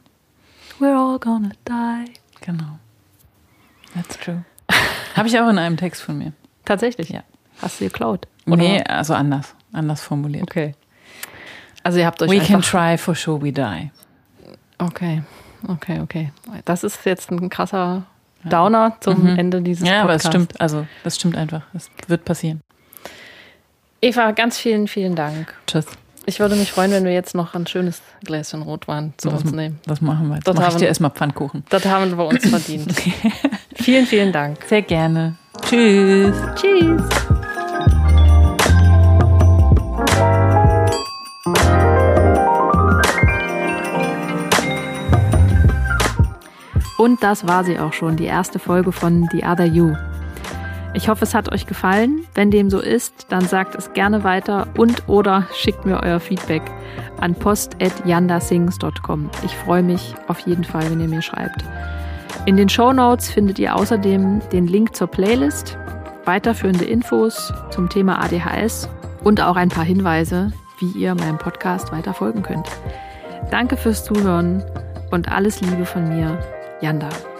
We're 0.80 0.96
all 0.96 1.18
gonna 1.18 1.50
die. 1.68 2.12
genau. 2.40 2.78
That's 3.94 4.18
true. 4.18 4.44
Habe 5.16 5.28
ich 5.28 5.38
auch 5.38 5.48
in 5.48 5.58
einem 5.58 5.76
Text 5.76 6.02
von 6.02 6.18
mir. 6.18 6.32
Tatsächlich? 6.64 7.08
Ja. 7.10 7.22
Hast 7.62 7.80
du 7.80 7.84
geklaut? 7.84 8.26
Nee, 8.46 8.82
also 8.82 9.14
anders. 9.14 9.54
Anders 9.72 10.00
formuliert. 10.02 10.42
Okay. 10.44 10.74
Also 11.84 11.98
ihr 12.00 12.06
habt 12.06 12.20
euch 12.22 12.30
We 12.30 12.40
can 12.40 12.60
try 12.62 12.98
for 12.98 13.14
sure 13.14 13.40
we 13.40 13.52
die. 13.52 13.90
Okay, 14.78 15.22
okay, 15.68 16.00
okay. 16.00 16.32
Das 16.64 16.82
ist 16.82 17.04
jetzt 17.04 17.30
ein 17.30 17.48
krasser 17.48 18.02
Downer 18.42 18.96
zum 19.00 19.22
Mhm. 19.32 19.38
Ende 19.38 19.62
dieses 19.62 19.86
Ja, 19.88 20.02
aber 20.02 20.14
es 20.14 20.22
Podcasts. 20.24 20.28
stimmt. 20.46 20.60
Also, 20.60 20.86
das 21.04 21.16
stimmt 21.16 21.36
einfach. 21.36 21.62
Es 21.74 21.90
wird 22.08 22.24
passieren. 22.24 22.60
Eva, 24.02 24.32
ganz 24.32 24.58
vielen, 24.58 24.88
vielen 24.88 25.14
Dank. 25.14 25.54
Tschüss. 25.66 25.86
Ich 26.26 26.40
würde 26.40 26.56
mich 26.56 26.72
freuen, 26.72 26.90
wenn 26.90 27.04
wir 27.04 27.12
jetzt 27.12 27.34
noch 27.34 27.54
ein 27.54 27.66
schönes 27.66 28.00
Gläschen 28.24 28.62
Rotwein 28.62 29.12
zu 29.18 29.28
Das, 29.30 29.42
uns 29.42 29.52
nehmen. 29.52 29.78
das 29.86 30.00
machen 30.00 30.28
wir. 30.28 30.36
Jetzt 30.36 30.48
Das 30.48 30.56
mache 30.56 30.70
ich 30.70 30.76
dir 30.76 30.86
erstmal 30.88 31.10
Pfannkuchen. 31.10 31.64
Das 31.68 31.84
haben 31.84 32.16
wir 32.16 32.24
uns 32.26 32.46
verdient. 32.48 32.94
vielen, 33.76 34.06
vielen 34.06 34.32
Dank. 34.32 34.58
Sehr 34.66 34.82
gerne. 34.82 35.36
Tschüss. 35.62 36.34
Tschüss. 36.56 37.02
Und 46.98 47.22
das 47.22 47.46
war 47.46 47.64
sie 47.64 47.78
auch 47.78 47.92
schon, 47.92 48.16
die 48.16 48.24
erste 48.24 48.58
Folge 48.58 48.92
von 48.92 49.28
The 49.32 49.44
Other 49.44 49.64
You. 49.64 49.94
Ich 50.96 51.08
hoffe, 51.08 51.24
es 51.24 51.34
hat 51.34 51.52
euch 51.52 51.66
gefallen. 51.66 52.24
Wenn 52.34 52.52
dem 52.52 52.70
so 52.70 52.78
ist, 52.78 53.26
dann 53.28 53.44
sagt 53.46 53.74
es 53.74 53.92
gerne 53.94 54.22
weiter 54.22 54.68
und 54.78 55.08
oder 55.08 55.48
schickt 55.52 55.84
mir 55.84 56.00
euer 56.00 56.20
Feedback 56.20 56.62
an 57.20 57.34
post.yandasings.com. 57.34 59.30
Ich 59.44 59.56
freue 59.56 59.82
mich 59.82 60.14
auf 60.28 60.38
jeden 60.40 60.62
Fall, 60.62 60.88
wenn 60.90 61.00
ihr 61.00 61.08
mir 61.08 61.22
schreibt. 61.22 61.64
In 62.46 62.56
den 62.56 62.68
Show 62.68 62.92
Notes 62.92 63.28
findet 63.28 63.58
ihr 63.58 63.74
außerdem 63.74 64.40
den 64.52 64.68
Link 64.68 64.94
zur 64.94 65.08
Playlist, 65.08 65.76
weiterführende 66.26 66.84
Infos 66.84 67.52
zum 67.70 67.88
Thema 67.88 68.22
ADHS 68.22 68.88
und 69.24 69.40
auch 69.40 69.56
ein 69.56 69.70
paar 69.70 69.84
Hinweise, 69.84 70.52
wie 70.78 70.90
ihr 70.90 71.14
meinem 71.16 71.38
Podcast 71.38 71.90
weiter 71.90 72.14
folgen 72.14 72.42
könnt. 72.42 72.68
Danke 73.50 73.76
fürs 73.76 74.04
Zuhören 74.04 74.62
und 75.10 75.32
alles 75.32 75.60
Liebe 75.60 75.86
von 75.86 76.08
mir, 76.08 76.38
Janda. 76.84 77.33